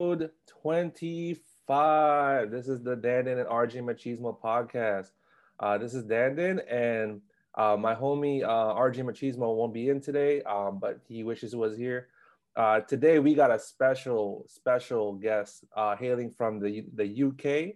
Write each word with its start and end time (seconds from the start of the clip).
episode 0.00 0.30
25. 0.62 2.50
This 2.52 2.68
is 2.68 2.82
the 2.82 2.94
Dandon 2.94 3.38
and 3.38 3.48
RJ 3.48 3.82
Machismo 3.82 4.38
podcast. 4.40 5.10
Uh, 5.58 5.76
this 5.76 5.92
is 5.92 6.04
Dandon, 6.04 6.60
and 6.70 7.20
uh, 7.56 7.76
my 7.76 7.96
homie 7.96 8.44
uh, 8.44 8.74
RJ 8.74 8.98
Machismo 8.98 9.56
won't 9.56 9.74
be 9.74 9.88
in 9.88 10.00
today, 10.00 10.40
um, 10.42 10.78
but 10.78 11.00
he 11.08 11.24
wishes 11.24 11.50
he 11.50 11.56
was 11.56 11.76
here. 11.76 12.08
Uh, 12.54 12.78
today 12.80 13.18
we 13.18 13.34
got 13.34 13.50
a 13.50 13.58
special, 13.58 14.44
special 14.46 15.14
guest 15.14 15.64
uh, 15.76 15.96
hailing 15.96 16.30
from 16.30 16.60
the 16.60 16.84
the 16.94 17.24
UK. 17.24 17.74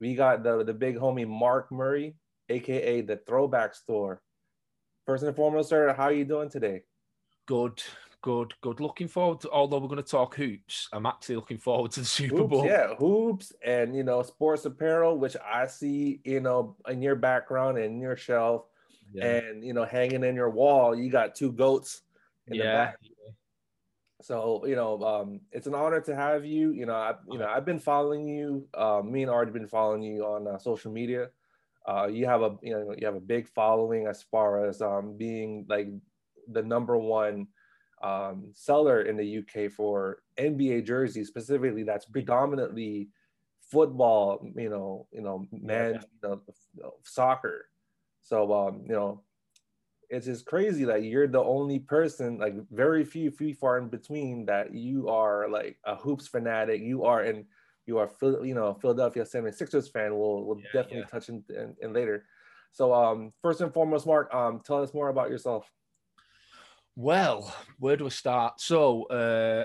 We 0.00 0.14
got 0.14 0.42
the 0.42 0.64
the 0.64 0.74
big 0.74 0.96
homie 0.96 1.26
Mark 1.26 1.72
Murray, 1.72 2.14
aka 2.50 3.00
the 3.00 3.16
Throwback 3.26 3.74
Store. 3.74 4.20
First 5.06 5.24
and 5.24 5.34
foremost, 5.34 5.70
sir, 5.70 5.94
how 5.94 6.04
are 6.04 6.12
you 6.12 6.26
doing 6.26 6.50
today? 6.50 6.82
Good, 7.46 7.82
good, 8.24 8.54
good. 8.62 8.80
Looking 8.80 9.06
forward 9.06 9.40
to, 9.40 9.50
although 9.50 9.78
we're 9.78 9.88
going 9.88 10.02
to 10.02 10.10
talk 10.10 10.34
hoops, 10.34 10.88
I'm 10.94 11.04
actually 11.04 11.36
looking 11.36 11.58
forward 11.58 11.90
to 11.92 12.00
the 12.00 12.06
Super 12.18 12.38
hoops, 12.38 12.50
Bowl. 12.50 12.64
Yeah, 12.64 12.94
hoops 12.94 13.52
and 13.62 13.94
you 13.94 14.02
know 14.02 14.22
sports 14.22 14.64
apparel, 14.64 15.18
which 15.18 15.36
I 15.44 15.66
see 15.66 16.20
you 16.24 16.40
know 16.40 16.74
in 16.88 17.02
your 17.02 17.16
background 17.16 17.76
and 17.76 18.00
your 18.00 18.16
shelf, 18.16 18.64
Yeah. 19.12 19.26
and 19.26 19.62
you 19.62 19.74
know 19.74 19.84
hanging 19.84 20.24
in 20.24 20.34
your 20.34 20.48
wall. 20.48 20.94
You 20.94 21.10
got 21.10 21.34
two 21.34 21.52
goats 21.52 22.00
in 22.46 22.56
the 22.56 22.64
yeah. 22.64 22.84
back. 22.86 22.96
So 24.22 24.64
you 24.64 24.74
know, 24.74 25.02
um, 25.02 25.40
it's 25.52 25.66
an 25.66 25.74
honor 25.74 26.00
to 26.00 26.16
have 26.16 26.46
you. 26.46 26.72
You 26.72 26.86
know, 26.86 26.94
I 26.94 27.14
you 27.30 27.38
know 27.38 27.46
I've 27.46 27.66
been 27.66 27.78
following 27.78 28.26
you. 28.26 28.66
Uh, 28.72 29.02
me 29.04 29.20
and 29.20 29.30
Art 29.30 29.48
have 29.48 29.54
been 29.54 29.68
following 29.68 30.02
you 30.02 30.24
on 30.24 30.46
uh, 30.48 30.56
social 30.56 30.90
media. 30.90 31.28
Uh, 31.86 32.06
you 32.06 32.24
have 32.24 32.40
a 32.40 32.56
you 32.62 32.72
know 32.72 32.94
you 32.96 33.04
have 33.04 33.16
a 33.16 33.20
big 33.20 33.46
following 33.48 34.06
as 34.06 34.22
far 34.22 34.64
as 34.64 34.80
um, 34.80 35.14
being 35.18 35.66
like 35.68 35.88
the 36.50 36.62
number 36.62 36.96
one 36.96 37.48
um, 38.04 38.50
seller 38.52 39.02
in 39.02 39.16
the 39.16 39.38
UK 39.38 39.72
for 39.72 40.18
NBA 40.38 40.84
jerseys, 40.84 41.28
specifically. 41.28 41.82
That's 41.82 42.04
predominantly 42.04 43.08
football. 43.70 44.46
You 44.56 44.68
know, 44.68 45.06
you 45.10 45.22
know, 45.22 45.46
man, 45.50 46.00
you 46.22 46.42
know, 46.76 46.92
soccer. 47.04 47.66
So 48.20 48.52
um, 48.52 48.82
you 48.86 48.92
know, 48.92 49.22
it's 50.10 50.26
just 50.26 50.46
crazy 50.46 50.84
that 50.84 51.04
you're 51.04 51.26
the 51.26 51.42
only 51.42 51.78
person, 51.78 52.38
like 52.38 52.54
very 52.70 53.04
few, 53.04 53.30
few 53.30 53.54
far 53.54 53.78
in 53.78 53.88
between, 53.88 54.46
that 54.46 54.74
you 54.74 55.08
are 55.08 55.48
like 55.48 55.78
a 55.84 55.96
hoops 55.96 56.28
fanatic. 56.28 56.82
You 56.82 57.04
are 57.04 57.22
and 57.22 57.44
you 57.86 57.98
are, 57.98 58.10
you 58.22 58.54
know, 58.54 58.74
Philadelphia 58.74 59.24
76ers 59.24 59.90
fan. 59.92 60.16
We'll, 60.16 60.44
we'll 60.44 60.58
Yeah, 60.58 60.64
definitely 60.72 61.00
yeah. 61.00 61.06
touch 61.06 61.28
in, 61.28 61.44
in, 61.50 61.76
in 61.80 61.92
later. 61.92 62.26
So 62.72 62.92
um, 62.92 63.32
first 63.42 63.60
and 63.60 63.72
foremost, 63.72 64.06
Mark, 64.06 64.32
um, 64.34 64.60
tell 64.64 64.82
us 64.82 64.94
more 64.94 65.08
about 65.08 65.30
yourself. 65.30 65.70
Well, 66.96 67.54
where 67.78 67.96
do 67.96 68.06
I 68.06 68.10
start? 68.10 68.60
So, 68.60 69.04
uh, 69.04 69.64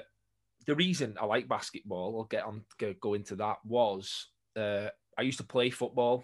the 0.66 0.76
reason 0.76 1.16
I 1.20 1.26
like 1.26 1.48
basketball, 1.48 2.18
I'll 2.18 2.26
get 2.26 2.44
on 2.44 2.64
go, 3.02 3.14
into 3.14 3.36
that, 3.38 3.58
was 3.64 4.28
uh, 4.56 4.88
I 5.18 5.22
used 5.22 5.38
to 5.40 5.44
play 5.44 5.70
football 5.70 6.24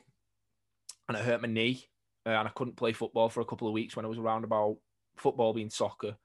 and 1.08 1.17
I 1.17 1.22
hurt 1.22 1.42
my 1.42 1.47
knee 1.47 1.86
uh, 2.25 2.30
and 2.30 2.47
I 2.47 2.52
couldn't 2.52 2.75
play 2.75 2.94
football 2.94 3.30
for 3.30 3.42
a 3.42 3.45
couple 3.45 3.67
of 3.67 3.73
weeks 3.73 3.95
when 3.95 4.06
I 4.06 4.09
was 4.09 4.17
around 4.17 4.44
about 4.44 4.78
football 5.17 5.53
being 5.53 5.70
soccer. 5.70 6.16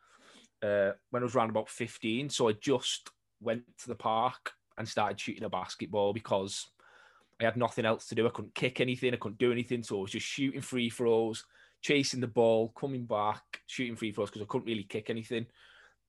Uh, 0.63 0.93
when 1.11 1.23
I 1.23 1.25
was 1.25 1.35
around 1.35 1.51
about 1.51 1.71
15. 1.71 2.29
So 2.29 2.49
I 2.49 2.53
just 2.53 3.09
went 3.41 3.63
to 3.79 3.89
the 3.89 3.95
park 3.95 4.53
and 4.77 4.87
started 4.87 5.19
shooting 5.19 5.45
a 5.45 5.49
basketball 5.49 6.13
because 6.13 6.67
I 7.41 7.45
had 7.45 7.57
nothing 7.57 7.87
else 7.87 8.07
to 8.09 8.15
do. 8.15 8.27
I 8.27 8.31
couldn't 8.31 8.55
kick 8.55 8.81
anything, 8.81 9.15
I 9.15 9.17
couldn't 9.17 9.39
do 9.39 9.53
anything. 9.53 9.83
So 9.83 9.99
I 9.99 10.03
was 10.03 10.11
just 10.11 10.27
shooting 10.27 10.61
free 10.61 10.91
throws, 10.91 11.45
chasing 11.81 12.21
the 12.21 12.27
ball, 12.27 12.69
coming 12.69 13.07
back, 13.07 13.43
shooting 13.67 13.97
free 13.97 14.13
throws 14.13 14.31
because 14.31 14.43
I 14.43 14.47
couldn't 14.47 14.67
really 14.67 14.85
kick 14.85 15.11
anything. 15.11 15.47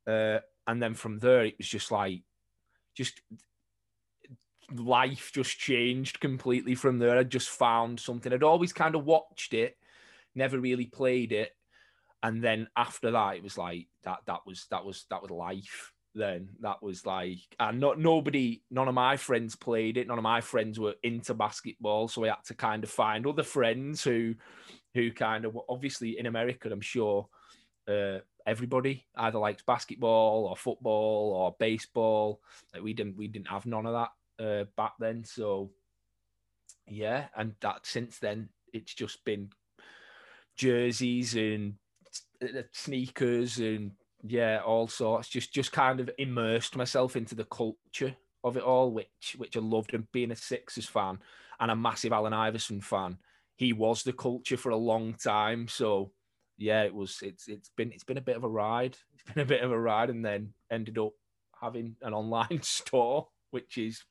Uh, 0.05 0.39
and 0.67 0.81
then 0.81 0.93
from 0.93 1.19
there, 1.19 1.45
it 1.45 1.57
was 1.57 1.67
just 1.67 1.91
like, 1.91 2.21
just 2.95 3.21
life 4.73 5.31
just 5.33 5.57
changed 5.57 6.19
completely 6.19 6.75
from 6.75 6.99
there. 6.99 7.17
I 7.17 7.23
just 7.23 7.49
found 7.49 7.99
something. 7.99 8.31
I'd 8.31 8.43
always 8.43 8.73
kind 8.73 8.95
of 8.95 9.05
watched 9.05 9.53
it, 9.53 9.77
never 10.35 10.59
really 10.59 10.85
played 10.85 11.31
it. 11.31 11.51
And 12.23 12.43
then 12.43 12.67
after 12.75 13.11
that, 13.11 13.35
it 13.35 13.43
was 13.43 13.57
like 13.57 13.87
that. 14.03 14.19
That 14.27 14.41
was 14.45 14.67
that 14.69 14.85
was 14.85 15.05
that 15.09 15.21
was 15.21 15.31
life. 15.31 15.91
Then 16.13 16.49
that 16.59 16.83
was 16.83 17.05
like, 17.05 17.39
and 17.59 17.79
not 17.79 17.97
nobody, 17.97 18.61
none 18.69 18.89
of 18.89 18.93
my 18.93 19.15
friends 19.15 19.55
played 19.55 19.97
it. 19.97 20.07
None 20.07 20.17
of 20.17 20.23
my 20.23 20.41
friends 20.41 20.77
were 20.77 20.95
into 21.03 21.33
basketball, 21.33 22.09
so 22.09 22.25
I 22.25 22.29
had 22.29 22.43
to 22.47 22.53
kind 22.53 22.83
of 22.83 22.89
find 22.89 23.25
other 23.25 23.43
friends 23.43 24.03
who, 24.03 24.35
who 24.93 25.11
kind 25.11 25.45
of 25.45 25.57
obviously 25.69 26.17
in 26.19 26.25
America, 26.25 26.69
I'm 26.71 26.81
sure, 26.81 27.27
uh, 27.87 28.19
everybody 28.45 29.05
either 29.15 29.39
likes 29.39 29.63
basketball 29.63 30.47
or 30.47 30.55
football 30.55 31.33
or 31.33 31.55
baseball. 31.59 32.41
Like 32.73 32.83
we 32.83 32.93
didn't, 32.93 33.17
we 33.17 33.27
didn't 33.27 33.47
have 33.47 33.65
none 33.65 33.85
of 33.85 33.93
that 33.93 34.43
uh, 34.43 34.65
back 34.75 34.93
then. 34.99 35.23
So 35.23 35.71
yeah, 36.87 37.25
and 37.35 37.53
that 37.61 37.85
since 37.85 38.19
then 38.19 38.49
it's 38.73 38.93
just 38.93 39.23
been 39.25 39.49
jerseys 40.55 41.35
and 41.35 41.75
uh, 42.41 42.63
sneakers 42.71 43.59
and 43.59 43.91
yeah, 44.23 44.59
all 44.65 44.87
sorts. 44.87 45.29
Just 45.29 45.53
just 45.53 45.71
kind 45.71 45.99
of 45.99 46.09
immersed 46.17 46.75
myself 46.75 47.15
into 47.15 47.35
the 47.35 47.45
culture 47.45 48.15
of 48.43 48.57
it 48.57 48.63
all, 48.63 48.91
which 48.91 49.35
which 49.37 49.57
I 49.57 49.59
loved. 49.59 49.93
And 49.93 50.11
being 50.11 50.31
a 50.31 50.35
Sixers 50.35 50.85
fan 50.85 51.19
and 51.59 51.71
a 51.71 51.75
massive 51.75 52.13
Allen 52.13 52.33
Iverson 52.33 52.81
fan, 52.81 53.17
he 53.55 53.73
was 53.73 54.03
the 54.03 54.13
culture 54.13 54.57
for 54.57 54.69
a 54.69 54.77
long 54.77 55.13
time. 55.13 55.67
So 55.67 56.11
yeah, 56.57 56.83
it 56.83 56.93
was. 56.93 57.19
It's 57.21 57.47
it's 57.47 57.71
been 57.75 57.91
it's 57.91 58.03
been 58.03 58.17
a 58.17 58.21
bit 58.21 58.37
of 58.37 58.43
a 58.43 58.49
ride. 58.49 58.97
It's 59.13 59.33
been 59.33 59.43
a 59.43 59.47
bit 59.47 59.61
of 59.61 59.71
a 59.71 59.79
ride, 59.79 60.09
and 60.09 60.25
then 60.25 60.53
ended 60.71 60.97
up 60.97 61.13
having 61.59 61.95
an 62.01 62.13
online 62.21 62.61
store, 62.63 63.27
which 63.51 63.77
is 63.77 64.03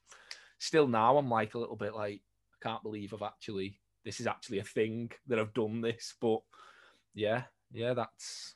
still 0.59 0.87
now. 0.87 1.17
I'm 1.17 1.29
like 1.29 1.55
a 1.55 1.59
little 1.59 1.77
bit 1.77 1.95
like 1.95 2.21
I 2.55 2.69
can't 2.69 2.83
believe 2.83 3.13
I've 3.13 3.23
actually 3.23 3.81
this 4.05 4.21
is 4.21 4.27
actually 4.27 4.61
a 4.61 4.65
thing 4.65 5.11
that 5.27 5.39
I've 5.39 5.55
done 5.55 5.81
this. 5.81 6.15
But 6.21 6.41
yeah, 7.15 7.45
yeah, 7.73 7.95
that's 7.95 8.55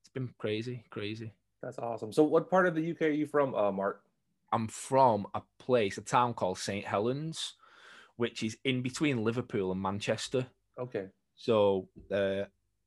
it's 0.00 0.08
been 0.12 0.32
crazy, 0.38 0.84
crazy. 0.90 1.32
That's 1.62 1.78
awesome. 1.78 2.12
So 2.12 2.24
what 2.24 2.50
part 2.50 2.66
of 2.66 2.74
the 2.74 2.90
UK 2.90 3.02
are 3.02 3.08
you 3.10 3.26
from, 3.26 3.54
uh, 3.54 3.70
Mark? 3.70 4.02
I'm 4.52 4.68
from 4.68 5.26
a 5.34 5.42
place, 5.58 5.96
a 5.96 6.02
town 6.02 6.34
called 6.34 6.58
St 6.58 6.84
Helens, 6.84 7.54
which 8.16 8.42
is 8.42 8.56
in 8.64 8.82
between 8.82 9.24
Liverpool 9.24 9.72
and 9.72 9.80
Manchester. 9.80 10.46
Okay. 10.78 11.06
So 11.34 11.88
uh, 12.12 12.44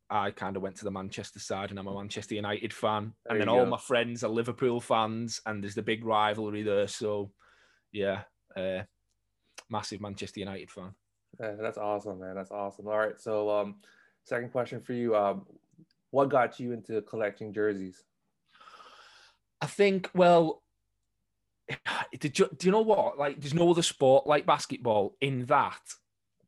I 0.09 0.31
kind 0.31 0.55
of 0.55 0.61
went 0.61 0.77
to 0.77 0.83
the 0.85 0.91
Manchester 0.91 1.39
side, 1.39 1.71
and 1.71 1.79
I'm 1.79 1.87
a 1.87 1.93
Manchester 1.93 2.35
United 2.35 2.73
fan. 2.73 3.13
There 3.25 3.33
and 3.33 3.41
then 3.41 3.49
all 3.49 3.65
go. 3.65 3.69
my 3.69 3.77
friends 3.77 4.23
are 4.23 4.29
Liverpool 4.29 4.79
fans, 4.79 5.41
and 5.45 5.63
there's 5.63 5.75
the 5.75 5.81
big 5.81 6.05
rivalry 6.05 6.63
there. 6.63 6.87
So 6.87 7.31
yeah, 7.91 8.21
uh, 8.55 8.83
massive 9.69 10.01
Manchester 10.01 10.39
United 10.39 10.71
fan. 10.71 10.93
Yeah, 11.39 11.55
that's 11.59 11.77
awesome, 11.77 12.19
man. 12.19 12.35
That's 12.35 12.51
awesome. 12.51 12.87
All 12.87 12.97
right. 12.97 13.19
So 13.19 13.49
um, 13.49 13.75
second 14.23 14.51
question 14.51 14.81
for 14.81 14.93
you. 14.93 15.15
Um, 15.15 15.45
what 16.11 16.29
got 16.29 16.59
you 16.59 16.71
into 16.71 17.01
collecting 17.01 17.51
jerseys? 17.51 18.03
I 19.61 19.67
think, 19.67 20.09
well, 20.13 20.61
do 22.19 22.31
you, 22.33 22.49
do 22.57 22.67
you 22.67 22.71
know 22.71 22.81
what? 22.81 23.17
Like, 23.17 23.39
there's 23.39 23.53
no 23.53 23.69
other 23.69 23.81
sport 23.81 24.27
like 24.27 24.45
basketball 24.45 25.15
in 25.21 25.45
that 25.45 25.81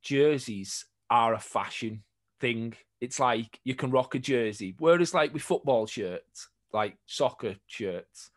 jerseys 0.02 0.86
are 1.10 1.34
a 1.34 1.40
fashion 1.40 2.04
thing. 2.40 2.74
It's 3.02 3.20
like 3.20 3.60
you 3.64 3.76
can 3.76 3.92
rock 3.92 4.16
a 4.16 4.20
jersey. 4.20 4.76
Whereas, 4.80 5.14
like 5.14 5.34
with 5.34 5.44
football 5.44 5.86
shirts, 5.86 6.50
like 6.74 6.98
soccer 7.06 7.56
shirts, 7.68 8.32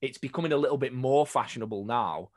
it's 0.00 0.18
becoming 0.18 0.52
a 0.52 0.56
little 0.56 0.78
bit 0.78 0.92
more 0.92 1.26
fashionable 1.26 1.84
now. 1.84 2.30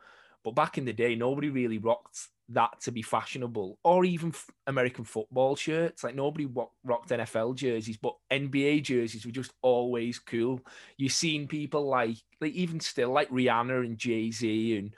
But 0.44 0.56
back 0.56 0.78
in 0.78 0.86
the 0.86 0.94
day, 0.94 1.16
nobody 1.16 1.50
really 1.50 1.78
rocked 1.78 2.28
that 2.50 2.82
to 2.82 2.92
be 2.92 3.02
fashionable, 3.02 3.78
or 3.84 4.06
even 4.06 4.30
f- 4.30 4.50
American 4.68 5.06
football 5.06 5.56
shirts. 5.56 6.04
Like 6.04 6.16
nobody 6.16 6.46
wa- 6.46 6.70
rocked 6.84 7.10
NFL 7.10 7.56
jerseys, 7.56 7.98
but 7.98 8.16
NBA 8.32 8.84
jerseys 8.84 9.26
were 9.26 9.32
just 9.32 9.54
always 9.62 10.20
cool. 10.20 10.60
You've 10.98 11.14
seen 11.14 11.48
people 11.48 11.88
like, 11.88 12.18
like 12.42 12.54
even 12.54 12.80
still, 12.80 13.12
like 13.12 13.30
Rihanna 13.30 13.86
and 13.86 13.98
Jay 13.98 14.32
Z 14.32 14.78
and 14.78 14.94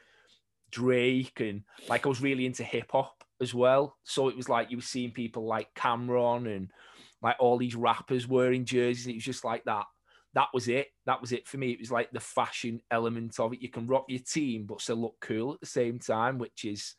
Drake, 0.71 1.39
and 1.39 1.63
like 1.87 2.05
I 2.05 2.09
was 2.09 2.21
really 2.21 2.45
into 2.45 2.63
hip 2.63 2.91
hop 2.91 3.23
as 3.41 3.53
well. 3.53 3.97
So 4.03 4.29
it 4.29 4.37
was 4.37 4.49
like 4.49 4.71
you 4.71 4.77
were 4.77 4.83
seeing 4.83 5.11
people 5.11 5.45
like 5.45 5.73
Cam'ron 5.75 6.53
and 6.53 6.71
like 7.21 7.35
all 7.39 7.57
these 7.57 7.75
rappers 7.75 8.27
wearing 8.27 8.65
jerseys. 8.65 9.07
It 9.07 9.15
was 9.15 9.23
just 9.23 9.45
like 9.45 9.63
that. 9.65 9.85
That 10.33 10.49
was 10.53 10.67
it. 10.67 10.87
That 11.05 11.21
was 11.21 11.31
it 11.31 11.47
for 11.47 11.57
me. 11.57 11.71
It 11.71 11.79
was 11.79 11.91
like 11.91 12.11
the 12.11 12.19
fashion 12.19 12.81
element 12.91 13.39
of 13.39 13.53
it. 13.53 13.61
You 13.61 13.69
can 13.69 13.87
rock 13.87 14.05
your 14.09 14.19
team, 14.19 14.65
but 14.65 14.81
still 14.81 14.97
look 14.97 15.15
cool 15.21 15.53
at 15.53 15.61
the 15.61 15.65
same 15.65 15.97
time, 15.97 16.39
which 16.39 16.65
is 16.65 16.95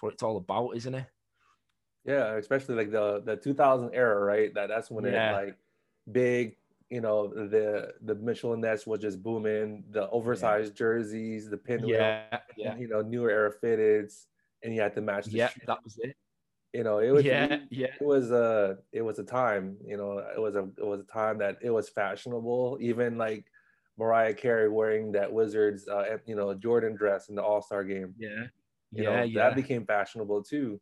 that's 0.00 0.02
what 0.02 0.12
it's 0.14 0.22
all 0.22 0.36
about, 0.36 0.76
isn't 0.76 0.94
it? 0.94 1.06
Yeah, 2.04 2.36
especially 2.36 2.74
like 2.76 2.90
the 2.90 3.20
the 3.24 3.36
2000 3.36 3.90
era, 3.94 4.24
right? 4.24 4.52
That 4.54 4.68
that's 4.68 4.90
when 4.90 5.04
Yeah. 5.04 5.30
it 5.30 5.46
like 5.46 5.56
big, 6.10 6.56
you 6.88 7.00
know, 7.02 7.28
the 7.28 7.92
the 8.02 8.14
Mitchell 8.14 8.52
and 8.54 8.62
Ness 8.62 8.86
was 8.86 9.00
just 9.00 9.22
booming. 9.22 9.84
The 9.90 10.08
oversized 10.10 10.74
jerseys, 10.74 11.50
the 11.50 11.58
pinwheel, 11.58 11.98
Yeah, 11.98 12.40
yeah, 12.56 12.76
you 12.76 12.88
know, 12.88 13.02
New 13.02 13.28
Era 13.28 13.52
fitteds, 13.62 14.26
and 14.62 14.74
you 14.74 14.80
had 14.80 14.94
to 14.94 15.02
match 15.02 15.26
the 15.26 15.32
yeah. 15.32 15.48
shoe. 15.48 15.60
That 15.66 15.84
was 15.84 15.98
it. 15.98 16.16
You 16.72 16.84
know, 16.84 17.00
it 17.00 17.10
was 17.10 17.24
Yeah, 17.24 17.58
yeah. 17.70 17.88
it 18.00 18.04
was 18.04 18.30
a 18.30 18.78
it 18.92 19.02
was 19.02 19.18
a 19.18 19.24
time. 19.24 19.76
You 19.84 19.98
know, 19.98 20.18
it 20.18 20.40
was 20.40 20.56
a 20.56 20.68
it 20.78 20.86
was 20.86 21.00
a 21.00 21.04
time 21.12 21.38
that 21.38 21.58
it 21.60 21.70
was 21.70 21.90
fashionable. 21.90 22.78
Even 22.80 23.18
like 23.18 23.44
Mariah 23.98 24.32
Carey 24.32 24.70
wearing 24.70 25.12
that 25.12 25.30
Wizards, 25.30 25.86
uh, 25.86 26.16
you 26.24 26.34
know, 26.34 26.54
Jordan 26.54 26.96
dress 26.96 27.28
in 27.28 27.34
the 27.34 27.42
All 27.42 27.60
Star 27.60 27.84
game. 27.84 28.14
Yeah, 28.18 28.46
You 28.92 29.04
yeah, 29.04 29.16
know, 29.16 29.22
yeah. 29.22 29.48
that 29.48 29.56
became 29.56 29.86
fashionable 29.86 30.42
too. 30.42 30.80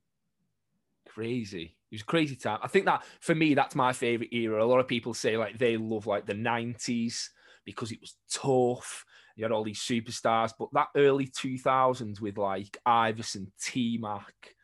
crazy. 1.09 1.77
It 1.91 1.95
was 1.95 2.03
a 2.03 2.07
crazy 2.07 2.37
time. 2.37 2.59
I 2.63 2.69
think 2.69 2.85
that 2.85 3.05
for 3.21 3.35
me, 3.35 3.55
that's 3.55 3.75
my 3.75 3.93
favorite 3.93 4.33
era. 4.33 4.63
A 4.63 4.67
lot 4.67 4.81
of 4.81 4.89
people 4.89 5.15
say 5.15 5.37
like 5.37 5.59
they 5.59 5.77
love 5.77 6.07
like 6.07 6.27
the 6.27 6.35
90s 6.35 7.29
because 7.65 7.93
it 7.93 8.01
was 8.01 8.17
tough. 8.31 9.05
You 9.37 9.45
had 9.45 9.53
all 9.53 9.65
these 9.65 9.81
superstars, 9.81 10.53
but 10.59 10.69
that 10.73 10.89
early 10.97 11.27
2000s 11.29 12.21
with 12.21 12.39
like 12.39 12.77
Iverson, 12.85 13.53
T 13.61 13.99
Mac, 14.01 14.55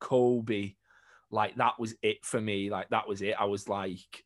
Kobe, 0.00 0.74
like 1.30 1.54
that 1.56 1.78
was 1.78 1.94
it 2.02 2.24
for 2.24 2.40
me. 2.40 2.70
Like 2.70 2.88
that 2.90 3.08
was 3.08 3.22
it. 3.22 3.34
I 3.38 3.44
was 3.44 3.68
like 3.68 4.24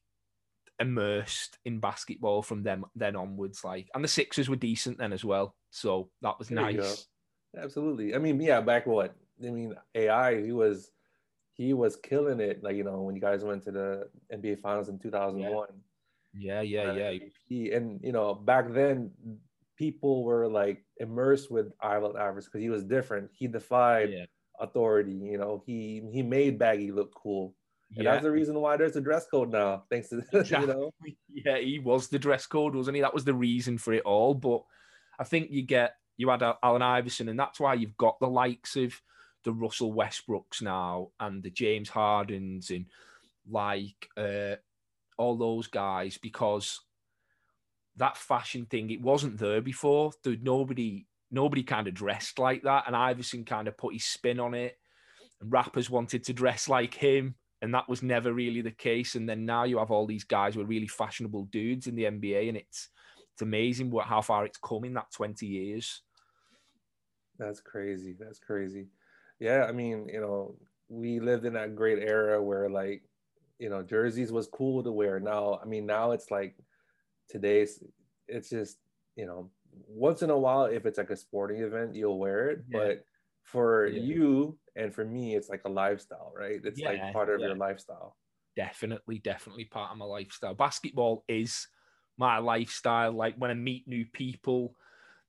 immersed 0.78 1.58
in 1.64 1.81
basketball 1.81 2.43
from 2.43 2.62
them 2.62 2.84
then 2.94 3.17
onwards. 3.17 3.64
Like, 3.64 3.88
and 3.94 4.02
the 4.05 4.08
Sixers 4.08 4.49
were 4.49 4.56
decent 4.56 4.99
then 4.99 5.12
as 5.12 5.25
well. 5.25 5.55
So 5.70 6.11
that 6.23 6.38
was 6.38 6.50
There 6.50 6.73
nice. 6.73 7.06
Absolutely. 7.56 8.14
I 8.14 8.18
mean, 8.18 8.40
yeah, 8.40 8.60
back 8.60 8.86
what? 8.86 9.14
I 9.44 9.50
mean, 9.50 9.74
AI, 9.94 10.42
he 10.42 10.52
was 10.52 10.90
he 11.54 11.72
was 11.72 11.96
killing 11.96 12.40
it. 12.40 12.62
Like, 12.62 12.76
you 12.76 12.84
know, 12.84 13.02
when 13.02 13.14
you 13.14 13.20
guys 13.20 13.44
went 13.44 13.62
to 13.64 13.72
the 13.72 14.08
NBA 14.32 14.60
finals 14.60 14.88
in 14.88 14.98
2001. 14.98 15.68
Yeah, 16.34 16.60
yeah, 16.60 16.90
uh, 16.90 16.94
yeah. 16.94 17.12
MVP. 17.12 17.76
And 17.76 18.00
you 18.02 18.12
know, 18.12 18.34
back 18.34 18.72
then 18.72 19.10
people 19.76 20.24
were 20.24 20.48
like 20.48 20.84
immersed 20.98 21.50
with 21.50 21.72
Allen 21.82 22.16
Iverson 22.16 22.50
because 22.52 22.62
he 22.62 22.70
was 22.70 22.84
different. 22.84 23.30
He 23.32 23.46
defied 23.46 24.10
Yeah. 24.10 24.24
authority. 24.60 25.12
You 25.12 25.38
know, 25.38 25.62
he 25.66 26.02
he 26.12 26.22
made 26.22 26.58
Baggy 26.58 26.92
look 26.92 27.14
cool. 27.14 27.54
And 27.94 28.04
yeah. 28.04 28.12
that's 28.12 28.24
the 28.24 28.30
reason 28.32 28.58
why 28.60 28.76
there's 28.76 28.96
a 28.96 29.00
dress 29.00 29.26
code 29.26 29.52
now, 29.52 29.84
thanks 29.90 30.08
to 30.08 30.22
you 30.60 30.66
know. 30.66 30.90
yeah, 31.32 31.58
he 31.58 31.78
was 31.78 32.08
the 32.08 32.18
dress 32.18 32.46
code, 32.46 32.74
wasn't 32.74 32.96
he? 32.96 33.00
That 33.00 33.14
was 33.14 33.24
the 33.24 33.34
reason 33.34 33.78
for 33.78 33.92
it 33.92 34.02
all. 34.02 34.34
But 34.34 34.64
I 35.18 35.24
think 35.24 35.50
you 35.50 35.62
get 35.62 35.94
you 36.16 36.28
had 36.28 36.42
Allen 36.62 36.82
Iverson, 36.82 37.28
and 37.28 37.38
that's 37.38 37.60
why 37.60 37.74
you've 37.74 37.96
got 37.96 38.18
the 38.20 38.28
likes 38.28 38.76
of 38.76 39.00
the 39.44 39.52
Russell 39.52 39.94
Westbrooks 39.94 40.60
now 40.60 41.10
and 41.20 41.42
the 41.42 41.50
James 41.50 41.88
Hardens 41.88 42.70
and 42.70 42.86
like 43.48 44.08
uh, 44.16 44.56
all 45.16 45.36
those 45.36 45.68
guys 45.68 46.18
because 46.18 46.80
that 47.96 48.16
fashion 48.16 48.66
thing 48.66 48.90
it 48.90 49.00
wasn't 49.00 49.38
there 49.38 49.60
before. 49.60 50.12
There 50.24 50.36
nobody 50.40 51.06
nobody 51.30 51.62
kind 51.62 51.88
of 51.88 51.94
dressed 51.94 52.38
like 52.38 52.62
that, 52.62 52.84
and 52.86 52.96
Iverson 52.96 53.44
kind 53.44 53.68
of 53.68 53.76
put 53.76 53.94
his 53.94 54.04
spin 54.04 54.40
on 54.40 54.54
it. 54.54 54.76
And 55.40 55.52
rappers 55.52 55.90
wanted 55.90 56.24
to 56.24 56.32
dress 56.32 56.68
like 56.68 56.94
him, 56.94 57.34
and 57.62 57.74
that 57.74 57.88
was 57.88 58.02
never 58.02 58.32
really 58.32 58.62
the 58.62 58.70
case. 58.70 59.14
And 59.14 59.28
then 59.28 59.44
now 59.46 59.64
you 59.64 59.78
have 59.78 59.90
all 59.90 60.06
these 60.06 60.24
guys 60.24 60.54
who 60.54 60.60
are 60.62 60.66
really 60.66 60.88
fashionable 60.88 61.44
dudes 61.44 61.86
in 61.86 61.94
the 61.94 62.04
NBA, 62.04 62.48
and 62.48 62.56
it's 62.56 62.88
it's 63.32 63.42
amazing 63.42 63.90
what 63.90 64.06
how 64.06 64.22
far 64.22 64.44
it's 64.44 64.58
come 64.58 64.84
in 64.84 64.94
that 64.94 65.12
twenty 65.12 65.46
years. 65.46 66.02
That's 67.38 67.60
crazy. 67.60 68.14
That's 68.18 68.38
crazy. 68.38 68.88
Yeah, 69.38 69.64
I 69.68 69.72
mean, 69.72 70.08
you 70.08 70.20
know, 70.20 70.56
we 70.88 71.20
lived 71.20 71.44
in 71.44 71.52
that 71.54 71.74
great 71.76 71.98
era 72.02 72.42
where 72.42 72.68
like, 72.70 73.02
you 73.58 73.68
know, 73.68 73.82
jerseys 73.82 74.32
was 74.32 74.46
cool 74.46 74.82
to 74.82 74.92
wear. 74.92 75.20
Now, 75.20 75.58
I 75.62 75.66
mean, 75.66 75.86
now 75.86 76.12
it's 76.12 76.30
like 76.30 76.56
today's 77.28 77.82
it's 78.28 78.50
just, 78.50 78.78
you 79.16 79.26
know, 79.26 79.50
once 79.88 80.22
in 80.22 80.30
a 80.30 80.38
while 80.38 80.64
if 80.66 80.86
it's 80.86 80.98
like 80.98 81.10
a 81.10 81.16
sporting 81.16 81.62
event, 81.62 81.94
you'll 81.94 82.18
wear 82.18 82.50
it, 82.50 82.64
Yeah. 82.68 82.78
but 82.78 83.04
for 83.42 83.86
Yeah. 83.86 84.02
you 84.02 84.58
and 84.74 84.94
for 84.94 85.04
me 85.04 85.36
it's 85.36 85.48
like 85.48 85.62
a 85.64 85.68
lifestyle, 85.68 86.32
right? 86.34 86.60
It's 86.64 86.80
Yeah, 86.80 86.90
like 86.92 87.12
part 87.12 87.28
of 87.30 87.40
your 87.40 87.54
lifestyle. 87.56 88.16
Definitely, 88.56 89.18
definitely 89.18 89.66
part 89.66 89.92
of 89.92 89.98
my 89.98 90.06
lifestyle. 90.06 90.54
Basketball 90.54 91.24
is 91.28 91.68
my 92.16 92.38
lifestyle. 92.38 93.12
Like 93.12 93.36
when 93.36 93.50
I 93.50 93.54
meet 93.54 93.86
new 93.86 94.06
people, 94.06 94.74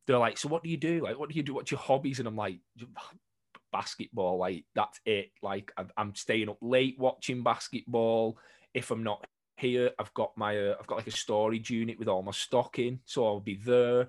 they're 0.07 0.17
like, 0.17 0.37
"So 0.37 0.47
what 0.47 0.63
do 0.63 0.69
you 0.69 0.77
do? 0.77 1.01
Like, 1.03 1.19
what 1.19 1.29
do 1.29 1.35
you 1.35 1.43
do? 1.43 1.53
What's 1.53 1.71
your 1.71 1.79
hobbies?" 1.79 2.19
And 2.19 2.27
I'm 2.27 2.35
like, 2.35 2.59
"Basketball. 3.71 4.37
Like 4.37 4.65
that's 4.73 4.99
it. 5.05 5.31
Like 5.43 5.71
I'm 5.97 6.15
staying 6.15 6.49
up 6.49 6.57
late 6.61 6.97
watching 6.97 7.43
basketball. 7.43 8.37
If 8.73 8.91
I'm 8.91 9.03
not 9.03 9.25
here, 9.57 9.91
I've 9.99 10.13
got 10.13 10.31
my 10.37 10.57
uh, 10.57 10.75
I've 10.79 10.87
got 10.87 10.97
like 10.97 11.07
a 11.07 11.11
storage 11.11 11.69
unit 11.69 11.99
with 11.99 12.07
all 12.07 12.23
my 12.23 12.31
stock 12.31 12.79
in, 12.79 12.99
so 13.05 13.25
I'll 13.25 13.39
be 13.39 13.55
there. 13.63 14.07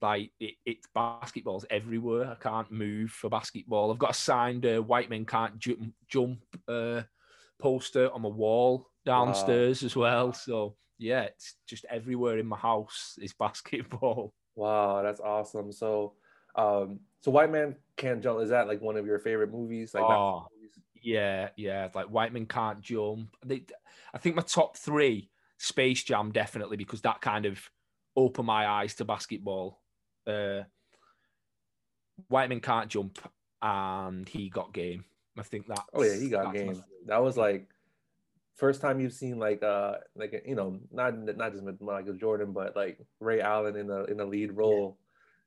Like 0.00 0.32
it, 0.40 0.54
it's 0.66 0.88
basketball's 0.92 1.64
everywhere. 1.70 2.28
I 2.30 2.34
can't 2.34 2.70
move 2.72 3.10
for 3.10 3.30
basketball. 3.30 3.92
I've 3.92 3.98
got 3.98 4.10
a 4.10 4.14
signed 4.14 4.66
uh, 4.66 4.82
"White 4.82 5.10
Men 5.10 5.24
Can't 5.24 5.58
Jump" 5.58 5.94
jump 6.08 6.40
uh, 6.66 7.02
poster 7.60 8.10
on 8.12 8.22
my 8.22 8.28
wall 8.28 8.88
downstairs 9.06 9.84
as 9.84 9.94
well. 9.94 10.32
So 10.32 10.76
yeah, 10.98 11.22
it's 11.22 11.54
just 11.68 11.84
everywhere 11.88 12.38
in 12.38 12.46
my 12.46 12.56
house 12.56 13.16
is 13.20 13.32
basketball. 13.38 14.34
Wow, 14.54 15.02
that's 15.02 15.20
awesome. 15.20 15.72
So 15.72 16.14
um 16.54 17.00
so 17.20 17.30
White 17.30 17.50
Man 17.50 17.76
Can't 17.96 18.22
Jump, 18.22 18.40
is 18.40 18.50
that 18.50 18.66
like 18.68 18.80
one 18.80 18.96
of 18.96 19.06
your 19.06 19.18
favorite 19.18 19.50
movies? 19.52 19.94
Like 19.94 20.04
Oh. 20.04 20.46
movies? 20.54 20.78
Yeah, 21.00 21.48
yeah. 21.56 21.88
Like 21.94 22.06
White 22.06 22.32
Man 22.32 22.46
Can't 22.46 22.80
Jump. 22.80 23.36
They, 23.44 23.64
I 24.12 24.18
think 24.18 24.36
my 24.36 24.42
top 24.42 24.76
three, 24.76 25.30
Space 25.58 26.02
Jam 26.04 26.32
definitely 26.32 26.76
because 26.76 27.00
that 27.02 27.20
kind 27.20 27.46
of 27.46 27.60
opened 28.16 28.46
my 28.46 28.66
eyes 28.66 28.94
to 28.96 29.04
basketball. 29.04 29.80
Uh, 30.26 30.62
White 32.28 32.48
Man 32.48 32.60
Can't 32.60 32.88
Jump 32.88 33.18
and 33.60 34.28
He 34.28 34.48
Got 34.48 34.72
Game. 34.72 35.04
I 35.38 35.42
think 35.42 35.66
that. 35.68 35.80
Oh 35.94 36.02
yeah, 36.02 36.16
he 36.16 36.28
got 36.28 36.52
game. 36.52 36.82
That 37.06 37.22
was 37.22 37.36
like 37.36 37.68
first 38.56 38.80
time 38.80 39.00
you've 39.00 39.12
seen 39.12 39.38
like 39.38 39.62
uh 39.62 39.94
like 40.14 40.42
you 40.46 40.54
know 40.54 40.78
not 40.90 41.18
not 41.36 41.52
just 41.52 41.64
Michael 41.80 42.14
Jordan 42.14 42.52
but 42.52 42.76
like 42.76 42.98
Ray 43.20 43.40
Allen 43.40 43.76
in 43.76 43.86
the 43.86 44.04
in 44.04 44.16
the 44.16 44.26
lead 44.26 44.52
role. 44.56 44.98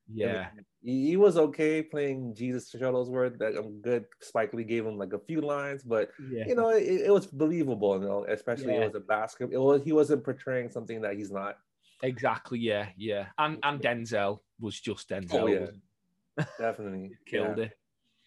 I 0.07 0.13
mean, 0.13 0.19
Yeah, 0.19 0.47
he, 0.83 1.07
he 1.07 1.17
was 1.17 1.35
okay 1.37 1.81
playing 1.81 2.35
Jesus 2.35 2.71
Shuttlesworth. 2.71 3.39
That 3.39 3.57
um, 3.57 3.81
good. 3.81 4.05
Spike 4.21 4.53
Lee 4.53 4.63
gave 4.63 4.85
him 4.85 4.97
like 4.97 5.13
a 5.13 5.19
few 5.19 5.41
lines, 5.41 5.81
but 5.83 6.11
yeah. 6.29 6.45
you 6.47 6.55
know 6.55 6.69
it, 6.69 6.83
it 7.07 7.11
was 7.11 7.25
believable. 7.25 7.99
You 7.99 8.07
know, 8.07 8.25
especially 8.29 8.73
Yeah. 8.73 8.81
it 8.81 8.93
was 8.93 8.95
a 8.95 8.99
basketball. 8.99 9.55
It 9.55 9.63
was 9.65 9.83
he 9.83 9.93
wasn't 9.93 10.23
portraying 10.23 10.69
something 10.69 11.01
that 11.01 11.15
he's 11.15 11.31
not. 11.31 11.57
Exactly. 12.03 12.59
Yeah, 12.59 12.89
yeah. 12.97 13.27
And 13.37 13.57
and 13.63 13.81
Denzel 13.81 14.39
was 14.59 14.79
just 14.79 15.09
Denzel. 15.09 15.41
Oh, 15.41 15.47
yeah. 15.47 16.45
Definitely? 16.59 17.11
Killed 17.25 17.57
Yeah. 17.57 17.63
it. 17.65 17.77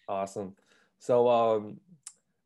Awesome. 0.07 0.55
So, 0.97 1.29
um, 1.29 1.79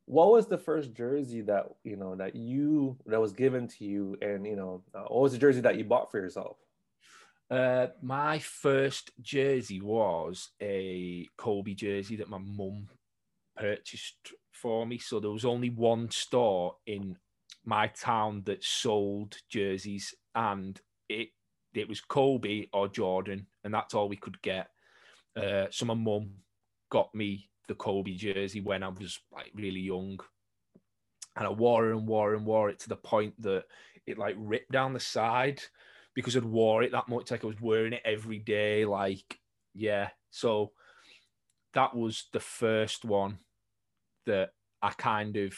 what 0.05 0.31
was 0.31 0.47
the 0.47 0.57
first 0.57 0.93
jersey 0.93 1.41
that 1.41 1.65
you 1.83 1.95
know 1.95 2.15
that 2.15 2.35
you 2.35 2.97
that 3.05 3.21
was 3.21 3.33
given 3.33 3.67
to 3.69 3.85
you, 3.85 4.17
and 4.21 4.45
you 4.45 4.55
know, 4.55 4.83
uh, 4.93 5.03
what 5.07 5.21
was 5.23 5.31
the 5.31 5.37
jersey 5.37 5.61
that 5.61 5.77
you 5.77 5.83
bought 5.83 6.11
for 6.11 6.19
yourself? 6.19 6.57
Uh, 7.49 7.87
my 8.01 8.39
first 8.39 9.11
jersey 9.21 9.79
was 9.81 10.49
a 10.61 11.27
Kobe 11.37 11.73
jersey 11.73 12.15
that 12.17 12.29
my 12.29 12.39
mum 12.39 12.87
purchased 13.55 14.33
for 14.51 14.85
me. 14.85 14.97
So 14.97 15.19
there 15.19 15.29
was 15.29 15.45
only 15.45 15.69
one 15.69 16.09
store 16.09 16.77
in 16.87 17.17
my 17.65 17.87
town 17.87 18.43
that 18.45 18.63
sold 18.63 19.37
jerseys, 19.49 20.13
and 20.35 20.79
it 21.07 21.29
it 21.73 21.87
was 21.87 22.01
Kobe 22.01 22.67
or 22.73 22.87
Jordan, 22.87 23.47
and 23.63 23.73
that's 23.73 23.93
all 23.93 24.09
we 24.09 24.17
could 24.17 24.41
get. 24.41 24.69
Uh, 25.35 25.67
so 25.71 25.85
my 25.85 25.93
mum 25.93 26.31
got 26.89 27.13
me 27.15 27.49
the 27.67 27.75
Kobe 27.75 28.13
jersey 28.13 28.61
when 28.61 28.83
I 28.83 28.89
was 28.89 29.19
like 29.31 29.51
really 29.55 29.79
young, 29.79 30.19
and 31.35 31.47
I 31.47 31.49
wore 31.49 31.89
it 31.89 31.95
and 31.95 32.07
wore 32.07 32.33
it 32.33 32.37
and 32.37 32.45
wore 32.45 32.69
it 32.69 32.79
to 32.79 32.89
the 32.89 32.95
point 32.95 33.41
that 33.41 33.65
it 34.05 34.17
like 34.17 34.35
ripped 34.37 34.71
down 34.71 34.93
the 34.93 34.99
side 34.99 35.61
because 36.13 36.35
I'd 36.35 36.45
wore 36.45 36.83
it 36.83 36.91
that 36.91 37.09
much. 37.09 37.31
Like 37.31 37.43
I 37.43 37.47
was 37.47 37.61
wearing 37.61 37.93
it 37.93 38.01
every 38.05 38.39
day. 38.39 38.85
Like, 38.85 39.39
yeah. 39.73 40.09
So 40.31 40.71
that 41.73 41.95
was 41.95 42.25
the 42.33 42.39
first 42.39 43.05
one 43.05 43.39
that 44.25 44.51
I 44.81 44.91
kind 44.91 45.37
of 45.37 45.53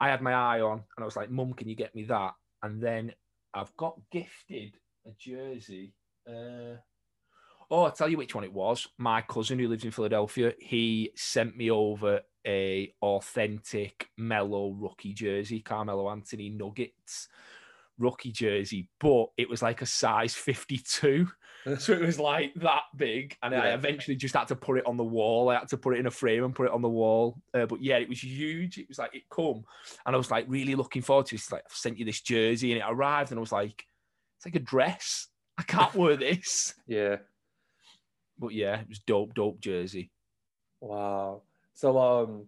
I 0.00 0.08
had 0.08 0.22
my 0.22 0.32
eye 0.32 0.60
on, 0.60 0.78
and 0.78 1.02
I 1.02 1.04
was 1.04 1.16
like, 1.16 1.30
"Mum, 1.30 1.52
can 1.54 1.68
you 1.68 1.74
get 1.74 1.94
me 1.94 2.04
that?" 2.04 2.34
And 2.62 2.80
then 2.82 3.12
I've 3.52 3.74
got 3.76 3.98
gifted 4.10 4.76
a 5.06 5.10
jersey. 5.18 5.94
Uh, 6.28 6.76
oh, 7.70 7.84
I'll 7.84 7.92
tell 7.92 8.08
you 8.08 8.16
which 8.16 8.34
one 8.34 8.44
it 8.44 8.52
was. 8.52 8.86
My 8.98 9.22
cousin 9.22 9.58
who 9.58 9.68
lives 9.68 9.84
in 9.84 9.90
Philadelphia, 9.90 10.54
he 10.58 11.12
sent 11.16 11.56
me 11.56 11.70
over 11.70 12.20
a 12.46 12.92
authentic 13.02 14.08
Melo 14.16 14.70
rookie 14.70 15.12
jersey, 15.12 15.60
Carmelo 15.60 16.10
Anthony 16.10 16.48
Nuggets 16.48 17.28
rookie 17.98 18.32
jersey, 18.32 18.88
but 19.00 19.26
it 19.36 19.48
was 19.48 19.62
like 19.62 19.82
a 19.82 19.86
size 19.86 20.34
52. 20.34 21.28
So 21.80 21.92
it 21.92 22.00
was 22.00 22.18
like 22.18 22.54
that 22.54 22.82
big. 22.96 23.36
And 23.42 23.54
I 23.54 23.70
eventually 23.70 24.16
just 24.16 24.34
had 24.34 24.48
to 24.48 24.56
put 24.56 24.78
it 24.78 24.86
on 24.86 24.96
the 24.96 25.04
wall. 25.04 25.50
I 25.50 25.58
had 25.58 25.68
to 25.68 25.76
put 25.76 25.96
it 25.96 25.98
in 25.98 26.06
a 26.06 26.10
frame 26.10 26.44
and 26.44 26.54
put 26.54 26.66
it 26.66 26.72
on 26.72 26.80
the 26.80 26.88
wall. 26.88 27.36
Uh, 27.52 27.66
but 27.66 27.82
yeah, 27.82 27.98
it 27.98 28.08
was 28.08 28.22
huge. 28.22 28.78
It 28.78 28.88
was 28.88 28.98
like, 28.98 29.14
it 29.14 29.24
come. 29.28 29.64
And 30.06 30.14
I 30.14 30.16
was 30.16 30.30
like 30.30 30.46
really 30.48 30.76
looking 30.76 31.02
forward 31.02 31.26
to 31.26 31.34
it. 31.34 31.40
It's 31.40 31.52
like, 31.52 31.64
I've 31.66 31.76
sent 31.76 31.98
you 31.98 32.06
this 32.06 32.22
jersey 32.22 32.72
and 32.72 32.80
it 32.80 32.84
arrived. 32.88 33.32
And 33.32 33.38
I 33.38 33.40
was 33.40 33.52
like, 33.52 33.84
it's 34.38 34.46
like 34.46 34.54
a 34.54 34.60
dress. 34.60 35.26
I 35.58 35.64
can't 35.64 35.94
wear 35.94 36.16
this. 36.16 36.74
Yeah. 36.86 37.16
But 38.38 38.52
yeah, 38.54 38.80
it 38.80 38.88
was 38.88 38.98
dope, 39.00 39.34
dope 39.34 39.60
jersey. 39.60 40.10
Wow. 40.80 41.42
So, 41.74 41.98
um, 41.98 42.46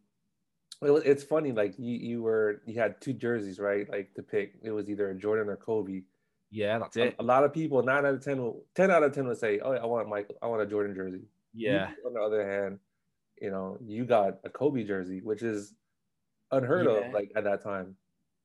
it, 0.82 0.90
it's 1.04 1.22
funny. 1.24 1.52
Like 1.52 1.74
you, 1.78 1.94
you 1.96 2.22
were 2.22 2.62
you 2.66 2.78
had 2.80 3.00
two 3.00 3.12
jerseys, 3.12 3.58
right? 3.58 3.88
Like 3.90 4.14
to 4.14 4.22
pick. 4.22 4.54
It 4.62 4.70
was 4.70 4.88
either 4.88 5.10
a 5.10 5.14
Jordan 5.14 5.48
or 5.48 5.56
Kobe. 5.56 6.02
Yeah, 6.52 6.78
that's 6.80 6.96
A, 6.96 7.06
it. 7.08 7.16
a 7.18 7.22
lot 7.22 7.44
of 7.44 7.52
people, 7.52 7.82
nine 7.82 8.04
out 8.06 8.14
of 8.14 8.24
ten, 8.24 8.40
will, 8.42 8.64
ten 8.74 8.90
out 8.90 9.02
of 9.04 9.14
ten 9.14 9.26
would 9.28 9.38
say, 9.38 9.60
"Oh, 9.60 9.72
I 9.72 9.84
want 9.86 10.08
Michael. 10.08 10.34
I 10.42 10.46
want 10.48 10.62
a 10.62 10.66
Jordan 10.66 10.94
jersey." 10.94 11.22
Yeah, 11.54 11.90
You, 11.90 12.06
on 12.08 12.14
the 12.14 12.20
other 12.20 12.48
hand, 12.48 12.78
you 13.40 13.50
know, 13.50 13.76
you 13.84 14.04
got 14.04 14.38
a 14.44 14.50
Kobe 14.50 14.84
jersey, 14.84 15.20
which 15.20 15.42
is 15.42 15.74
unheard 16.52 16.86
Yeah. 16.86 17.06
of, 17.08 17.12
like 17.12 17.30
at 17.36 17.44
that 17.44 17.62
time. 17.62 17.96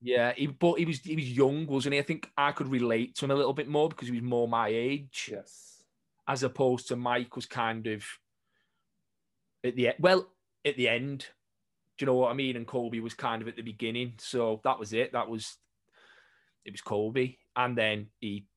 yeah. 0.01 0.33
He, 0.33 0.47
but 0.47 0.73
he 0.79 0.85
was 0.85 0.99
he 0.99 1.15
was 1.15 1.31
young, 1.31 1.65
wasn't 1.67 1.93
he? 1.93 1.99
I 1.99 2.03
think 2.03 2.29
I 2.37 2.51
could 2.51 2.67
relate 2.67 3.15
to 3.15 3.25
him 3.25 3.31
a 3.31 3.35
little 3.35 3.53
bit 3.53 3.67
more 3.67 3.89
because 3.89 4.07
he 4.07 4.13
was 4.13 4.21
more 4.23 4.47
my 4.47 4.67
age, 4.69 5.29
Yes. 5.31 5.74
As 6.27 6.43
opposed 6.43 6.87
to 6.87 6.95
Mike 6.95 7.35
was 7.35 7.45
kind 7.45 7.87
of 7.87 8.03
at 9.63 9.75
the 9.75 9.89
well 9.99 10.27
at 10.65 10.77
the 10.77 10.89
end. 10.89 11.27
Do 11.97 12.03
you 12.03 12.07
know 12.07 12.15
what 12.15 12.31
I 12.31 12.33
mean? 12.33 12.57
And 12.57 12.67
Kobe 12.67 12.99
was 12.99 13.13
kind 13.13 13.41
of 13.41 13.47
at 13.47 13.55
the 13.55 13.61
beginning, 13.61 14.13
so 14.17 14.59
that 14.63 14.79
was 14.79 14.91
it. 14.91 15.13
That 15.13 15.29
was 15.29 15.57
it 16.65 16.71
was 16.71 16.81
Kobe, 16.81 17.35
and 17.55 17.77
then 17.77 18.07
he 18.19 18.47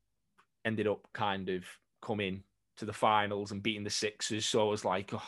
ended 0.65 0.89
up 0.89 1.07
kind 1.13 1.49
of 1.49 1.65
coming 2.03 2.43
to 2.79 2.85
the 2.85 2.93
finals 2.93 3.53
and 3.53 3.63
beating 3.63 3.85
the 3.85 3.91
Sixers. 3.91 4.47
So 4.47 4.67
I 4.67 4.71
was 4.71 4.85
like, 4.85 5.11
oh, 5.13 5.23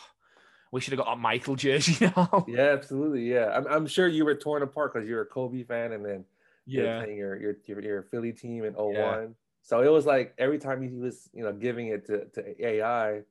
we 0.73 0.81
should 0.81 0.93
have 0.93 1.05
got 1.05 1.15
that 1.15 1.21
Michael 1.21 1.57
jersey 1.57 2.11
now. 2.17 2.45
Yeah, 2.49 2.71
absolutely. 2.73 3.31
Yeah, 3.31 3.51
I'm, 3.55 3.67
I'm 3.67 3.87
sure 3.87 4.09
you 4.09 4.25
were 4.25 4.35
torn 4.35 4.63
apart 4.63 4.95
because 4.95 5.09
you're 5.09 5.23
a 5.23 5.27
Kobe 5.27 5.63
fan, 5.63 5.93
and 5.93 6.05
then 6.05 6.25
you're 6.67 6.87
yeah, 6.87 7.03
playing 7.03 7.19
your 7.19 7.41
your 7.41 7.57
your, 7.67 7.81
your 7.81 8.03
Philly 8.05 8.33
team 8.33 8.65
in 8.65 8.75
01. 8.75 9.35
So 9.71 9.83
it 9.83 9.89
was 9.89 10.05
like 10.05 10.35
every 10.37 10.59
time 10.59 10.83
he 10.83 10.97
was, 10.97 11.31
you 11.33 11.45
know, 11.45 11.53
giving 11.53 11.87
it 11.87 12.05
to, 12.07 12.25
to 12.31 12.67
AI, 12.67 13.23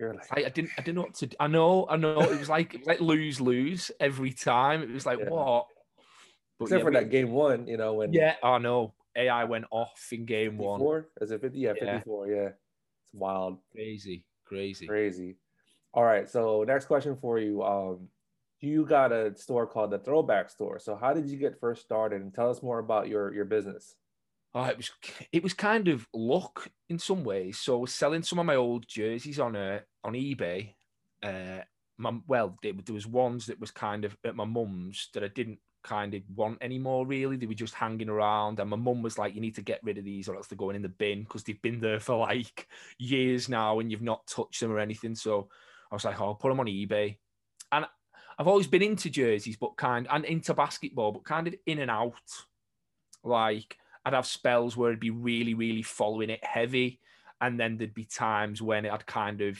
you're 0.00 0.12
like, 0.12 0.26
I, 0.36 0.46
I 0.46 0.48
didn't 0.48 0.72
I 0.76 0.82
didn't 0.82 0.96
know 0.96 1.02
what 1.02 1.14
to. 1.14 1.28
I 1.38 1.46
know, 1.46 1.86
I 1.88 1.94
know. 1.96 2.20
It 2.24 2.36
was 2.36 2.48
like 2.48 2.74
it 2.74 2.80
was 2.80 2.88
like 2.88 3.00
lose 3.00 3.40
lose 3.40 3.92
every 4.00 4.32
time. 4.32 4.82
It 4.82 4.90
was 4.90 5.06
like 5.06 5.20
Yeah. 5.20 5.30
what? 5.30 5.68
But 6.58 6.64
except 6.64 6.80
yeah, 6.80 6.84
for 6.84 6.90
we- 6.90 6.96
that 6.96 7.10
game 7.10 7.30
one, 7.30 7.68
you 7.68 7.76
know, 7.76 7.94
when 7.94 8.12
Yeah, 8.12 8.34
I 8.42 8.58
know. 8.58 8.92
AI 9.14 9.44
went 9.44 9.66
off 9.70 10.08
in 10.10 10.24
game 10.26 10.58
one. 10.58 10.80
54, 10.80 11.08
is 11.20 11.30
it 11.30 11.40
50? 11.40 11.58
Yeah, 11.60 11.74
Yeah. 11.74 11.98
54. 11.98 12.26
Yeah, 12.26 12.48
it's 13.04 13.14
wild. 13.14 13.60
Crazy, 13.70 14.24
crazy. 14.46 14.86
Crazy. 14.88 15.36
All 15.94 16.02
right. 16.02 16.28
So 16.28 16.64
next 16.64 16.86
question 16.86 17.16
for 17.16 17.38
you. 17.38 17.62
Um, 17.62 18.08
you 18.58 18.84
got 18.84 19.12
a 19.12 19.36
store 19.36 19.68
called 19.68 19.92
the 19.92 20.00
Throwback 20.00 20.50
Store. 20.50 20.80
So 20.80 20.96
how 20.96 21.14
did 21.14 21.28
you 21.28 21.36
get 21.38 21.60
first 21.60 21.82
started? 21.82 22.20
And 22.20 22.34
tell 22.34 22.50
us 22.50 22.64
more 22.64 22.80
about 22.80 23.08
your 23.08 23.32
your 23.32 23.44
business. 23.44 23.94
Oh, 24.54 24.64
it 24.64 24.76
was 24.76 24.90
it 25.32 25.42
was 25.42 25.52
kind 25.52 25.88
of 25.88 26.06
luck 26.14 26.70
in 26.88 26.98
some 26.98 27.24
ways. 27.24 27.58
So 27.58 27.84
selling 27.84 28.22
some 28.22 28.38
of 28.38 28.46
my 28.46 28.56
old 28.56 28.86
jerseys 28.88 29.38
on 29.38 29.56
uh, 29.56 29.80
on 30.04 30.14
eBay. 30.14 30.74
Uh, 31.22 31.60
my, 31.98 32.16
well, 32.26 32.56
there, 32.62 32.72
there 32.84 32.94
was 32.94 33.06
ones 33.06 33.46
that 33.46 33.60
was 33.60 33.70
kind 33.70 34.04
of 34.04 34.16
at 34.24 34.36
my 34.36 34.44
mum's 34.44 35.08
that 35.14 35.24
I 35.24 35.28
didn't 35.28 35.58
kind 35.82 36.14
of 36.14 36.22
want 36.34 36.58
anymore. 36.62 37.06
Really, 37.06 37.36
they 37.36 37.46
were 37.46 37.54
just 37.54 37.74
hanging 37.74 38.08
around, 38.08 38.60
and 38.60 38.70
my 38.70 38.76
mum 38.76 39.02
was 39.02 39.18
like, 39.18 39.34
"You 39.34 39.40
need 39.40 39.56
to 39.56 39.62
get 39.62 39.80
rid 39.82 39.98
of 39.98 40.04
these, 40.04 40.28
or 40.28 40.36
else 40.36 40.46
they're 40.46 40.56
going 40.56 40.76
in 40.76 40.82
the 40.82 40.88
bin 40.88 41.22
because 41.22 41.44
they've 41.44 41.60
been 41.60 41.80
there 41.80 42.00
for 42.00 42.16
like 42.16 42.68
years 42.98 43.48
now, 43.48 43.80
and 43.80 43.90
you've 43.90 44.02
not 44.02 44.26
touched 44.26 44.60
them 44.60 44.72
or 44.72 44.78
anything." 44.78 45.14
So 45.14 45.48
I 45.90 45.94
was 45.94 46.04
like, 46.04 46.20
"Oh, 46.20 46.26
I'll 46.26 46.34
put 46.34 46.48
them 46.50 46.60
on 46.60 46.66
eBay." 46.66 47.16
And 47.72 47.86
I've 48.38 48.48
always 48.48 48.68
been 48.68 48.82
into 48.82 49.10
jerseys, 49.10 49.56
but 49.56 49.76
kind 49.76 50.06
and 50.10 50.24
into 50.24 50.54
basketball, 50.54 51.12
but 51.12 51.24
kind 51.24 51.48
of 51.48 51.54
in 51.66 51.80
and 51.80 51.90
out. 51.90 52.14
Like 53.24 53.76
I'd 54.08 54.14
have 54.14 54.26
spells 54.26 54.74
where 54.74 54.90
I'd 54.90 55.00
be 55.00 55.10
really, 55.10 55.52
really 55.52 55.82
following 55.82 56.30
it 56.30 56.42
heavy, 56.42 56.98
and 57.42 57.60
then 57.60 57.76
there'd 57.76 57.92
be 57.92 58.06
times 58.06 58.62
when 58.62 58.86
I'd 58.86 59.04
kind 59.04 59.42
of 59.42 59.58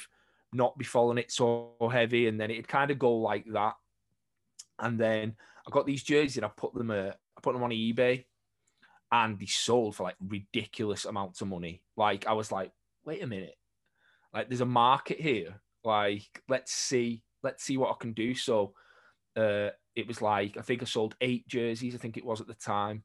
not 0.54 0.78
be 0.78 0.86
following 0.86 1.18
it 1.18 1.30
so 1.30 1.74
heavy, 1.92 2.28
and 2.28 2.40
then 2.40 2.50
it'd 2.50 2.66
kind 2.66 2.90
of 2.90 2.98
go 2.98 3.14
like 3.18 3.44
that. 3.52 3.74
And 4.78 4.98
then 4.98 5.36
I 5.66 5.70
got 5.70 5.84
these 5.84 6.02
jerseys, 6.02 6.38
and 6.38 6.46
I 6.46 6.50
put 6.56 6.72
them, 6.72 6.90
uh, 6.90 7.10
I 7.10 7.40
put 7.42 7.52
them 7.52 7.62
on 7.62 7.70
eBay, 7.70 8.24
and 9.12 9.38
they 9.38 9.44
sold 9.44 9.96
for 9.96 10.04
like 10.04 10.16
ridiculous 10.26 11.04
amounts 11.04 11.42
of 11.42 11.48
money. 11.48 11.82
Like 11.94 12.26
I 12.26 12.32
was 12.32 12.50
like, 12.50 12.72
wait 13.04 13.22
a 13.22 13.26
minute, 13.26 13.56
like 14.32 14.48
there's 14.48 14.62
a 14.62 14.66
market 14.66 15.20
here. 15.20 15.60
Like 15.84 16.42
let's 16.48 16.72
see, 16.72 17.22
let's 17.42 17.64
see 17.64 17.76
what 17.76 17.90
I 17.90 17.94
can 18.00 18.14
do. 18.14 18.34
So 18.34 18.72
uh, 19.36 19.70
it 19.94 20.08
was 20.08 20.22
like 20.22 20.56
I 20.56 20.62
think 20.62 20.80
I 20.80 20.86
sold 20.86 21.16
eight 21.20 21.46
jerseys. 21.48 21.94
I 21.94 21.98
think 21.98 22.16
it 22.16 22.24
was 22.24 22.40
at 22.40 22.46
the 22.46 22.54
time. 22.54 23.04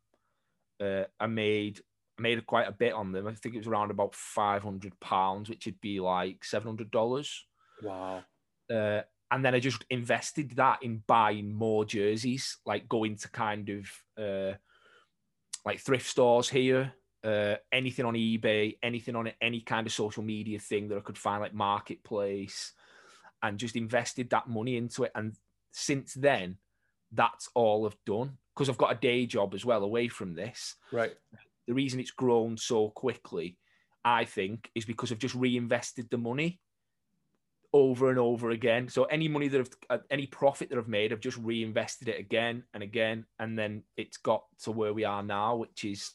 Uh, 0.82 1.04
I 1.20 1.28
made 1.28 1.82
I 2.18 2.22
made 2.22 2.46
quite 2.46 2.68
a 2.68 2.72
bit 2.72 2.94
on 2.94 3.12
them. 3.12 3.28
I 3.28 3.34
think 3.34 3.56
it 3.56 3.60
was 3.60 3.68
around 3.68 3.92
about 3.92 4.16
five 4.16 4.64
hundred 4.64 5.00
pounds, 5.00 5.50
which 5.50 5.66
would 5.66 5.82
be 5.82 6.00
like 6.00 6.44
seven 6.44 6.68
hundred 6.68 6.92
dollars. 6.92 7.46
Wow. 7.82 8.24
Uh, 8.72 9.02
and 9.32 9.44
then 9.44 9.56
I 9.56 9.60
just 9.60 9.84
invested 9.90 10.52
that 10.58 10.84
in 10.84 11.04
buying 11.08 11.54
more 11.54 11.86
jerseys, 11.86 12.58
like 12.66 12.88
going 12.88 13.16
to 13.18 13.30
kind 13.30 13.70
of 13.70 14.24
uh, 14.24 14.56
like 15.66 15.80
thrift 15.80 16.08
stores 16.08 16.50
here, 16.50 16.94
uh, 17.24 17.56
anything 17.72 18.06
on 18.06 18.14
eBay, 18.14 18.78
anything 18.84 19.16
on 19.16 19.32
any 19.42 19.62
kind 19.62 19.88
of 19.88 19.94
social 19.94 20.22
media 20.22 20.60
thing 20.60 20.88
that 20.90 21.00
I 21.00 21.02
could 21.02 21.18
find, 21.18 21.42
like 21.42 21.54
marketplace, 21.54 22.74
and 23.42 23.58
just 23.58 23.76
invested 23.76 24.30
that 24.30 24.48
money 24.48 24.78
into 24.78 25.04
it. 25.04 25.12
And 25.16 25.36
since 25.72 26.14
then, 26.14 26.58
that's 27.12 27.50
all 27.56 27.88
I've 27.88 27.98
done 28.06 28.38
because 28.54 28.70
I've 28.70 28.78
got 28.78 28.92
a 28.92 29.00
day 29.00 29.26
job 29.26 29.54
as 29.54 29.66
well 29.66 29.84
away 29.84 30.08
from 30.08 30.36
this. 30.36 30.76
Right. 30.92 31.14
The 31.68 31.74
reason 31.74 32.00
it's 32.00 32.12
grown 32.12 32.58
so 32.58 32.90
quickly, 32.90 33.58
I 34.04 34.26
think, 34.26 34.70
is 34.76 34.86
because 34.86 35.12
I've 35.12 35.20
just 35.20 35.36
reinvested 35.36 36.10
the 36.10 36.18
money 36.18 36.60
over 37.74 38.10
and 38.10 38.20
over 38.20 38.52
again. 38.52 38.88
So 38.88 39.06
any 39.06 39.28
money 39.28 39.48
that 39.48 39.60
I've, 39.62 39.70
uh, 39.90 40.04
any 40.12 40.28
profit 40.28 40.70
that 40.70 40.78
I've 40.78 40.88
made, 40.88 41.12
I've 41.12 41.20
just 41.20 41.38
reinvested 41.38 42.08
it 42.08 42.20
again 42.20 42.64
and 42.74 42.84
again, 42.84 43.26
and 43.40 43.58
then 43.58 43.84
it's 43.98 44.18
got 44.18 44.44
to 44.64 44.72
where 44.72 44.94
we 44.94 45.04
are 45.06 45.24
now, 45.24 45.56
which 45.56 45.84
is 45.84 46.12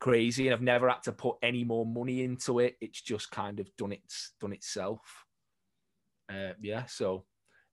crazy. 0.00 0.46
And 0.46 0.54
I've 0.54 0.62
never 0.62 0.88
had 0.88 1.02
to 1.02 1.12
put 1.12 1.36
any 1.42 1.64
more 1.64 1.84
money 1.84 2.22
into 2.22 2.60
it. 2.60 2.76
It's 2.80 3.02
just 3.02 3.30
kind 3.30 3.60
of 3.60 3.68
done 3.76 3.92
its 3.92 4.32
done 4.40 4.52
itself. 4.54 5.26
Uh, 6.30 6.54
yeah, 6.62 6.86
so 6.86 7.24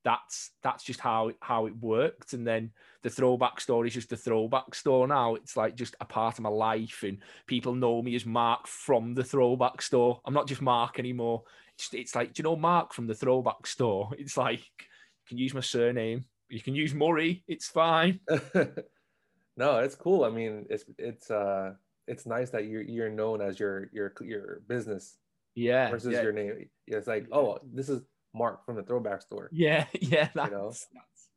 that's 0.09 0.51
that's 0.63 0.83
just 0.83 0.99
how 0.99 1.31
how 1.39 1.67
it 1.67 1.77
worked. 1.79 2.33
And 2.33 2.45
then 2.45 2.71
the 3.03 3.11
throwback 3.11 3.61
store 3.61 3.85
is 3.85 3.93
just 3.93 4.09
the 4.09 4.17
throwback 4.17 4.73
store 4.73 5.07
now. 5.07 5.35
It's 5.35 5.55
like 5.55 5.75
just 5.75 5.95
a 6.01 6.05
part 6.05 6.39
of 6.39 6.43
my 6.43 6.49
life, 6.49 7.03
and 7.03 7.19
people 7.45 7.75
know 7.75 8.01
me 8.01 8.15
as 8.15 8.25
Mark 8.25 8.65
from 8.65 9.13
the 9.13 9.23
throwback 9.23 9.83
store. 9.83 10.19
I'm 10.25 10.33
not 10.33 10.47
just 10.47 10.63
Mark 10.63 10.97
anymore. 10.97 11.43
It's, 11.75 11.93
it's 11.93 12.15
like, 12.15 12.33
do 12.33 12.39
you 12.39 12.43
know 12.43 12.55
Mark 12.55 12.91
from 12.91 13.05
the 13.05 13.13
throwback 13.13 13.67
store? 13.67 14.09
It's 14.17 14.35
like 14.35 14.59
you 14.59 15.27
can 15.27 15.37
use 15.37 15.53
my 15.53 15.59
surname. 15.61 16.25
You 16.49 16.61
can 16.61 16.73
use 16.73 16.95
Murray. 16.95 17.43
It's 17.47 17.67
fine. 17.67 18.19
no, 19.57 19.77
it's 19.77 19.95
cool. 19.95 20.23
I 20.23 20.31
mean, 20.31 20.65
it's 20.71 20.85
it's 20.97 21.29
uh 21.29 21.73
it's 22.07 22.25
nice 22.25 22.49
that 22.49 22.65
you're 22.65 22.81
you're 22.81 23.11
known 23.11 23.41
as 23.41 23.59
your 23.59 23.89
your 23.93 24.11
your 24.21 24.61
business 24.67 25.17
Yeah. 25.53 25.91
versus 25.91 26.13
yeah. 26.13 26.23
your 26.23 26.33
name. 26.33 26.67
It's 26.87 27.05
like, 27.05 27.27
oh, 27.31 27.59
this 27.71 27.89
is 27.89 28.01
Mark 28.33 28.65
from 28.65 28.75
the 28.75 28.83
throwback 28.83 29.21
store. 29.21 29.50
Yeah, 29.51 29.86
yeah, 30.01 30.29
that's, 30.33 30.51
know? 30.51 30.67
that's 30.67 30.88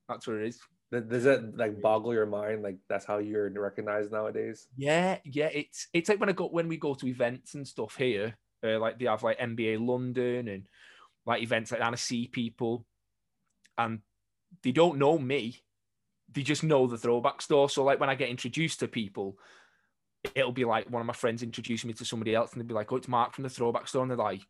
that's 0.09 0.27
what 0.27 0.37
it 0.37 0.49
is. 0.49 0.61
Does 0.91 1.25
that 1.25 1.57
like 1.57 1.81
boggle 1.81 2.13
your 2.13 2.27
mind? 2.27 2.63
Like 2.63 2.77
that's 2.89 3.07
how 3.07 3.19
you're 3.19 3.51
recognized 3.51 4.13
nowadays? 4.13 4.69
Yeah, 4.77 5.19
yeah. 5.25 5.49
It's 5.53 5.89
it's 5.95 6.09
like 6.09 6.21
when 6.21 6.29
I 6.29 6.33
go 6.33 6.49
when 6.49 6.69
we 6.69 6.77
go 6.77 6.95
to 6.95 7.07
events 7.07 7.55
and 7.55 7.67
stuff 7.67 7.97
here, 7.97 8.37
uh, 8.63 8.79
like 8.79 8.99
they 8.99 9.07
have 9.07 9.23
like 9.23 9.39
NBA 9.39 9.87
London 9.87 10.49
and 10.49 10.69
like 11.25 11.43
events 11.43 11.71
like 11.71 11.81
that. 11.81 11.87
And 11.87 11.95
I 11.95 11.97
see 11.97 12.27
people, 12.27 12.85
and 13.79 14.01
they 14.63 14.73
don't 14.73 14.99
know 14.99 15.19
me. 15.19 15.63
They 16.31 16.43
just 16.43 16.63
know 16.63 16.87
the 16.87 16.99
throwback 16.99 17.41
store. 17.41 17.71
So 17.71 17.85
like 17.85 17.99
when 17.99 18.11
I 18.11 18.15
get 18.15 18.29
introduced 18.29 18.81
to 18.81 18.89
people, 18.89 19.39
it'll 20.35 20.53
be 20.53 20.67
like 20.67 20.91
one 20.91 21.01
of 21.01 21.07
my 21.07 21.15
friends 21.15 21.43
introducing 21.43 21.89
me 21.89 21.95
to 21.95 22.05
somebody 22.05 22.35
else, 22.35 22.53
and 22.53 22.61
they'll 22.61 22.69
be 22.69 22.75
like, 22.75 22.93
"Oh, 22.93 22.97
it's 22.97 23.09
Mark 23.09 23.33
from 23.33 23.45
the 23.45 23.51
throwback 23.51 23.89
store," 23.89 24.03
and 24.03 24.11
they're 24.11 24.19
like, 24.19 24.43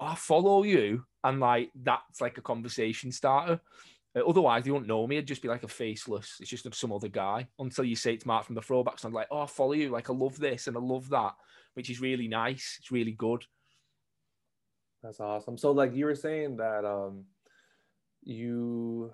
"Oh, 0.00 0.06
I 0.06 0.14
follow 0.14 0.62
you," 0.64 1.04
and 1.22 1.40
like 1.40 1.70
that's 1.74 2.20
like 2.20 2.38
a 2.38 2.42
conversation 2.42 3.12
starter. 3.12 3.60
Uh, 4.16 4.20
otherwise, 4.26 4.64
they 4.64 4.70
won't 4.72 4.88
know 4.88 5.06
me. 5.06 5.18
I'd 5.18 5.26
just 5.26 5.42
be 5.42 5.48
like 5.48 5.62
a 5.62 5.68
faceless. 5.68 6.38
It's 6.40 6.50
just 6.50 6.74
some 6.74 6.92
other 6.92 7.08
guy 7.08 7.46
until 7.58 7.84
you 7.84 7.94
say 7.94 8.14
it's 8.14 8.26
Mark 8.26 8.44
from 8.44 8.56
the 8.56 8.60
throwbacks. 8.60 9.04
I'm 9.04 9.12
like, 9.12 9.28
oh, 9.30 9.42
I 9.42 9.46
follow 9.46 9.72
you. 9.72 9.90
Like, 9.90 10.10
I 10.10 10.12
love 10.12 10.36
this 10.38 10.66
and 10.66 10.76
I 10.76 10.80
love 10.80 11.08
that, 11.10 11.34
which 11.74 11.90
is 11.90 12.00
really 12.00 12.26
nice. 12.26 12.78
It's 12.80 12.90
really 12.90 13.12
good. 13.12 13.44
That's 15.02 15.20
awesome. 15.20 15.56
So 15.56 15.72
like 15.72 15.94
you 15.94 16.04
were 16.04 16.14
saying 16.14 16.56
that 16.56 16.84
um 16.84 17.24
you 18.22 19.12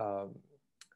um 0.00 0.34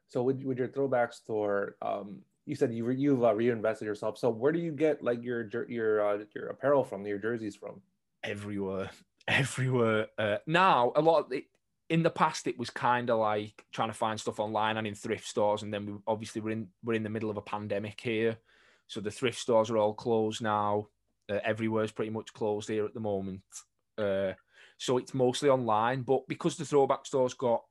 so 0.09 0.21
with, 0.21 0.43
with 0.43 0.57
your 0.57 0.67
throwback 0.67 1.13
store 1.13 1.77
um 1.81 2.19
you 2.45 2.55
said 2.55 2.73
you 2.73 2.83
re, 2.83 2.97
you've 2.97 3.23
uh, 3.23 3.33
reinvested 3.33 3.85
yourself. 3.85 4.17
So 4.17 4.29
where 4.29 4.51
do 4.51 4.59
you 4.59 4.71
get 4.71 5.03
like 5.03 5.23
your 5.23 5.47
your 5.69 6.05
uh, 6.05 6.23
your 6.35 6.47
apparel 6.47 6.83
from, 6.83 7.05
your 7.05 7.19
jerseys 7.19 7.55
from? 7.55 7.81
Everywhere, 8.23 8.89
everywhere. 9.27 10.07
Uh, 10.17 10.37
now, 10.47 10.91
a 10.95 11.01
lot 11.01 11.25
of 11.25 11.31
it, 11.31 11.45
in 11.89 12.03
the 12.03 12.09
past, 12.09 12.47
it 12.47 12.57
was 12.57 12.69
kind 12.69 13.09
of 13.09 13.19
like 13.19 13.65
trying 13.73 13.89
to 13.89 13.93
find 13.93 14.19
stuff 14.19 14.39
online 14.39 14.77
and 14.77 14.87
in 14.87 14.95
thrift 14.95 15.27
stores. 15.27 15.63
And 15.63 15.73
then 15.73 15.85
we 15.85 15.93
obviously 16.07 16.41
we're 16.41 16.51
in 16.51 16.67
we're 16.83 16.93
in 16.93 17.03
the 17.03 17.09
middle 17.09 17.29
of 17.29 17.37
a 17.37 17.41
pandemic 17.41 17.99
here, 17.99 18.37
so 18.87 19.01
the 19.01 19.11
thrift 19.11 19.39
stores 19.39 19.69
are 19.69 19.77
all 19.77 19.93
closed 19.93 20.41
now. 20.41 20.87
Uh, 21.29 21.39
everywhere's 21.43 21.91
pretty 21.91 22.11
much 22.11 22.33
closed 22.33 22.69
here 22.69 22.85
at 22.85 22.93
the 22.93 22.99
moment. 22.99 23.41
Uh, 23.97 24.33
so 24.77 24.97
it's 24.97 25.13
mostly 25.13 25.49
online. 25.49 26.01
But 26.01 26.27
because 26.27 26.57
the 26.57 26.65
throwback 26.65 27.05
stores 27.05 27.33
got 27.33 27.63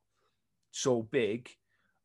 so 0.70 1.02
big, 1.02 1.48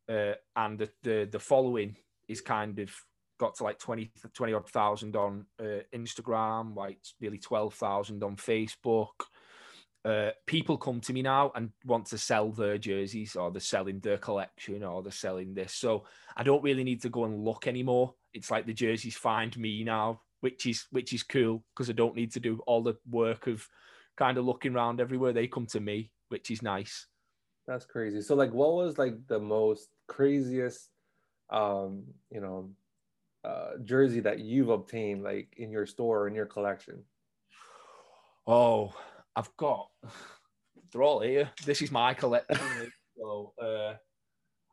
uh, 0.09 0.33
and 0.55 0.79
the, 0.79 0.89
the 1.03 1.29
the 1.31 1.39
following 1.39 1.95
is 2.27 2.41
kind 2.41 2.79
of 2.79 2.91
got 3.37 3.55
to 3.55 3.63
like 3.63 3.79
20, 3.79 4.11
20 4.33 4.53
odd 4.53 4.69
thousand 4.69 5.15
on 5.15 5.45
uh, 5.59 5.81
Instagram, 5.93 6.75
like 6.75 6.99
nearly 7.19 7.37
12,000 7.37 8.23
on 8.23 8.35
Facebook. 8.35 9.11
Uh, 10.03 10.29
people 10.45 10.77
come 10.77 10.99
to 11.01 11.13
me 11.13 11.23
now 11.23 11.51
and 11.55 11.71
want 11.83 12.05
to 12.05 12.17
sell 12.17 12.51
their 12.51 12.77
jerseys 12.77 13.35
or 13.35 13.49
they're 13.51 13.59
selling 13.59 13.99
their 13.99 14.19
collection 14.19 14.83
or 14.83 15.01
they're 15.01 15.11
selling 15.11 15.53
this. 15.53 15.73
So 15.73 16.05
I 16.37 16.43
don't 16.43 16.63
really 16.63 16.83
need 16.83 17.01
to 17.01 17.09
go 17.09 17.25
and 17.25 17.43
look 17.43 17.65
anymore. 17.65 18.13
It's 18.33 18.51
like 18.51 18.67
the 18.67 18.73
jerseys 18.73 19.15
find 19.15 19.55
me 19.57 19.83
now, 19.83 20.21
which 20.41 20.67
is 20.67 20.85
which 20.91 21.11
is 21.11 21.23
cool 21.23 21.63
because 21.73 21.89
I 21.89 21.93
don't 21.93 22.15
need 22.15 22.31
to 22.33 22.39
do 22.39 22.61
all 22.67 22.83
the 22.83 22.95
work 23.09 23.47
of 23.47 23.67
kind 24.15 24.37
of 24.37 24.45
looking 24.45 24.75
around 24.75 25.01
everywhere. 25.01 25.33
They 25.33 25.47
come 25.47 25.65
to 25.67 25.79
me, 25.79 26.11
which 26.29 26.51
is 26.51 26.61
nice. 26.61 27.07
That's 27.65 27.85
crazy. 27.85 28.21
So 28.21 28.35
like 28.35 28.53
what 28.53 28.73
was 28.73 28.99
like 28.99 29.15
the 29.25 29.39
most 29.39 29.89
craziest 30.07 30.91
um, 31.49 32.03
you 32.31 32.41
know, 32.41 32.69
uh, 33.45 33.77
jersey 33.83 34.19
that 34.21 34.39
you've 34.39 34.69
obtained 34.69 35.23
like 35.23 35.53
in 35.57 35.69
your 35.71 35.85
store 35.85 36.21
or 36.21 36.27
in 36.27 36.35
your 36.35 36.45
collection? 36.45 37.03
Oh, 38.47 38.93
I've 39.35 39.55
got 39.57 39.89
they're 40.91 41.03
all 41.03 41.19
here. 41.19 41.49
This 41.65 41.81
is 41.81 41.91
my 41.91 42.13
collection. 42.13 42.57
so 43.17 43.53
uh, 43.61 43.93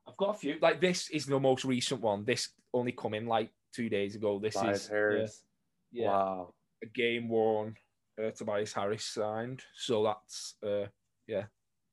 I've 0.08 0.16
got 0.16 0.36
a 0.36 0.38
few. 0.38 0.56
Like 0.60 0.80
this 0.80 1.10
is 1.10 1.26
the 1.26 1.40
most 1.40 1.64
recent 1.64 2.00
one. 2.00 2.24
This 2.24 2.50
only 2.72 2.92
come 2.92 3.14
in 3.14 3.26
like 3.26 3.50
two 3.74 3.88
days 3.88 4.14
ago. 4.14 4.38
This 4.38 4.54
Tobias 4.54 4.82
is 4.84 4.88
Harris. 4.88 5.44
Yeah, 5.90 6.08
Wow. 6.08 6.54
a 6.82 6.86
game 6.86 7.28
worn 7.28 7.76
uh, 8.22 8.30
Tobias 8.30 8.72
Harris 8.72 9.04
signed. 9.04 9.62
So 9.76 10.04
that's 10.04 10.54
uh, 10.64 10.86
yeah, 11.26 11.44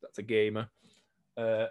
that's 0.02 0.18
a 0.20 0.24
gamer. 0.24 0.70
Uh, 1.38 1.68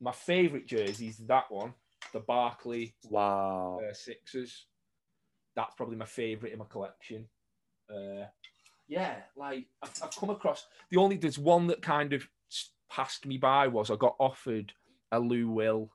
my 0.00 0.12
favorite 0.12 0.66
jersey 0.66 1.08
is 1.08 1.18
that 1.28 1.44
one, 1.50 1.74
the 2.12 2.20
Barkley 2.20 2.94
Wow. 3.08 3.80
uh, 3.88 3.92
Sixers. 3.92 4.66
That's 5.56 5.74
probably 5.74 5.96
my 5.96 6.04
favorite 6.06 6.52
in 6.52 6.58
my 6.58 6.64
collection. 6.66 7.28
Uh, 7.90 8.26
yeah, 8.88 9.16
like 9.36 9.66
I've, 9.82 9.90
I've 10.02 10.16
come 10.16 10.30
across 10.30 10.66
the 10.90 10.96
only 10.98 11.16
there's 11.16 11.38
one 11.38 11.66
that 11.68 11.82
kind 11.82 12.12
of 12.12 12.26
passed 12.90 13.26
me 13.26 13.38
by 13.38 13.68
was 13.68 13.90
I 13.90 13.96
got 13.96 14.16
offered 14.18 14.72
a 15.10 15.18
Lou 15.20 15.48
Will 15.50 15.90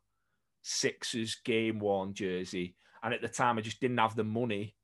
Sixers 0.61 1.35
game 1.45 1.79
worn 1.79 2.13
jersey, 2.13 2.75
and 3.03 3.13
at 3.13 3.21
the 3.21 3.27
time 3.29 3.57
I 3.57 3.61
just 3.61 3.79
didn't 3.79 3.97
have 3.99 4.15
the 4.15 4.23
money, 4.23 4.75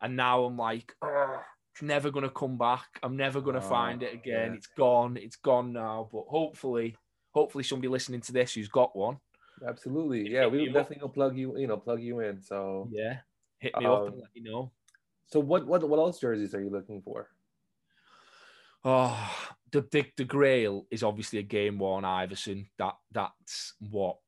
and 0.00 0.16
now 0.16 0.44
I'm 0.44 0.56
like, 0.56 0.94
"Ugh, 1.02 1.40
it's 1.72 1.82
never 1.82 2.10
gonna 2.10 2.30
come 2.30 2.56
back. 2.56 3.00
I'm 3.02 3.16
never 3.16 3.40
gonna 3.40 3.58
Oh, 3.58 3.68
find 3.68 4.02
it 4.02 4.14
again. 4.14 4.50
yeah. 4.52 4.56
It's 4.56 4.68
gone. 4.68 5.16
It's 5.16 5.36
gone 5.36 5.72
now. 5.72 6.08
But 6.12 6.24
hopefully, 6.28 6.96
hopefully 7.32 7.64
somebody 7.64 7.88
listening 7.88 8.20
to 8.22 8.32
this 8.32 8.54
who's 8.54 8.68
got 8.68 8.94
one, 8.96 9.18
Absolutely. 9.66 10.28
Yeah, 10.30 10.46
we 10.46 10.66
definitely 10.66 10.96
gonna 11.00 11.12
plug 11.12 11.36
you, 11.36 11.56
you 11.58 11.66
know, 11.66 11.76
plug 11.76 12.02
you 12.02 12.20
in. 12.20 12.40
So 12.42 12.88
yeah, 12.92 13.20
hit 13.58 13.76
me 13.78 13.86
up 13.86 14.06
and 14.06 14.14
Um, 14.14 14.20
let 14.20 14.34
me 14.34 14.42
know. 14.42 14.72
so 15.26 15.40
what 15.40 15.66
what 15.66 15.88
what 15.88 15.98
else 15.98 16.20
jerseys 16.20 16.54
are 16.54 16.62
you 16.62 16.70
looking 16.70 17.02
for? 17.02 17.30
Oh, 18.84 19.48
the, 19.70 19.82
the 19.92 20.04
the 20.16 20.24
Grail 20.24 20.86
is 20.90 21.02
obviously 21.02 21.38
a 21.38 21.42
game 21.44 21.78
worn 21.78 22.04
Iverson. 22.04 22.68
That 22.78 22.94
that's 23.12 23.74
what 23.78 24.18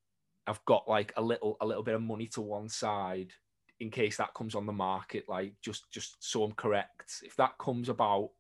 I've 0.47 0.65
got 0.65 0.89
like 0.89 1.13
a 1.17 1.23
little 1.23 1.57
a 1.61 1.67
little 1.67 1.83
bit 1.83 1.95
of 1.95 2.03
money 2.03 2.29
to 2.29 2.41
one 2.41 2.69
side 2.69 3.33
in 3.81 3.91
case 3.91 4.17
that 4.19 4.35
comes 4.35 4.55
on 4.55 4.67
the 4.67 4.73
market. 4.73 5.25
Like 5.29 5.55
just 5.61 5.91
just 5.91 6.17
so 6.23 6.45
I'm 6.45 6.53
correct. 6.53 7.15
If 7.23 7.35
that 7.37 7.59
comes 7.59 7.89
about, 7.89 8.31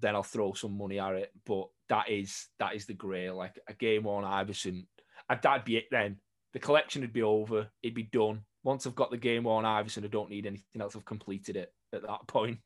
then 0.00 0.16
I'll 0.16 0.22
throw 0.24 0.52
some 0.54 0.76
money 0.76 0.98
at 0.98 1.14
it. 1.14 1.32
But 1.46 1.68
that 1.88 2.08
is 2.10 2.48
that 2.58 2.74
is 2.74 2.86
the 2.86 2.94
Grail. 2.94 3.36
Like 3.36 3.58
a 3.68 3.74
game 3.74 4.04
worn 4.04 4.24
Iverson. 4.24 4.88
And 5.28 5.40
that'd 5.42 5.64
be 5.64 5.76
it 5.76 5.86
then. 5.90 6.18
The 6.52 6.58
collection 6.58 7.02
would 7.02 7.12
be 7.12 7.22
over. 7.22 7.68
It'd 7.82 7.94
be 7.94 8.04
done. 8.04 8.42
Once 8.64 8.86
I've 8.86 8.94
got 8.94 9.10
the 9.10 9.16
game 9.16 9.44
worn 9.44 9.64
Iverson, 9.64 10.04
I 10.04 10.08
don't 10.08 10.30
need 10.30 10.46
anything 10.46 10.80
else. 10.80 10.96
I've 10.96 11.04
completed 11.04 11.56
it 11.56 11.72
at 11.92 12.02
that 12.02 12.20
point. 12.26 12.58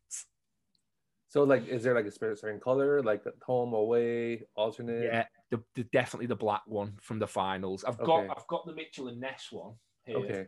So 1.28 1.44
like, 1.44 1.66
is 1.66 1.82
there 1.82 1.94
like 1.94 2.04
a 2.04 2.10
certain 2.10 2.36
certain 2.36 2.60
color, 2.60 3.02
like 3.02 3.24
home, 3.42 3.72
away, 3.72 4.44
alternate? 4.54 5.04
Yeah, 5.04 5.24
the, 5.50 5.62
the 5.74 5.84
definitely 5.84 6.26
the 6.26 6.36
black 6.36 6.62
one 6.66 6.98
from 7.00 7.18
the 7.18 7.26
finals. 7.26 7.84
I've 7.84 7.98
Okay. 8.00 8.26
got 8.26 8.36
I've 8.38 8.46
got 8.46 8.66
the 8.66 8.74
Mitchell 8.74 9.08
and 9.08 9.18
Ness 9.18 9.48
one 9.50 9.74
here. 10.04 10.16
Okay. 10.18 10.46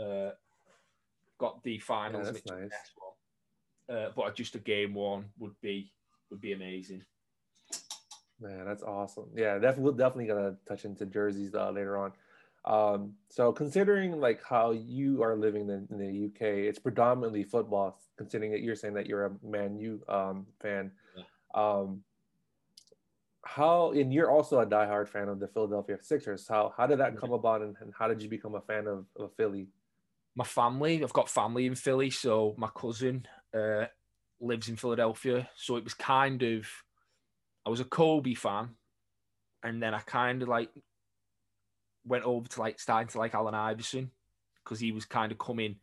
Uh, 0.00 0.30
got 1.38 1.62
the 1.64 1.78
finals 1.80 2.26
that's 2.26 2.44
Mitchell 2.44 2.52
and 2.52 2.62
nice. 2.62 2.70
Ness 2.70 2.92
one. 2.96 3.96
Uh, 3.96 4.10
but 4.14 4.34
just 4.36 4.54
a 4.54 4.60
game 4.60 4.94
one 4.94 5.26
would 5.38 5.60
be 5.60 5.92
would 6.30 6.40
be 6.40 6.52
amazing. 6.52 7.04
Man, 8.40 8.64
that's 8.66 8.82
awesome. 8.82 9.26
Yeah, 9.34 9.54
definitely 9.58 9.84
we're 9.84 9.98
definitely 9.98 10.26
gonna 10.26 10.56
touch 10.68 10.84
into 10.84 11.06
jerseys 11.06 11.54
uh, 11.54 11.70
later 11.70 11.96
on. 11.96 12.12
Um, 12.64 13.12
so 13.28 13.52
considering 13.52 14.20
like 14.20 14.42
how 14.42 14.70
you 14.72 15.22
are 15.22 15.36
living 15.36 15.68
in, 15.68 15.86
in 15.90 15.98
the 15.98 16.26
UK, 16.26 16.66
it's 16.68 16.78
predominantly 16.78 17.44
football. 17.44 18.00
Considering 18.16 18.52
that 18.52 18.62
you're 18.62 18.76
saying 18.76 18.94
that 18.94 19.06
you're 19.06 19.26
a 19.26 19.32
Man 19.42 19.76
U 19.76 20.00
um, 20.08 20.46
fan, 20.60 20.90
um, 21.54 22.02
how 23.44 23.92
and 23.92 24.12
you're 24.12 24.30
also 24.30 24.60
a 24.60 24.66
diehard 24.66 25.08
fan 25.08 25.28
of 25.28 25.40
the 25.40 25.48
Philadelphia 25.48 25.98
Sixers. 26.00 26.48
How 26.48 26.72
how 26.76 26.86
did 26.86 26.98
that 26.98 27.16
come 27.16 27.32
about, 27.32 27.62
and, 27.62 27.76
and 27.80 27.92
how 27.96 28.08
did 28.08 28.22
you 28.22 28.28
become 28.28 28.54
a 28.54 28.60
fan 28.60 28.86
of, 28.86 29.06
of 29.16 29.32
Philly? 29.36 29.68
My 30.36 30.44
family, 30.44 31.02
I've 31.02 31.12
got 31.12 31.28
family 31.28 31.66
in 31.66 31.74
Philly, 31.74 32.10
so 32.10 32.54
my 32.58 32.68
cousin 32.74 33.26
uh, 33.56 33.84
lives 34.40 34.68
in 34.68 34.76
Philadelphia. 34.76 35.48
So 35.56 35.76
it 35.76 35.84
was 35.84 35.94
kind 35.94 36.42
of 36.42 36.66
I 37.66 37.70
was 37.70 37.80
a 37.80 37.84
Kobe 37.84 38.34
fan, 38.34 38.70
and 39.62 39.82
then 39.82 39.94
I 39.94 40.00
kind 40.00 40.42
of 40.42 40.48
like 40.48 40.70
went 42.04 42.24
over 42.24 42.46
to 42.46 42.60
like 42.60 42.78
starting 42.78 43.08
to 43.08 43.18
like 43.18 43.34
Allen 43.34 43.54
Iverson 43.54 44.10
because 44.62 44.80
he 44.80 44.92
was 44.92 45.04
kind 45.04 45.32
of 45.32 45.38
coming, 45.38 45.76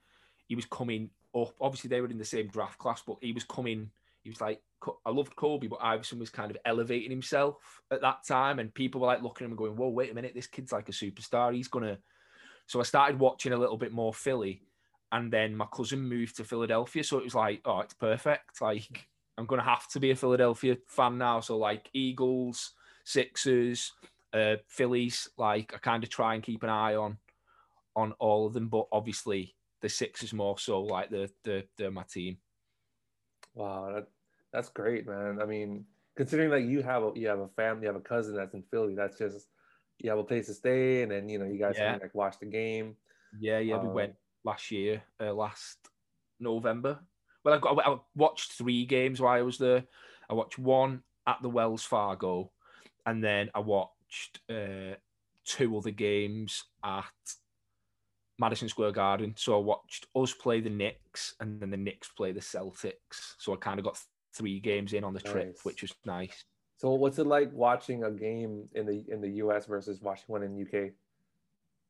he 0.47 0.55
was 0.55 0.65
coming 0.65 1.09
up. 1.35 1.53
Obviously, 1.59 1.89
they 1.89 2.01
were 2.01 2.07
in 2.07 2.17
the 2.17 2.25
same 2.25 2.47
draft 2.47 2.77
class, 2.77 3.01
but 3.05 3.17
he 3.21 3.31
was 3.31 3.43
coming. 3.43 3.91
He 4.23 4.29
was 4.29 4.41
like, 4.41 4.61
I 5.05 5.09
loved 5.09 5.35
Kobe, 5.35 5.67
but 5.67 5.81
Iverson 5.81 6.19
was 6.19 6.29
kind 6.29 6.51
of 6.51 6.57
elevating 6.65 7.09
himself 7.09 7.81
at 7.91 8.01
that 8.01 8.25
time, 8.27 8.59
and 8.59 8.73
people 8.73 9.01
were 9.01 9.07
like 9.07 9.21
looking 9.21 9.45
at 9.45 9.47
him 9.47 9.51
and 9.51 9.57
going, 9.57 9.75
"Whoa, 9.75 9.89
wait 9.89 10.11
a 10.11 10.13
minute, 10.13 10.33
this 10.35 10.47
kid's 10.47 10.71
like 10.71 10.89
a 10.89 10.91
superstar. 10.91 11.53
He's 11.53 11.67
gonna." 11.67 11.99
So 12.67 12.79
I 12.79 12.83
started 12.83 13.19
watching 13.19 13.53
a 13.53 13.57
little 13.57 13.77
bit 13.77 13.91
more 13.91 14.13
Philly, 14.13 14.63
and 15.11 15.31
then 15.31 15.55
my 15.55 15.67
cousin 15.73 16.01
moved 16.01 16.37
to 16.37 16.43
Philadelphia, 16.43 17.03
so 17.03 17.17
it 17.17 17.23
was 17.23 17.35
like, 17.35 17.61
"Oh, 17.65 17.79
it's 17.81 17.93
perfect. 17.93 18.45
Like, 18.61 19.07
I'm 19.37 19.45
gonna 19.45 19.63
have 19.63 19.87
to 19.89 19.99
be 19.99 20.11
a 20.11 20.15
Philadelphia 20.15 20.77
fan 20.87 21.17
now." 21.17 21.39
So 21.39 21.57
like 21.57 21.89
Eagles, 21.93 22.73
Sixers, 23.03 23.93
uh, 24.33 24.57
Phillies. 24.67 25.29
Like 25.37 25.73
I 25.73 25.77
kind 25.77 26.03
of 26.03 26.09
try 26.09 26.35
and 26.35 26.43
keep 26.43 26.63
an 26.63 26.69
eye 26.69 26.95
on 26.95 27.19
on 27.95 28.13
all 28.13 28.47
of 28.47 28.53
them, 28.53 28.69
but 28.69 28.87
obviously 28.91 29.55
the 29.81 29.89
Sixers 29.89 30.33
more 30.33 30.57
so. 30.59 30.81
Like 30.83 31.09
the 31.09 31.31
the 31.43 31.67
they're 31.77 31.91
my 31.91 32.03
team. 32.03 32.39
Wow, 33.53 33.93
that, 33.93 34.07
that's 34.51 34.69
great, 34.69 35.05
man. 35.07 35.41
I 35.41 35.45
mean, 35.45 35.85
considering 36.15 36.49
like 36.51 36.65
you 36.65 36.81
have 36.83 37.03
a 37.03 37.11
you 37.15 37.27
have 37.27 37.39
a 37.39 37.49
family, 37.49 37.83
you 37.83 37.87
have 37.87 37.95
a 37.95 38.01
cousin 38.01 38.35
that's 38.35 38.53
in 38.53 38.63
Philly. 38.63 38.95
That's 38.95 39.17
just 39.17 39.49
you 39.99 40.09
have 40.09 40.19
a 40.19 40.23
place 40.23 40.47
to 40.47 40.53
stay, 40.53 41.03
and 41.03 41.11
then 41.11 41.29
you 41.29 41.37
know 41.39 41.45
you 41.45 41.59
guys 41.59 41.75
Yeah. 41.77 41.91
can 41.91 41.99
like 41.99 42.15
watch 42.15 42.39
the 42.39 42.45
game. 42.45 42.97
Yeah, 43.37 43.59
yeah, 43.59 43.77
we 43.77 43.87
Um, 43.87 43.95
went 43.95 44.15
last 44.43 44.71
year, 44.71 45.03
uh, 45.19 45.33
last 45.33 45.89
November. 46.39 47.07
Well, 47.43 47.53
I've 47.55 47.61
got 47.61 47.87
I 47.87 47.97
watched 48.15 48.53
three 48.53 48.85
games 48.85 49.19
while 49.19 49.33
I 49.37 49.41
was 49.41 49.57
there. 49.57 49.83
I 50.29 50.33
watched 50.33 50.59
one 50.59 51.01
at 51.27 51.37
the 51.41 51.49
Wells 51.49 51.83
Fargo, 51.83 52.51
and 53.05 53.23
then 53.23 53.49
I 53.55 53.59
watched 53.59 54.39
uh, 54.49 54.95
two 55.45 55.77
other 55.77 55.91
games 55.91 56.63
at 56.83 57.05
Madison 58.39 58.69
Square 58.69 58.91
Garden. 58.93 59.33
So 59.37 59.55
I 59.55 59.61
watched 59.63 60.07
us 60.15 60.33
play 60.33 60.61
the 60.61 60.69
Knicks, 60.69 61.35
and 61.39 61.59
then 61.59 61.71
the 61.71 61.77
Knicks 61.77 62.09
play 62.09 62.31
the 62.31 62.39
Celtics. 62.39 63.35
So 63.39 63.53
I 63.53 63.57
kind 63.57 63.79
of 63.79 63.85
got 63.85 63.99
three 64.35 64.59
games 64.59 64.93
in 64.93 65.03
on 65.03 65.13
the 65.13 65.19
trip, 65.19 65.47
Nice. 65.47 65.65
which 65.65 65.81
was 65.81 65.93
nice. 66.05 66.45
So 66.77 66.91
what's 66.93 67.19
it 67.19 67.27
like 67.27 67.51
watching 67.53 68.03
a 68.05 68.11
game 68.11 68.67
in 68.73 68.85
the 68.87 69.03
in 69.09 69.21
the 69.21 69.29
US 69.43 69.65
versus 69.65 70.01
watching 70.01 70.25
one 70.27 70.43
in 70.43 70.59
UK? 70.61 70.91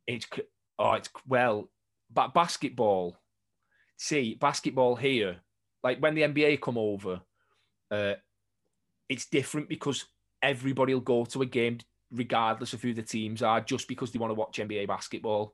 it's 0.08 0.28
oh 0.80 0.94
it's 0.94 1.10
well 1.28 1.70
but 2.12 2.34
basketball 2.34 3.16
see 4.02 4.36
basketball 4.36 4.96
here 4.96 5.38
like 5.84 6.00
when 6.00 6.16
the 6.16 6.24
nba 6.24 6.60
come 6.60 6.78
over 6.78 7.22
uh 7.92 8.14
it's 9.10 9.28
different 9.28 9.70
because 9.70 10.06
everybody 10.42 10.94
will 10.94 11.02
go 11.02 11.26
to 11.26 11.42
a 11.42 11.46
game 11.46 11.78
regardless 12.12 12.74
of 12.74 12.82
who 12.82 12.94
the 12.94 13.02
teams 13.02 13.42
are 13.44 13.62
just 13.62 13.88
because 13.88 14.12
they 14.12 14.20
want 14.20 14.32
to 14.32 14.36
watch 14.36 14.58
nba 14.58 14.88
basketball 14.88 15.54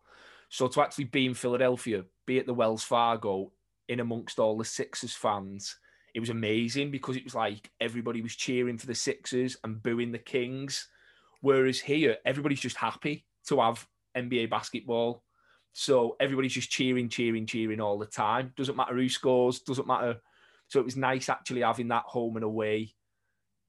so 0.49 0.67
to 0.67 0.81
actually 0.81 1.03
be 1.03 1.25
in 1.25 1.33
philadelphia 1.33 2.03
be 2.25 2.39
at 2.39 2.45
the 2.45 2.53
wells 2.53 2.83
fargo 2.83 3.51
in 3.89 3.99
amongst 3.99 4.39
all 4.39 4.57
the 4.57 4.65
sixers 4.65 5.13
fans 5.13 5.77
it 6.13 6.19
was 6.19 6.29
amazing 6.29 6.89
because 6.89 7.17
it 7.17 7.23
was 7.23 7.35
like 7.35 7.69
everybody 7.81 8.21
was 8.21 8.35
cheering 8.35 8.77
for 8.77 8.87
the 8.87 8.95
sixers 8.95 9.57
and 9.63 9.83
booing 9.83 10.11
the 10.11 10.17
kings 10.17 10.87
whereas 11.41 11.79
here 11.79 12.17
everybody's 12.25 12.61
just 12.61 12.77
happy 12.77 13.25
to 13.45 13.59
have 13.59 13.85
NBA 14.17 14.49
basketball. 14.49 15.23
So 15.79 16.15
everybody's 16.19 16.53
just 16.53 16.71
cheering, 16.71 17.07
cheering, 17.07 17.45
cheering 17.45 17.79
all 17.79 17.99
the 17.99 18.07
time. 18.07 18.51
Doesn't 18.57 18.75
matter 18.75 18.95
who 18.95 19.07
scores, 19.07 19.59
doesn't 19.59 19.85
matter. 19.85 20.19
So 20.69 20.79
it 20.79 20.85
was 20.85 20.97
nice 20.97 21.29
actually 21.29 21.61
having 21.61 21.89
that 21.89 22.01
home 22.07 22.35
and 22.35 22.43
away 22.43 22.95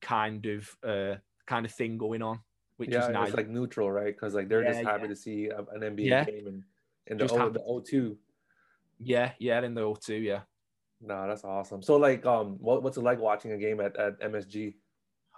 kind 0.01 0.47
of 0.47 0.71
uh, 0.83 1.17
kind 1.47 1.67
of 1.67 1.73
thing 1.73 1.99
going 1.99 2.23
on, 2.23 2.41
which 2.79 2.89
yeah, 2.89 3.01
was 3.01 3.09
nice. 3.11 3.29
it's 3.29 3.37
like 3.37 3.51
neutral, 3.51 3.93
right? 3.93 4.07
Because 4.15 4.35
like 4.35 4.49
they're 4.49 4.65
just 4.65 4.81
happy 4.81 5.03
yeah. 5.03 5.09
to 5.09 5.17
see 5.17 5.51
an 5.51 5.81
NBA 5.83 6.07
Yeah. 6.07 6.25
game 6.25 6.47
in 6.47 6.65
in 7.09 7.19
the 7.19 7.31
o, 7.31 7.51
the 7.51 7.61
O2. 7.61 8.17
Yeah, 9.01 9.33
yeah, 9.39 9.63
in 9.63 9.75
the 9.75 9.83
O2, 9.83 10.25
yeah. 10.25 10.41
No, 11.03 11.29
that's 11.29 11.45
awesome. 11.45 11.83
So 11.83 11.99
like, 11.99 12.25
um, 12.25 12.57
what, 12.59 12.83
what's 12.83 12.97
it 12.97 13.03
like 13.03 13.19
watching 13.19 13.53
a 13.53 13.59
game 13.59 13.81
at, 13.81 13.95
at 13.99 14.19
MSG? 14.23 14.77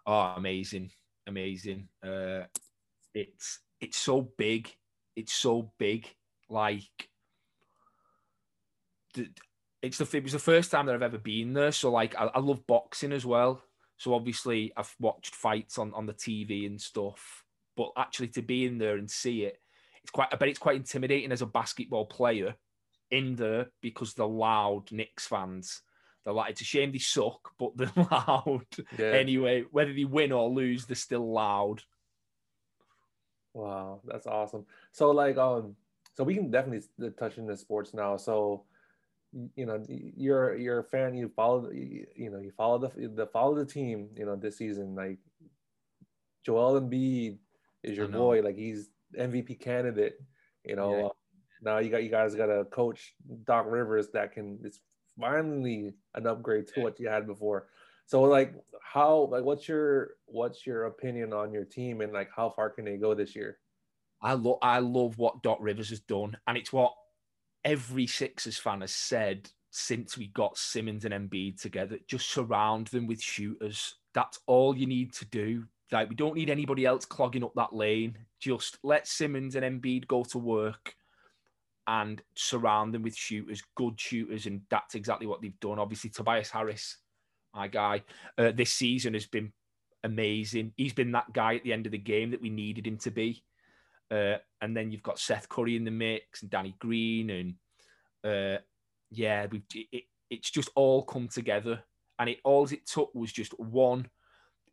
Oh, 0.06 0.34
amazing, 0.36 0.92
amazing. 1.26 1.88
Uh, 2.00 2.42
it's 3.12 3.58
it's 3.80 3.98
so 3.98 4.30
big. 4.38 4.72
It's 5.16 5.32
so 5.32 5.72
big. 5.76 6.06
Like, 6.50 7.08
it's 9.82 9.98
the 9.98 10.16
it 10.16 10.22
was 10.22 10.32
the 10.32 10.38
first 10.38 10.70
time 10.70 10.86
that 10.86 10.94
I've 10.94 11.02
ever 11.02 11.18
been 11.18 11.52
there. 11.52 11.72
So 11.72 11.90
like, 11.90 12.14
I, 12.16 12.26
I 12.26 12.40
love 12.40 12.66
boxing 12.66 13.12
as 13.12 13.24
well. 13.24 13.62
So 13.96 14.14
obviously, 14.14 14.72
I've 14.76 14.94
watched 14.98 15.34
fights 15.34 15.78
on 15.78 15.94
on 15.94 16.06
the 16.06 16.14
TV 16.14 16.66
and 16.66 16.80
stuff. 16.80 17.44
But 17.76 17.92
actually, 17.96 18.28
to 18.28 18.42
be 18.42 18.66
in 18.66 18.78
there 18.78 18.96
and 18.96 19.10
see 19.10 19.44
it, 19.44 19.58
it's 20.02 20.10
quite. 20.10 20.28
I 20.32 20.36
bet 20.36 20.48
it's 20.48 20.58
quite 20.58 20.76
intimidating 20.76 21.32
as 21.32 21.42
a 21.42 21.46
basketball 21.46 22.06
player 22.06 22.54
in 23.10 23.36
there 23.36 23.66
because 23.80 24.14
they're 24.14 24.26
loud 24.26 24.90
Knicks 24.92 25.26
fans. 25.26 25.82
They're 26.24 26.34
like, 26.34 26.50
it's 26.50 26.60
a 26.60 26.64
shame 26.64 26.92
they 26.92 26.98
suck, 26.98 27.52
but 27.58 27.76
they're 27.76 27.92
loud. 27.96 28.66
Yeah. 28.98 29.06
Anyway, 29.06 29.64
whether 29.70 29.92
they 29.92 30.04
win 30.04 30.32
or 30.32 30.50
lose, 30.50 30.84
they're 30.84 30.96
still 30.96 31.32
loud. 31.32 31.82
Wow, 33.54 34.00
that's 34.04 34.26
awesome. 34.26 34.66
So 34.92 35.10
like, 35.10 35.36
um, 35.38 35.76
so 36.16 36.24
we 36.24 36.34
can 36.34 36.50
definitely 36.50 36.86
touch 37.18 37.38
into 37.38 37.56
sports 37.56 37.94
now. 37.94 38.16
So, 38.16 38.64
you 39.54 39.66
know, 39.66 39.82
you're 39.88 40.56
you're 40.56 40.80
a 40.80 40.84
fan. 40.84 41.14
You 41.14 41.30
follow, 41.34 41.70
you, 41.70 42.30
know, 42.30 42.40
you 42.40 42.52
follow 42.56 42.78
the 42.78 43.08
the 43.08 43.26
follow 43.26 43.54
the 43.54 43.64
team. 43.64 44.08
You 44.16 44.26
know, 44.26 44.36
this 44.36 44.58
season, 44.58 44.94
like 44.94 45.18
Joel 46.44 46.80
Embiid 46.80 47.38
is 47.82 47.96
your 47.96 48.08
boy. 48.08 48.42
Like 48.42 48.56
he's 48.56 48.88
MVP 49.18 49.60
candidate. 49.60 50.14
You 50.64 50.76
know, 50.76 50.96
yeah. 50.96 51.04
uh, 51.06 51.10
now 51.62 51.78
you 51.78 51.90
got 51.90 52.02
you 52.02 52.10
guys 52.10 52.34
got 52.34 52.50
a 52.50 52.64
coach 52.64 53.14
Doc 53.44 53.66
Rivers 53.68 54.08
that 54.12 54.32
can 54.32 54.58
it's 54.64 54.80
finally 55.18 55.94
an 56.14 56.26
upgrade 56.26 56.66
to 56.68 56.80
what 56.80 56.98
you 56.98 57.08
had 57.08 57.26
before. 57.26 57.68
So 58.06 58.22
like 58.22 58.54
how 58.82 59.28
like 59.30 59.44
what's 59.44 59.68
your 59.68 60.10
what's 60.26 60.66
your 60.66 60.86
opinion 60.86 61.32
on 61.32 61.52
your 61.52 61.64
team 61.64 62.00
and 62.00 62.12
like 62.12 62.28
how 62.34 62.50
far 62.50 62.70
can 62.70 62.84
they 62.84 62.96
go 62.96 63.14
this 63.14 63.36
year? 63.36 63.58
I 64.22 64.34
love 64.34 64.58
I 64.62 64.78
love 64.78 65.18
what 65.18 65.42
Doc 65.42 65.58
Rivers 65.60 65.90
has 65.90 66.00
done, 66.00 66.36
and 66.46 66.56
it's 66.56 66.72
what 66.72 66.94
every 67.64 68.06
Sixers 68.06 68.58
fan 68.58 68.80
has 68.80 68.92
said 68.92 69.50
since 69.70 70.18
we 70.18 70.28
got 70.28 70.58
Simmons 70.58 71.04
and 71.04 71.14
Embiid 71.14 71.60
together. 71.60 71.98
Just 72.06 72.30
surround 72.30 72.88
them 72.88 73.06
with 73.06 73.22
shooters. 73.22 73.96
That's 74.14 74.40
all 74.46 74.76
you 74.76 74.86
need 74.86 75.12
to 75.14 75.24
do. 75.26 75.64
Like 75.92 76.08
we 76.08 76.14
don't 76.14 76.36
need 76.36 76.50
anybody 76.50 76.86
else 76.86 77.04
clogging 77.04 77.44
up 77.44 77.54
that 77.54 77.74
lane. 77.74 78.16
Just 78.38 78.78
let 78.82 79.06
Simmons 79.06 79.56
and 79.56 79.64
Embiid 79.64 80.06
go 80.06 80.24
to 80.24 80.38
work 80.38 80.94
and 81.86 82.22
surround 82.34 82.94
them 82.94 83.02
with 83.02 83.16
shooters, 83.16 83.62
good 83.74 83.98
shooters, 84.00 84.46
and 84.46 84.60
that's 84.70 84.94
exactly 84.94 85.26
what 85.26 85.42
they've 85.42 85.58
done. 85.60 85.78
Obviously, 85.78 86.10
Tobias 86.10 86.50
Harris, 86.50 86.98
my 87.54 87.68
guy, 87.68 88.02
uh, 88.38 88.52
this 88.52 88.72
season 88.72 89.14
has 89.14 89.26
been 89.26 89.52
amazing. 90.04 90.72
He's 90.76 90.92
been 90.92 91.12
that 91.12 91.32
guy 91.32 91.56
at 91.56 91.64
the 91.64 91.72
end 91.72 91.86
of 91.86 91.92
the 91.92 91.98
game 91.98 92.30
that 92.30 92.40
we 92.40 92.50
needed 92.50 92.86
him 92.86 92.96
to 92.98 93.10
be. 93.10 93.42
Uh, 94.10 94.38
and 94.60 94.76
then 94.76 94.90
you've 94.90 95.02
got 95.02 95.18
Seth 95.18 95.48
Curry 95.48 95.76
in 95.76 95.84
the 95.84 95.90
mix 95.90 96.42
and 96.42 96.50
Danny 96.50 96.74
Green, 96.78 97.30
and 97.30 97.54
uh, 98.24 98.60
yeah, 99.10 99.46
we 99.50 99.62
it, 99.74 100.04
it's 100.28 100.50
just 100.50 100.70
all 100.74 101.02
come 101.02 101.28
together. 101.28 101.82
And 102.18 102.28
it 102.28 102.38
all 102.44 102.66
it 102.66 102.86
took 102.86 103.14
was 103.14 103.32
just 103.32 103.58
one. 103.58 104.08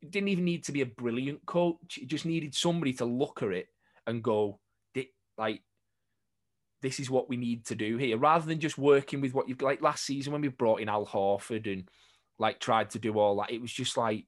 It 0.02 0.12
didn't 0.12 0.30
even 0.30 0.46
need 0.46 0.64
to 0.66 0.72
be 0.72 0.82
a 0.82 0.86
brilliant 0.86 1.46
coach. 1.46 1.98
It 2.02 2.08
just 2.08 2.26
needed 2.26 2.54
somebody 2.54 2.94
to 2.94 3.06
look 3.06 3.42
at 3.42 3.50
it 3.50 3.68
and 4.06 4.24
go, 4.24 4.60
like 5.38 5.62
this 6.82 7.00
is 7.00 7.10
what 7.10 7.30
we 7.30 7.38
need 7.38 7.66
to 7.66 7.76
do 7.76 7.98
here, 7.98 8.18
rather 8.18 8.46
than 8.46 8.60
just 8.60 8.78
working 8.78 9.22
with 9.22 9.34
what 9.34 9.48
you've 9.48 9.62
like 9.62 9.82
last 9.82 10.06
season 10.06 10.34
when 10.34 10.42
we 10.42 10.48
brought 10.48 10.82
in 10.82 10.90
Al 10.90 11.06
Horford 11.06 11.72
and 11.72 11.90
like 12.40 12.60
tried 12.60 12.92
to 12.92 13.00
do 13.00 13.18
all 13.18 13.38
that. 13.38 13.52
It 13.52 13.62
was 13.62 13.72
just 13.72 13.98
like 13.98 14.26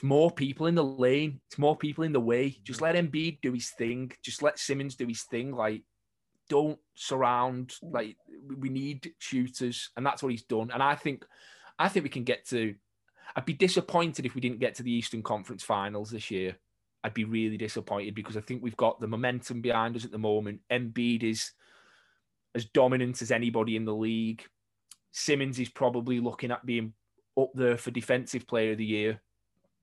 it's 0.00 0.06
more 0.06 0.30
people 0.30 0.66
in 0.66 0.74
the 0.74 0.82
lane, 0.82 1.42
it's 1.46 1.58
more 1.58 1.76
people 1.76 2.04
in 2.04 2.14
the 2.14 2.20
way. 2.20 2.58
Just 2.64 2.80
mm. 2.80 2.84
let 2.84 2.94
Embiid 2.94 3.42
do 3.42 3.52
his 3.52 3.68
thing. 3.68 4.10
Just 4.22 4.42
let 4.42 4.58
Simmons 4.58 4.96
do 4.96 5.06
his 5.06 5.24
thing. 5.24 5.54
Like, 5.54 5.82
don't 6.48 6.78
surround. 6.94 7.74
Like, 7.82 8.16
we 8.56 8.70
need 8.70 9.12
shooters, 9.18 9.90
and 9.98 10.06
that's 10.06 10.22
what 10.22 10.32
he's 10.32 10.44
done. 10.44 10.70
And 10.72 10.82
I 10.82 10.94
think, 10.94 11.26
I 11.78 11.88
think 11.88 12.04
we 12.04 12.08
can 12.08 12.24
get 12.24 12.46
to. 12.48 12.74
I'd 13.36 13.44
be 13.44 13.52
disappointed 13.52 14.24
if 14.24 14.34
we 14.34 14.40
didn't 14.40 14.60
get 14.60 14.74
to 14.76 14.82
the 14.82 14.90
Eastern 14.90 15.22
Conference 15.22 15.62
Finals 15.62 16.10
this 16.10 16.30
year. 16.30 16.56
I'd 17.04 17.12
be 17.12 17.24
really 17.24 17.58
disappointed 17.58 18.14
because 18.14 18.38
I 18.38 18.40
think 18.40 18.62
we've 18.62 18.76
got 18.78 19.00
the 19.00 19.06
momentum 19.06 19.60
behind 19.60 19.96
us 19.96 20.06
at 20.06 20.12
the 20.12 20.18
moment. 20.18 20.60
Embiid 20.72 21.24
is 21.24 21.52
as 22.54 22.64
dominant 22.64 23.20
as 23.20 23.30
anybody 23.30 23.76
in 23.76 23.84
the 23.84 23.94
league. 23.94 24.44
Simmons 25.12 25.58
is 25.58 25.68
probably 25.68 26.20
looking 26.20 26.52
at 26.52 26.64
being 26.64 26.94
up 27.38 27.50
there 27.54 27.76
for 27.76 27.90
defensive 27.90 28.46
player 28.46 28.72
of 28.72 28.78
the 28.78 28.84
year. 28.86 29.20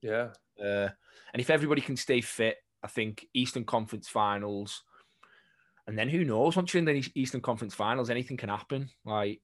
Yeah. 0.01 0.29
Uh, 0.61 0.89
and 1.33 1.39
if 1.39 1.49
everybody 1.49 1.81
can 1.81 1.97
stay 1.97 2.21
fit, 2.21 2.57
I 2.83 2.87
think 2.87 3.27
Eastern 3.33 3.63
Conference 3.63 4.07
Finals, 4.07 4.83
and 5.87 5.97
then 5.97 6.09
who 6.09 6.23
knows? 6.23 6.55
Once 6.55 6.73
you're 6.73 6.79
in 6.79 6.85
the 6.85 7.11
Eastern 7.15 7.41
Conference 7.41 7.73
Finals, 7.73 8.09
anything 8.09 8.37
can 8.37 8.49
happen. 8.49 8.89
Like, 9.05 9.41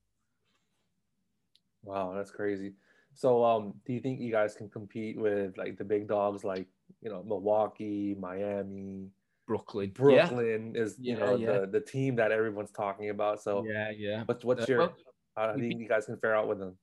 wow, 1.83 2.13
that's 2.15 2.31
crazy. 2.31 2.73
So, 3.13 3.43
um, 3.43 3.73
do 3.85 3.93
you 3.93 3.99
think 3.99 4.19
you 4.19 4.31
guys 4.31 4.55
can 4.55 4.69
compete 4.69 5.17
with 5.17 5.57
like 5.57 5.77
the 5.77 5.83
big 5.83 6.07
dogs, 6.07 6.43
like 6.43 6.67
you 7.01 7.09
know 7.09 7.23
Milwaukee, 7.23 8.15
Miami, 8.19 9.07
Brooklyn? 9.47 9.91
Brooklyn 9.91 10.73
yeah. 10.75 10.81
is 10.81 10.95
you 10.99 11.13
yeah, 11.13 11.19
know 11.19 11.35
yeah. 11.35 11.59
the 11.59 11.67
the 11.67 11.81
team 11.81 12.15
that 12.17 12.31
everyone's 12.31 12.71
talking 12.71 13.09
about. 13.09 13.41
So 13.41 13.65
yeah, 13.65 13.91
yeah. 13.95 14.23
What's 14.25 14.43
what's 14.43 14.63
uh, 14.63 14.65
your 14.67 14.93
how 15.35 15.53
do 15.53 15.61
you 15.61 15.69
think 15.69 15.81
you 15.81 15.87
guys 15.87 16.05
can 16.05 16.17
fare 16.17 16.35
out 16.35 16.47
with 16.47 16.59
them? 16.59 16.77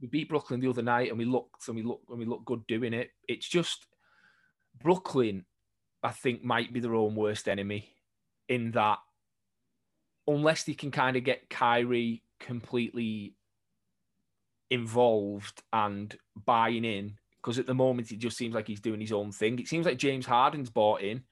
We 0.00 0.08
beat 0.08 0.28
Brooklyn 0.28 0.60
the 0.60 0.68
other 0.68 0.82
night, 0.82 1.08
and 1.08 1.18
we 1.18 1.24
looked 1.24 1.68
and 1.68 1.76
we 1.76 1.82
looked 1.82 2.08
and 2.10 2.18
we 2.18 2.26
looked 2.26 2.44
good 2.44 2.66
doing 2.66 2.92
it. 2.92 3.10
It's 3.28 3.48
just 3.48 3.86
Brooklyn, 4.82 5.44
I 6.02 6.10
think, 6.10 6.44
might 6.44 6.72
be 6.72 6.80
their 6.80 6.94
own 6.94 7.14
worst 7.14 7.48
enemy 7.48 7.88
in 8.48 8.72
that 8.72 8.98
unless 10.28 10.64
they 10.64 10.74
can 10.74 10.90
kind 10.90 11.16
of 11.16 11.24
get 11.24 11.48
Kyrie 11.48 12.22
completely 12.40 13.34
involved 14.70 15.62
and 15.72 16.14
buying 16.44 16.84
in 16.84 17.16
because 17.36 17.58
at 17.58 17.66
the 17.66 17.74
moment 17.74 18.10
it 18.10 18.18
just 18.18 18.36
seems 18.36 18.54
like 18.54 18.66
he's 18.66 18.80
doing 18.80 19.00
his 19.00 19.12
own 19.12 19.30
thing. 19.30 19.58
It 19.58 19.68
seems 19.68 19.86
like 19.86 19.98
James 19.98 20.26
Harden's 20.26 20.70
bought 20.70 21.00
in, 21.00 21.22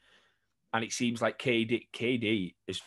and 0.72 0.85
it 0.85 0.92
seems 0.92 1.20
like 1.20 1.38
KD 1.38 1.88
KD 1.92 2.55
is 2.68 2.81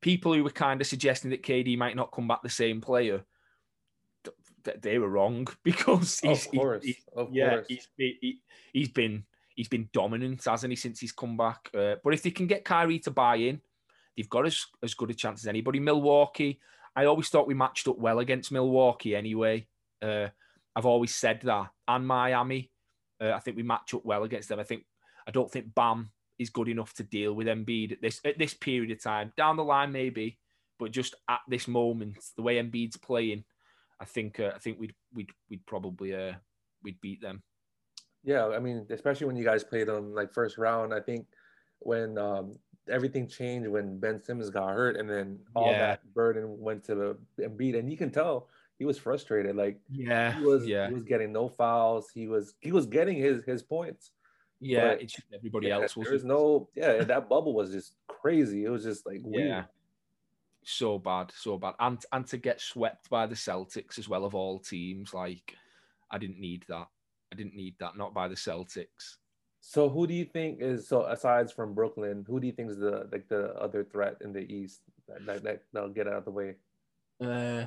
people 0.00 0.34
who 0.34 0.42
were 0.42 0.50
kind 0.50 0.80
of 0.80 0.86
suggesting 0.86 1.30
that 1.30 1.44
KD 1.44 1.78
might 1.78 1.96
not 1.96 2.12
come 2.12 2.26
back 2.26 2.42
the 2.42 2.50
same 2.50 2.80
player. 2.80 3.24
They 4.80 4.98
were 4.98 5.08
wrong 5.08 5.46
because 5.64 6.20
he's, 6.20 6.46
of 6.46 6.52
course, 6.52 6.84
he, 6.84 6.96
of 7.16 7.28
yeah, 7.32 7.50
course. 7.50 7.66
he's 7.68 7.88
he, 7.96 8.40
he's 8.72 8.88
been 8.88 9.24
he's 9.54 9.68
been 9.68 9.88
dominant, 9.92 10.44
hasn't 10.44 10.72
he, 10.72 10.76
since 10.76 11.00
he's 11.00 11.12
come 11.12 11.36
back? 11.36 11.70
Uh, 11.76 11.96
but 12.02 12.14
if 12.14 12.22
they 12.22 12.30
can 12.30 12.46
get 12.46 12.64
Kyrie 12.64 12.98
to 13.00 13.10
buy 13.10 13.36
in, 13.36 13.60
they've 14.16 14.28
got 14.28 14.46
as, 14.46 14.64
as 14.82 14.94
good 14.94 15.10
a 15.10 15.14
chance 15.14 15.42
as 15.42 15.46
anybody. 15.46 15.80
Milwaukee, 15.80 16.60
I 16.94 17.06
always 17.06 17.28
thought 17.28 17.46
we 17.46 17.54
matched 17.54 17.88
up 17.88 17.98
well 17.98 18.18
against 18.18 18.52
Milwaukee 18.52 19.16
anyway. 19.16 19.66
Uh, 20.00 20.28
I've 20.74 20.86
always 20.86 21.14
said 21.14 21.40
that. 21.42 21.68
And 21.86 22.06
Miami, 22.06 22.70
uh, 23.20 23.32
I 23.32 23.40
think 23.40 23.56
we 23.56 23.62
match 23.62 23.94
up 23.94 24.04
well 24.04 24.24
against 24.24 24.48
them. 24.48 24.60
I 24.60 24.64
think 24.64 24.84
I 25.26 25.30
don't 25.30 25.50
think 25.50 25.74
Bam 25.74 26.10
is 26.38 26.50
good 26.50 26.68
enough 26.68 26.92
to 26.94 27.02
deal 27.02 27.34
with 27.34 27.46
Embiid 27.46 27.92
at 27.92 28.02
this 28.02 28.20
at 28.24 28.38
this 28.38 28.54
period 28.54 28.90
of 28.90 29.02
time. 29.02 29.32
Down 29.36 29.56
the 29.56 29.64
line, 29.64 29.92
maybe, 29.92 30.38
but 30.78 30.90
just 30.90 31.14
at 31.28 31.40
this 31.48 31.68
moment, 31.68 32.16
the 32.36 32.42
way 32.42 32.56
Embiid's 32.56 32.96
playing, 32.96 33.44
I 34.02 34.04
think 34.04 34.40
uh, 34.40 34.50
I 34.54 34.58
think 34.58 34.80
we'd 34.80 34.94
we'd 35.14 35.30
we'd 35.48 35.64
probably 35.64 36.12
uh, 36.14 36.32
we'd 36.82 37.00
beat 37.00 37.22
them. 37.22 37.42
Yeah, 38.24 38.48
I 38.48 38.58
mean, 38.58 38.84
especially 38.90 39.28
when 39.28 39.36
you 39.36 39.44
guys 39.44 39.62
played 39.62 39.86
them 39.86 40.12
like 40.12 40.34
first 40.34 40.58
round. 40.58 40.92
I 40.92 40.98
think 41.00 41.26
when 41.78 42.18
um, 42.18 42.56
everything 42.90 43.28
changed 43.28 43.68
when 43.68 44.00
Ben 44.00 44.20
Simmons 44.20 44.50
got 44.50 44.74
hurt, 44.74 44.96
and 44.96 45.08
then 45.08 45.38
all 45.54 45.70
yeah. 45.70 45.78
that 45.78 46.14
burden 46.14 46.58
went 46.58 46.84
to 46.84 46.94
the 46.96 47.16
Embiid, 47.40 47.78
and 47.78 47.88
you 47.88 47.96
can 47.96 48.10
tell 48.10 48.48
he 48.78 48.84
was 48.84 48.98
frustrated. 48.98 49.54
Like 49.54 49.78
yeah, 49.88 50.36
he 50.36 50.44
was 50.44 50.66
yeah. 50.66 50.88
he 50.88 50.94
was 50.94 51.04
getting 51.04 51.32
no 51.32 51.48
fouls. 51.48 52.10
He 52.12 52.26
was 52.26 52.54
he 52.58 52.72
was 52.72 52.86
getting 52.86 53.16
his 53.16 53.44
his 53.44 53.62
points. 53.62 54.10
Yeah, 54.60 54.96
but, 54.96 55.12
everybody 55.32 55.68
yeah, 55.68 55.76
else 55.76 55.96
was. 55.96 56.08
There's 56.08 56.24
no 56.24 56.68
yeah. 56.74 57.04
That 57.04 57.28
bubble 57.28 57.54
was 57.54 57.70
just 57.70 57.94
crazy. 58.08 58.64
It 58.64 58.68
was 58.68 58.82
just 58.82 59.06
like 59.06 59.20
weird. 59.22 59.64
So 60.64 60.98
bad, 60.98 61.32
so 61.34 61.58
bad, 61.58 61.74
and 61.80 62.04
and 62.12 62.26
to 62.28 62.38
get 62.38 62.60
swept 62.60 63.10
by 63.10 63.26
the 63.26 63.34
Celtics 63.34 63.98
as 63.98 64.08
well 64.08 64.24
of 64.24 64.34
all 64.34 64.58
teams, 64.60 65.12
like 65.12 65.56
I 66.10 66.18
didn't 66.18 66.38
need 66.38 66.64
that. 66.68 66.86
I 67.32 67.36
didn't 67.36 67.56
need 67.56 67.74
that. 67.80 67.96
Not 67.96 68.14
by 68.14 68.28
the 68.28 68.34
Celtics. 68.34 69.16
So 69.60 69.88
who 69.88 70.06
do 70.06 70.14
you 70.14 70.24
think 70.24 70.60
is 70.60 70.88
so 70.88 71.04
aside 71.04 71.50
from 71.50 71.72
Brooklyn? 71.72 72.24
Who 72.28 72.40
do 72.40 72.46
you 72.46 72.52
think 72.52 72.70
is 72.70 72.78
the 72.78 73.08
like 73.10 73.28
the 73.28 73.54
other 73.54 73.84
threat 73.84 74.16
in 74.20 74.32
the 74.32 74.40
East 74.40 74.80
that 75.08 75.42
that, 75.44 75.62
that 75.72 75.82
will 75.82 75.88
get 75.88 76.08
out 76.08 76.14
of 76.14 76.24
the 76.24 76.30
way? 76.30 76.56
Uh, 77.20 77.66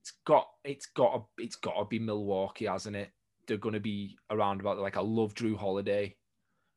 it's 0.00 0.12
got 0.24 0.48
it's 0.64 0.86
got 0.86 1.14
to, 1.14 1.42
it's 1.42 1.56
got 1.56 1.78
to 1.78 1.84
be 1.86 1.98
Milwaukee, 1.98 2.66
hasn't 2.66 2.96
it? 2.96 3.10
They're 3.46 3.56
going 3.56 3.72
to 3.74 3.80
be 3.80 4.16
around 4.30 4.60
about 4.60 4.78
like 4.78 4.96
I 4.96 5.00
love 5.00 5.34
Jrue 5.34 5.56
Holiday. 5.56 6.16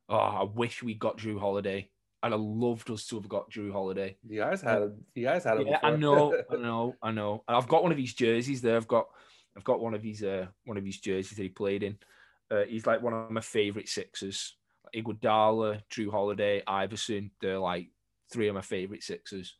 Oh, 0.07 0.17
I 0.17 0.43
wish 0.43 0.81
we 0.81 0.93
got 0.93 1.17
Jrue 1.17 1.39
Holiday. 1.39 1.89
I'd 2.21 2.31
have 2.33 2.41
loved 2.41 2.91
us 2.91 3.05
to 3.07 3.15
have 3.15 3.29
got 3.29 3.49
Jrue 3.49 3.71
Holiday. 3.71 4.17
You 4.27 4.41
guys 4.41 4.61
had 4.61 4.91
you 5.15 5.25
guys 5.25 5.43
had 5.43 5.59
him. 5.59 5.67
Yeah, 5.67 5.79
I 5.83 5.95
know, 5.95 6.35
I 6.51 6.55
know, 6.57 6.95
I 7.01 7.11
know. 7.11 7.43
I've 7.47 7.67
got 7.67 7.83
one 7.83 7.91
of 7.91 7.97
his 7.97 8.13
jerseys 8.13 8.61
there. 8.61 8.75
I've 8.75 8.87
got 8.87 9.07
I've 9.55 9.63
got 9.63 9.79
one 9.79 9.93
of 9.93 10.03
his 10.03 10.23
uh 10.23 10.47
one 10.65 10.77
of 10.77 10.85
his 10.85 10.99
jerseys 10.99 11.37
that 11.37 11.43
he 11.43 11.49
played 11.49 11.83
in. 11.83 11.97
Uh, 12.51 12.63
he's 12.67 12.87
like 12.87 13.01
one 13.01 13.13
of 13.13 13.31
my 13.31 13.41
favorite 13.41 13.87
Sixers. 13.87 14.55
Iguodala, 14.95 15.81
Jrue 15.91 16.11
Holiday, 16.11 16.63
Iverson. 16.65 17.31
They're 17.41 17.59
like 17.59 17.89
three 18.31 18.47
of 18.47 18.55
my 18.55 18.61
favorite 18.61 19.03
Sixers. 19.03 19.55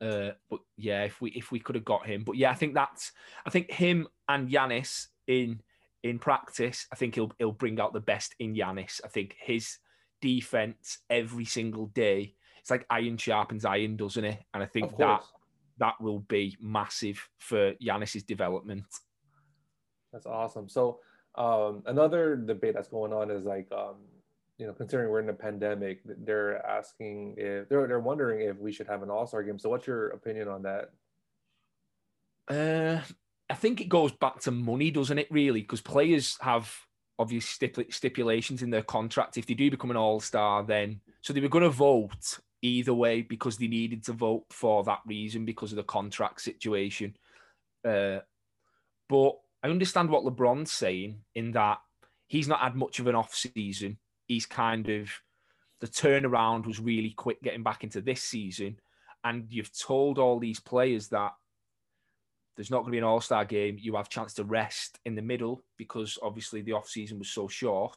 Uh, 0.00 0.30
but 0.48 0.60
yeah, 0.76 1.04
if 1.04 1.20
we 1.20 1.30
if 1.32 1.52
we 1.52 1.60
could 1.60 1.74
have 1.74 1.84
got 1.84 2.06
him, 2.06 2.24
but 2.24 2.36
yeah, 2.36 2.50
I 2.50 2.54
think 2.54 2.74
that's 2.74 3.12
I 3.44 3.50
think 3.50 3.70
him 3.70 4.08
and 4.28 4.48
Giannis 4.48 5.08
in 5.26 5.60
in 6.02 6.18
practice, 6.18 6.86
I 6.90 6.96
think 6.96 7.14
he'll 7.16 7.32
he'll 7.38 7.52
bring 7.52 7.78
out 7.78 7.92
the 7.92 8.00
best 8.00 8.34
in 8.38 8.54
Giannis. 8.54 9.00
I 9.04 9.08
think 9.08 9.36
his 9.38 9.76
defense 10.20 10.98
every 11.08 11.44
single 11.44 11.86
day, 11.86 12.34
it's 12.60 12.70
like 12.70 12.86
iron 12.90 13.16
sharpens 13.16 13.64
iron, 13.64 13.96
doesn't 13.96 14.24
it? 14.24 14.38
And 14.54 14.62
I 14.62 14.66
think 14.66 14.96
that 14.98 15.22
that 15.78 16.00
will 16.00 16.20
be 16.20 16.56
massive 16.60 17.28
for 17.38 17.72
Giannis's 17.74 18.22
development. 18.22 18.84
That's 20.12 20.26
awesome. 20.26 20.68
So 20.68 21.00
um, 21.36 21.82
another 21.86 22.36
debate 22.36 22.74
that's 22.74 22.88
going 22.88 23.12
on 23.12 23.30
is 23.30 23.44
like, 23.44 23.68
um, 23.72 23.96
you 24.58 24.66
know, 24.66 24.72
considering 24.72 25.10
we're 25.10 25.20
in 25.20 25.28
a 25.30 25.34
pandemic, 25.34 26.00
they're 26.04 26.64
asking 26.66 27.34
if 27.38 27.68
they're 27.68 27.86
they're 27.86 28.00
wondering 28.00 28.46
if 28.46 28.58
we 28.58 28.72
should 28.72 28.86
have 28.88 29.02
an 29.02 29.10
All 29.10 29.26
Star 29.26 29.42
game. 29.42 29.58
So 29.58 29.70
what's 29.70 29.86
your 29.86 30.08
opinion 30.08 30.48
on 30.48 30.62
that? 30.62 30.90
Uh, 32.48 33.00
I 33.48 33.54
think 33.54 33.80
it 33.80 33.88
goes 33.88 34.12
back 34.12 34.40
to 34.40 34.50
money, 34.50 34.90
doesn't 34.90 35.18
it? 35.18 35.28
Really, 35.30 35.62
because 35.62 35.80
players 35.80 36.36
have 36.42 36.70
obvious 37.20 37.46
stipul- 37.46 37.92
stipulations 37.92 38.62
in 38.62 38.70
their 38.70 38.82
contract. 38.82 39.36
If 39.36 39.46
they 39.46 39.54
do 39.54 39.70
become 39.70 39.90
an 39.90 39.96
All 39.96 40.20
Star, 40.20 40.62
then 40.62 41.00
so 41.20 41.32
they 41.32 41.40
were 41.40 41.48
going 41.48 41.64
to 41.64 41.70
vote 41.70 42.38
either 42.62 42.94
way 42.94 43.22
because 43.22 43.58
they 43.58 43.68
needed 43.68 44.02
to 44.04 44.12
vote 44.12 44.46
for 44.50 44.82
that 44.84 45.00
reason 45.06 45.44
because 45.44 45.70
of 45.70 45.76
the 45.76 45.82
contract 45.82 46.40
situation. 46.40 47.14
Uh, 47.86 48.20
but 49.08 49.32
I 49.62 49.68
understand 49.68 50.08
what 50.08 50.24
LeBron's 50.24 50.72
saying 50.72 51.20
in 51.34 51.52
that 51.52 51.78
he's 52.26 52.48
not 52.48 52.60
had 52.60 52.74
much 52.74 52.98
of 52.98 53.06
an 53.06 53.14
off 53.14 53.34
season. 53.34 53.98
He's 54.26 54.46
kind 54.46 54.88
of 54.88 55.10
the 55.80 55.88
turnaround 55.88 56.66
was 56.66 56.80
really 56.80 57.10
quick 57.10 57.42
getting 57.42 57.62
back 57.62 57.84
into 57.84 58.00
this 58.00 58.22
season, 58.22 58.78
and 59.24 59.46
you've 59.50 59.78
told 59.78 60.18
all 60.18 60.38
these 60.38 60.60
players 60.60 61.08
that 61.08 61.32
there's 62.56 62.70
not 62.70 62.78
going 62.78 62.88
to 62.88 62.92
be 62.92 62.98
an 62.98 63.04
All 63.04 63.20
Star 63.20 63.44
game. 63.44 63.76
You 63.80 63.96
have 63.96 64.08
chance 64.08 64.34
to 64.34 64.44
rest 64.44 64.98
in 65.04 65.14
the 65.14 65.22
middle 65.22 65.62
because 65.76 66.18
obviously 66.22 66.62
the 66.62 66.72
off 66.72 66.88
season 66.88 67.18
was 67.18 67.30
so 67.30 67.48
short, 67.48 67.96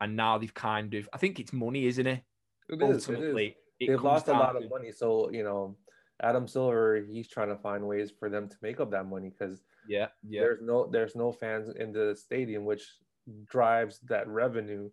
and 0.00 0.16
now 0.16 0.38
they've 0.38 0.52
kind 0.54 0.94
of 0.94 1.08
I 1.12 1.18
think 1.18 1.40
it's 1.40 1.52
money, 1.52 1.86
isn't 1.86 2.06
it? 2.06 2.22
It 2.68 2.82
is, 2.82 2.82
it 2.82 2.94
is. 2.96 3.08
Ultimately, 3.08 3.56
They've 3.80 4.02
lost 4.02 4.28
a 4.28 4.32
lot 4.32 4.56
of 4.56 4.68
money, 4.70 4.92
so 4.92 5.30
you 5.30 5.42
know, 5.42 5.76
Adam 6.22 6.46
Silver, 6.46 7.04
he's 7.10 7.28
trying 7.28 7.48
to 7.48 7.56
find 7.56 7.86
ways 7.86 8.12
for 8.16 8.28
them 8.30 8.48
to 8.48 8.56
make 8.62 8.78
up 8.80 8.90
that 8.92 9.06
money 9.06 9.30
because 9.30 9.62
Yeah, 9.88 10.08
yeah, 10.28 10.42
there's 10.42 10.60
no 10.62 10.86
there's 10.86 11.16
no 11.16 11.32
fans 11.32 11.68
in 11.68 11.92
the 11.92 12.14
stadium, 12.14 12.64
which 12.64 12.84
drives 13.46 13.98
that 14.08 14.28
revenue. 14.28 14.90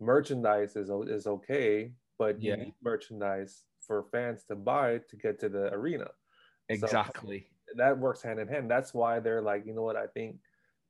Merchandise 0.00 0.76
is 0.76 0.90
is 1.08 1.26
okay, 1.26 1.92
but 2.18 2.40
you 2.42 2.50
Yeah. 2.50 2.56
need 2.56 2.74
merchandise 2.82 3.64
for 3.80 4.04
fans 4.12 4.44
to 4.44 4.54
buy 4.56 4.98
to 5.08 5.16
get 5.16 5.38
to 5.40 5.48
the 5.48 5.72
arena. 5.74 6.08
exactly. 6.68 7.48
That 7.76 7.98
works 7.98 8.22
hand 8.22 8.38
in 8.40 8.48
hand. 8.48 8.70
That's 8.70 8.92
why 8.94 9.20
they're 9.20 9.42
like, 9.42 9.66
you 9.66 9.74
know 9.74 9.82
what? 9.82 9.96
I 9.96 10.06
think 10.06 10.36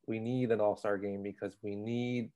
we 0.07 0.19
need 0.19 0.51
an 0.51 0.61
All 0.61 0.77
Star 0.77 0.99
game 0.99 1.23
because 1.23 1.57
we 1.63 1.75
need 1.77 2.31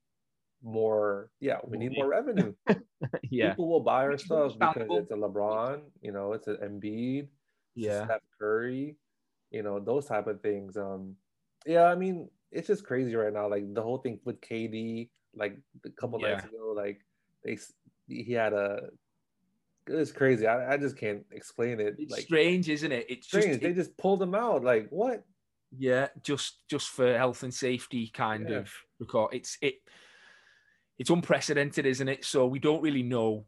more. 0.63 1.31
Yeah, 1.41 1.59
we 1.65 1.79
need 1.79 1.93
more 1.95 2.09
revenue. 2.09 2.55
yeah, 3.31 3.51
People 3.51 3.69
will 3.69 3.81
buy 3.81 4.05
our 4.05 4.19
stuff 4.19 4.53
because 4.59 4.89
it's 4.91 5.11
a 5.11 5.15
LeBron. 5.15 5.83
You 6.01 6.13
know, 6.13 6.33
it's 6.33 6.47
an 6.49 6.57
Embiid. 6.63 7.23
it's 7.23 7.31
yeah, 7.75 8.05
Steph 8.05 8.23
Curry, 8.39 8.97
you 9.51 9.63
know, 9.63 9.79
those 9.81 10.07
type 10.07 10.27
of 10.27 10.41
things. 10.41 10.77
Um, 10.77 11.17
yeah, 11.67 11.85
I 11.85 11.95
mean, 11.95 12.29
it's 12.53 12.69
just 12.69 12.85
crazy 12.85 13.15
right 13.15 13.33
now. 13.33 13.49
Like 13.49 13.73
the 13.75 13.83
whole 13.83 13.99
thing 13.99 14.21
with 14.25 14.41
KD, 14.41 15.11
like 15.35 15.59
a 15.85 15.91
couple 15.91 16.21
Yeah. 16.21 16.33
nights 16.35 16.45
ago, 16.45 16.73
like 16.75 17.01
they 17.45 17.59
he 18.09 18.33
had 18.33 18.53
a. 18.53 18.91
It's 19.89 20.13
crazy. 20.13 20.47
I, 20.47 20.73
I 20.75 20.77
just 20.77 20.97
can't 20.97 21.25
explain 21.31 21.79
it. 21.81 21.97
it's 21.99 22.13
like 22.13 22.23
strange, 22.23 22.69
isn't 22.69 22.91
it? 22.93 23.07
It's 23.09 23.27
strange. 23.29 23.47
just 23.47 23.61
they 23.61 23.71
it- 23.71 23.75
just 23.77 23.97
pulled 23.97 24.21
them 24.21 24.35
out. 24.35 24.65
Like 24.65 24.89
what? 24.91 25.25
yeah, 25.77 26.09
just 26.23 26.61
just 26.69 26.89
for 26.89 27.17
health 27.17 27.43
and 27.43 27.53
safety, 27.55 28.09
kind 28.09 28.49
Yeah. 28.49 28.57
of. 28.59 28.73
record. 28.99 29.35
it's 29.35 29.59
it, 29.61 29.75
it's 30.99 31.11
unprecedented, 31.11 31.87
isn't 31.87 32.09
it? 32.09 32.25
So 32.25 32.47
we 32.47 32.59
don't 32.59 32.83
really 32.83 33.03
know 33.03 33.47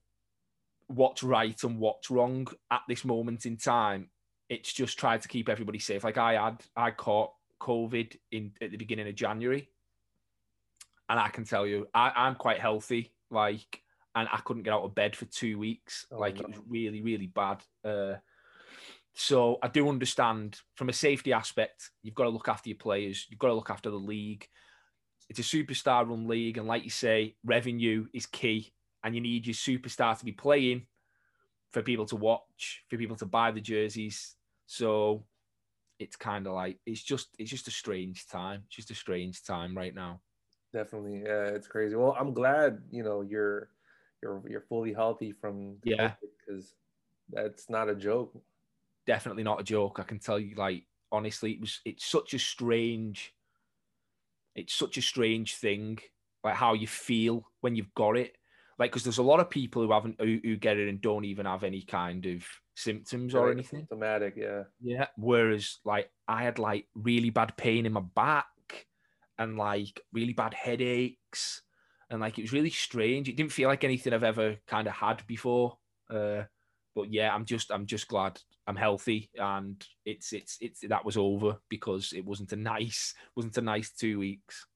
what's 0.87 1.23
right 1.23 1.61
and 1.65 1.79
what's 1.79 2.11
wrong 2.11 2.47
at 2.71 2.83
this 2.89 3.05
moment 3.05 3.47
in 3.47 3.57
time. 3.57 4.11
It's 4.49 4.73
just 4.73 4.99
tried 4.99 5.23
to 5.23 5.29
keep 5.29 5.49
everybody 5.49 5.79
safe. 5.79 6.05
Like 6.05 6.19
I 6.19 6.35
had, 6.43 6.63
I 6.77 6.91
caught 6.91 7.33
COVID 7.61 8.17
in 8.31 8.53
at 8.63 8.71
the 8.71 8.77
beginning 8.77 9.09
of 9.09 9.15
January, 9.15 9.69
and 11.09 11.19
I 11.19 11.29
can 11.29 11.45
tell 11.45 11.67
you, 11.67 11.89
I, 11.95 12.13
I'm 12.15 12.35
quite 12.35 12.59
healthy. 12.59 13.13
Like, 13.31 13.83
and 14.19 14.29
I 14.33 14.39
couldn't 14.39 14.65
get 14.65 14.73
out 14.73 14.85
of 14.85 14.95
bed 14.95 15.15
for 15.15 15.27
two 15.27 15.59
weeks. 15.59 16.07
Oh, 16.11 16.19
like 16.19 16.37
no. 16.37 16.43
it 16.43 16.49
was 16.49 16.61
really, 16.69 17.03
really 17.03 17.27
bad. 17.27 17.63
Uh, 17.85 18.15
so 19.15 19.59
I 19.63 19.69
do 19.69 19.89
understand 19.89 20.61
from 20.75 20.89
a 20.89 20.93
safety 20.93 21.33
aspect, 21.33 21.91
you've 22.03 22.15
got 22.15 22.25
to 22.25 22.31
look 22.31 22.49
after 22.49 22.69
your 22.69 22.79
players. 22.79 23.27
You've 23.29 23.39
got 23.39 23.49
to 23.49 23.55
look 23.55 23.71
after 23.71 23.91
the 23.91 23.97
league. 23.97 24.47
It's 25.29 25.39
a 25.39 25.43
superstar 25.43 26.09
run 26.09 26.27
league, 26.27 26.57
and 26.57 26.67
like 26.67 26.85
you 26.85 26.91
say, 26.91 27.37
revenue 27.45 28.07
is 28.15 28.27
key, 28.27 28.73
and 29.05 29.15
you 29.15 29.21
need 29.21 29.47
your 29.47 29.55
superstar 29.55 30.19
to 30.19 30.25
be 30.25 30.33
playing 30.33 30.87
for 31.73 31.83
people 31.83 32.07
to 32.07 32.17
watch, 32.17 32.83
for 32.89 32.97
people 32.97 33.17
to 33.17 33.27
buy 33.27 33.51
the 33.51 33.61
jerseys. 33.61 34.37
So 34.67 35.25
it's 35.99 36.17
kind 36.17 36.47
of 36.47 36.55
like 36.55 36.79
it's 36.87 37.03
just 37.03 37.29
it's 37.39 37.51
just 37.51 37.69
a 37.69 37.73
strange 37.73 38.27
time. 38.29 38.63
It's 38.67 38.77
just 38.77 38.91
a 38.91 38.95
strange 38.95 39.45
time 39.45 39.77
right 39.77 39.95
now. 39.95 40.21
Definitely, 40.73 41.23
yeah, 41.25 41.47
it's 41.49 41.67
crazy. 41.67 41.97
Well, 41.97 42.17
I'm 42.19 42.33
glad 42.33 42.79
you 42.91 43.03
know 43.03 43.23
you're 43.23 43.69
you're 44.23 44.43
you're 44.49 44.65
fully 44.69 44.93
healthy 44.93 45.33
from 45.33 45.77
Yeah. 45.85 46.13
because 46.21 46.75
that's 47.31 47.69
not 47.71 47.89
a 47.89 47.95
joke. 47.95 48.33
definitely 49.07 49.43
not 49.43 49.61
a 49.61 49.65
joke. 49.65 49.99
I 50.01 50.03
can 50.05 50.19
tell 50.19 50.39
you, 50.39 50.55
like 50.57 50.85
honestly, 51.11 51.53
it 51.53 51.61
was. 51.61 51.81
It's 51.85 52.05
such 52.07 52.35
a 52.35 52.39
strange. 52.39 53.35
It's 54.55 54.75
such 54.75 54.97
a 54.99 55.03
strange 55.03 55.55
thing, 55.57 55.99
like 56.43 56.55
how 56.55 56.75
you 56.75 56.87
feel 56.87 57.45
when 57.61 57.77
you've 57.77 57.95
got 57.95 58.17
it. 58.17 58.37
Like, 58.79 58.91
because 58.91 59.05
there's 59.05 59.19
a 59.19 59.23
lot 59.23 59.41
of 59.41 59.51
people 59.51 59.83
who 59.83 59.93
haven't 59.93 60.21
who, 60.21 60.39
who 60.43 60.57
get 60.57 60.77
it 60.79 60.89
and 60.89 61.01
don't 61.01 61.25
even 61.25 61.47
have 61.47 61.65
any 61.65 61.83
kind 61.83 62.27
of 62.27 62.45
symptoms 62.77 63.35
or 63.35 63.51
anything. 63.51 63.81
Symptomatic, 63.81 64.35
yeah. 64.37 64.65
Yeah. 64.83 65.07
Whereas, 65.17 65.79
like, 65.85 66.11
I 66.27 66.43
had 66.45 66.59
like 66.59 66.87
really 66.95 67.31
bad 67.31 67.57
pain 67.57 67.87
in 67.87 67.93
my 67.93 68.03
back 68.15 68.47
and 69.39 69.57
like 69.57 70.01
really 70.13 70.33
bad 70.33 70.55
headaches, 70.55 71.63
and 72.11 72.21
like 72.21 72.39
it 72.39 72.43
was 72.43 72.53
really 72.53 72.71
strange. 72.71 73.29
It 73.29 73.37
didn't 73.37 73.53
feel 73.53 73.69
like 73.69 73.85
anything 73.85 74.13
I've 74.13 74.25
ever 74.25 74.57
kind 74.67 74.87
of 74.87 74.95
had 74.95 75.27
before. 75.27 75.79
Uh, 76.11 76.43
but 76.95 77.13
yeah, 77.13 77.35
I'm 77.35 77.45
just 77.45 77.71
I'm 77.71 77.87
just 77.87 78.09
glad 78.09 78.41
I'm 78.67 78.77
healthy 78.77 79.31
and 79.37 79.83
it's 80.05 80.33
it's 80.33 80.59
it's 80.61 80.81
that 80.89 81.05
was 81.05 81.17
over 81.17 81.57
because 81.69 82.13
it 82.13 82.25
wasn't 82.25 82.53
a 82.53 82.57
nice 82.57 83.15
wasn't 83.37 83.57
a 83.59 83.63
nice 83.63 83.91
two 83.93 84.19
weeks. 84.19 84.67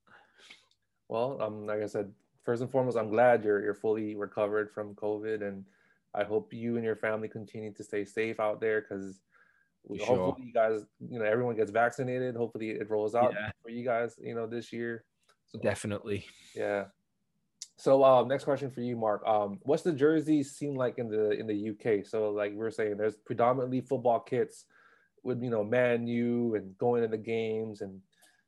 Well, 1.09 1.41
um, 1.43 1.67
like 1.67 1.83
I 1.83 1.87
said, 1.87 2.13
first 2.45 2.63
and 2.63 2.71
foremost, 2.71 2.97
I'm 2.97 3.11
glad 3.11 3.45
you're 3.45 3.63
you're 3.63 3.75
fully 3.75 4.15
recovered 4.15 4.71
from 4.71 4.95
COVID, 4.95 5.43
and 5.47 5.65
I 6.15 6.25
hope 6.25 6.53
you 6.55 6.77
and 6.77 6.85
your 6.85 6.97
family 6.97 7.29
continue 7.29 7.73
to 7.75 7.85
stay 7.85 8.05
safe 8.05 8.41
out 8.41 8.61
there 8.61 8.81
because 8.83 9.21
For 9.87 10.07
hopefully 10.07 10.47
you 10.47 10.53
guys, 10.53 10.85
you 11.11 11.19
know, 11.19 11.25
everyone 11.25 11.57
gets 11.57 11.71
vaccinated. 11.71 12.37
Hopefully 12.37 12.71
it 12.71 12.89
rolls 12.89 13.15
out 13.15 13.33
Yeah. 13.35 13.51
for 13.63 13.71
you 13.71 13.85
guys, 13.85 14.15
you 14.23 14.35
know, 14.35 14.47
this 14.47 14.73
year. 14.73 15.05
So, 15.49 15.59
Definitely. 15.59 16.25
yeah. 16.55 16.85
So, 17.77 18.05
um, 18.05 18.29
next 18.29 18.45
question 18.45 18.71
for 18.71 18.81
you, 18.81 18.97
Mark. 18.97 19.27
Um, 19.27 19.59
what's 19.63 19.83
the 19.83 19.93
jersey 19.93 20.43
scene 20.43 20.75
like 20.75 20.99
in 20.99 21.09
the 21.09 21.31
in 21.31 21.47
the 21.47 21.71
UK? 21.71 22.05
So, 22.07 22.31
like 22.31 22.53
we 22.53 22.59
were 22.59 22.71
saying, 22.71 22.97
there's 22.97 23.17
predominantly 23.17 23.81
football 23.81 24.21
kits 24.21 24.67
with 25.25 25.43
you 25.43 25.51
know 25.51 25.65
Man 25.65 26.07
U 26.07 26.55
and 26.55 26.77
going 26.79 27.03
to 27.03 27.09
the 27.09 27.17
games, 27.19 27.81
and 27.81 28.01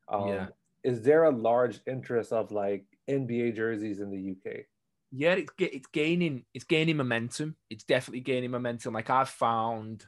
um, 0.09 0.29
Yeah. 0.29 0.47
is 0.85 1.03
there 1.03 1.25
a 1.25 1.31
large 1.31 1.81
interest 1.87 2.33
of 2.33 2.53
like 2.53 2.85
NBA 3.09 3.57
jerseys 3.57 4.01
in 4.01 4.11
the 4.11 4.33
UK? 4.33 4.67
yeah, 5.11 5.35
it's 5.35 5.53
it's 5.59 5.87
gaining 5.89 6.45
it's 6.55 6.65
gaining 6.65 6.97
momentum. 6.97 7.57
It's 7.71 7.85
definitely 7.85 8.21
gaining 8.21 8.51
momentum. 8.51 8.95
Like 8.95 9.11
I've 9.11 9.29
found, 9.29 10.05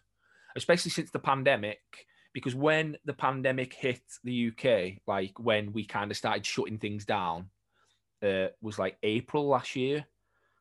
especially 0.56 0.90
since 0.90 1.10
the 1.10 1.20
pandemic, 1.20 1.80
because 2.32 2.54
when 2.54 2.96
the 3.04 3.12
pandemic 3.14 3.72
hit 3.72 4.00
the 4.24 4.48
UK, 4.50 5.00
like 5.06 5.38
when 5.38 5.72
we 5.72 5.84
kind 5.86 6.10
of 6.10 6.16
started 6.16 6.44
shutting 6.44 6.78
things 6.78 7.04
down, 7.04 7.50
uh, 8.22 8.48
was 8.60 8.78
like 8.78 8.96
April 9.02 9.48
last 9.48 9.76
year, 9.76 10.04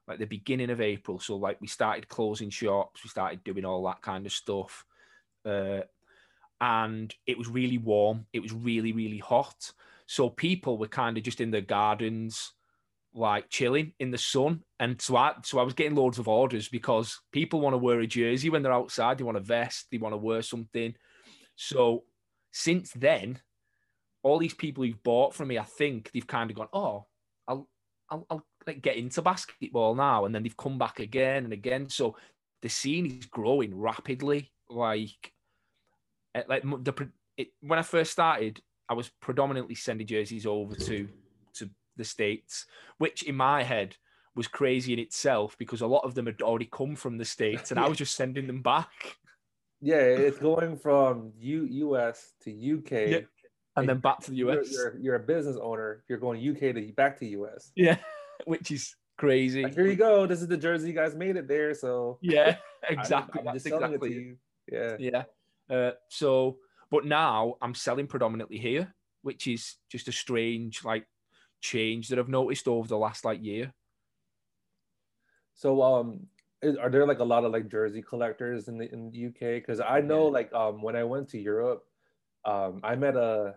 like 0.07 0.19
the 0.19 0.25
beginning 0.25 0.69
of 0.69 0.81
April. 0.81 1.19
So 1.19 1.35
like 1.35 1.59
we 1.61 1.67
started 1.67 2.07
closing 2.07 2.49
shops, 2.49 3.03
we 3.03 3.09
started 3.09 3.43
doing 3.43 3.65
all 3.65 3.85
that 3.85 4.01
kind 4.01 4.25
of 4.25 4.31
stuff, 4.31 4.85
uh, 5.45 5.81
and 6.61 7.13
it 7.25 7.37
was 7.37 7.47
really 7.47 7.77
warm. 7.77 8.25
It 8.33 8.41
was 8.41 8.53
really 8.53 8.91
really 8.91 9.19
hot. 9.19 9.71
So 10.07 10.29
people 10.29 10.77
were 10.77 10.87
kind 10.87 11.17
of 11.17 11.23
just 11.23 11.41
in 11.41 11.51
their 11.51 11.61
gardens 11.61 12.53
like 13.15 13.49
chilling 13.49 13.93
in 13.99 14.11
the 14.11 14.17
sun. 14.17 14.61
And 14.79 15.01
so 15.01 15.15
I 15.15 15.33
so 15.43 15.57
I 15.57 15.63
was 15.63 15.73
getting 15.73 15.95
loads 15.95 16.19
of 16.19 16.27
orders 16.27 16.67
because 16.67 17.21
people 17.31 17.61
want 17.61 17.73
to 17.73 17.77
wear 17.77 17.99
a 18.01 18.07
jersey 18.07 18.49
when 18.49 18.61
they're 18.61 18.73
outside. 18.73 19.17
They 19.17 19.23
want 19.23 19.37
a 19.37 19.41
vest, 19.41 19.87
they 19.91 19.97
want 19.97 20.13
to 20.13 20.17
wear 20.17 20.41
something. 20.41 20.93
So 21.55 22.03
since 22.51 22.91
then, 22.91 23.39
all 24.21 24.37
these 24.37 24.53
people 24.53 24.83
who've 24.83 25.03
bought 25.03 25.33
from 25.33 25.47
me, 25.47 25.57
I 25.57 25.63
think 25.63 26.11
they've 26.11 26.27
kind 26.27 26.49
of 26.49 26.57
gone, 26.57 26.67
oh, 26.73 27.05
I'll 27.47 27.67
I'll, 28.09 28.25
I'll 28.29 28.45
like 28.67 28.81
get 28.81 28.97
into 28.97 29.21
basketball 29.21 29.95
now, 29.95 30.25
and 30.25 30.33
then 30.33 30.43
they've 30.43 30.57
come 30.57 30.77
back 30.77 30.99
again 30.99 31.43
and 31.43 31.53
again. 31.53 31.89
So 31.89 32.15
the 32.61 32.69
scene 32.69 33.05
is 33.05 33.25
growing 33.25 33.77
rapidly. 33.79 34.51
Like, 34.69 35.31
eh, 36.33 36.43
like 36.47 36.63
the 36.63 37.09
it, 37.37 37.49
when 37.61 37.79
I 37.79 37.83
first 37.83 38.11
started, 38.11 38.61
I 38.89 38.93
was 38.93 39.09
predominantly 39.21 39.75
sending 39.75 40.07
jerseys 40.07 40.45
over 40.45 40.75
to 40.75 41.07
to 41.55 41.69
the 41.97 42.03
states, 42.03 42.65
which 42.97 43.23
in 43.23 43.35
my 43.35 43.63
head 43.63 43.95
was 44.35 44.47
crazy 44.47 44.93
in 44.93 44.99
itself 44.99 45.55
because 45.57 45.81
a 45.81 45.87
lot 45.87 46.03
of 46.03 46.13
them 46.13 46.25
had 46.25 46.41
already 46.41 46.69
come 46.71 46.95
from 46.95 47.17
the 47.17 47.25
states, 47.25 47.71
and 47.71 47.79
I 47.79 47.87
was 47.89 47.97
just 47.97 48.15
sending 48.15 48.47
them 48.47 48.61
back. 48.61 49.17
Yeah, 49.81 49.97
it's 49.97 50.39
going 50.39 50.77
from 50.77 51.31
U 51.37 51.65
US 51.65 52.33
to 52.41 52.51
UK. 52.51 52.91
Yeah. 52.91 53.19
And, 53.77 53.89
then 53.89 53.99
back 53.99 54.19
to 54.21 54.31
the 54.31 54.37
US. 54.37 54.71
You're, 54.71 54.83
you're, 54.83 54.99
you're, 55.01 55.15
a 55.15 55.19
business 55.19 55.57
owner. 55.61 56.03
You're 56.07 56.17
going 56.17 56.39
UK 56.39 56.75
to 56.75 56.93
back 56.95 57.19
to 57.19 57.25
US. 57.25 57.71
Yeah, 57.75 57.97
which 58.45 58.71
is 58.71 58.95
crazy. 59.17 59.63
Like, 59.63 59.75
here 59.75 59.87
you 59.87 59.95
go. 59.95 60.25
This 60.25 60.41
is 60.41 60.47
the 60.47 60.57
jersey. 60.57 60.89
You 60.89 60.93
guys 60.93 61.15
made 61.15 61.35
it 61.35 61.47
there. 61.47 61.73
So 61.73 62.17
yeah, 62.21 62.57
exactly. 62.89 63.39
I'm 63.39 63.45
That's 63.45 63.65
exactly. 63.65 64.37
Yeah. 64.71 64.95
Yeah. 64.99 65.23
Uh, 65.69 65.91
so, 66.09 66.57
but 66.91 67.05
now 67.05 67.55
I'm 67.61 67.75
selling 67.75 68.07
predominantly 68.07 68.57
here, 68.57 68.93
which 69.21 69.47
is 69.47 69.75
just 69.91 70.07
a 70.07 70.11
strange 70.11 70.83
like 70.83 71.05
change 71.61 72.09
that 72.09 72.19
I've 72.19 72.29
noticed 72.29 72.67
over 72.67 72.87
the 72.87 72.97
last 72.97 73.25
like 73.25 73.43
year. 73.43 73.73
So, 75.55 75.81
um, 75.81 76.27
are 76.63 76.89
there 76.89 77.07
like 77.07 77.19
a 77.19 77.23
lot 77.23 77.45
of 77.45 77.51
like 77.51 77.69
jersey 77.69 78.01
collectors 78.01 78.67
in 78.67 78.77
the 78.77 78.91
in 78.91 79.11
the 79.11 79.27
UK? 79.27 79.61
Because 79.61 79.79
I 79.79 80.01
know 80.01 80.25
like 80.25 80.53
um 80.53 80.81
when 80.81 80.95
I 80.95 81.03
went 81.03 81.29
to 81.29 81.39
Europe, 81.39 81.83
um 82.43 82.81
I 82.83 82.95
met 82.95 83.15
a 83.15 83.55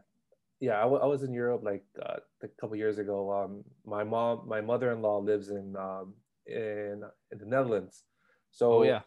yeah 0.60 0.78
I, 0.78 0.82
w- 0.82 1.00
I 1.00 1.06
was 1.06 1.22
in 1.22 1.32
Europe 1.32 1.62
like 1.64 1.84
uh, 2.04 2.16
a 2.42 2.48
couple 2.60 2.76
years 2.76 2.98
ago. 2.98 3.32
Um, 3.32 3.64
my 3.84 4.04
mom, 4.04 4.42
my 4.46 4.60
mother 4.60 4.92
in 4.92 5.02
law 5.02 5.18
lives 5.18 5.48
in 5.50 5.74
um 5.76 6.14
in 6.46 7.02
in 7.32 7.38
the 7.38 7.46
Netherlands, 7.46 8.04
so 8.50 8.80
oh, 8.80 8.82
yeah, 8.82 9.00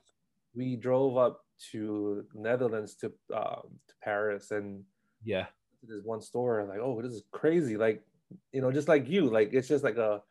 we 0.55 0.75
drove 0.75 1.17
up 1.17 1.41
to 1.71 2.25
Netherlands 2.33 2.95
to 2.95 3.07
um 3.33 3.79
to 3.87 3.93
Paris 4.03 4.51
and 4.51 4.83
yeah, 5.23 5.47
there's 5.83 6.03
one 6.03 6.21
store 6.21 6.65
like 6.67 6.79
oh 6.79 7.01
this 7.01 7.11
is 7.11 7.23
crazy 7.31 7.77
like 7.77 8.01
you 8.51 8.61
know 8.61 8.71
just 8.71 8.87
like 8.87 9.07
you 9.09 9.29
like 9.29 9.53
it's 9.53 9.67
just 9.67 9.83
like 9.83 9.97
a 9.97 10.21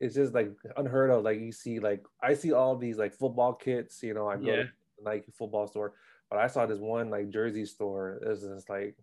it's 0.00 0.14
just 0.14 0.34
like 0.34 0.52
unheard 0.76 1.10
of. 1.10 1.22
Like 1.22 1.40
you 1.40 1.52
see, 1.52 1.78
like 1.78 2.04
I 2.22 2.34
see 2.34 2.52
all 2.52 2.76
these 2.76 2.98
like 2.98 3.14
football 3.14 3.54
kits. 3.54 4.02
You 4.02 4.14
know, 4.14 4.28
I 4.28 4.36
go 4.36 4.46
yeah. 4.46 4.56
to 4.56 4.68
the 4.98 5.10
Nike 5.10 5.32
football 5.36 5.66
store, 5.66 5.94
but 6.30 6.38
I 6.38 6.46
saw 6.46 6.66
this 6.66 6.78
one 6.78 7.10
like 7.10 7.30
jersey 7.30 7.64
store. 7.64 8.20
It's 8.22 8.42
just 8.42 8.68
like 8.68 8.96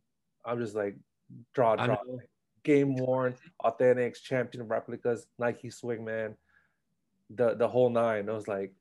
I'm 0.45 0.59
just 0.59 0.75
like 0.75 0.95
draw 1.53 1.75
draw 1.75 1.97
game 2.63 2.95
worn, 2.95 3.35
authentics, 3.63 4.21
champion 4.21 4.67
replicas, 4.67 5.25
Nike 5.39 5.69
Swingman, 5.69 6.35
the 7.29 7.55
the 7.55 7.67
whole 7.67 7.89
nine. 7.89 8.27
It 8.27 8.33
was 8.33 8.47
like 8.47 8.73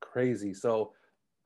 crazy. 0.00 0.54
So, 0.54 0.92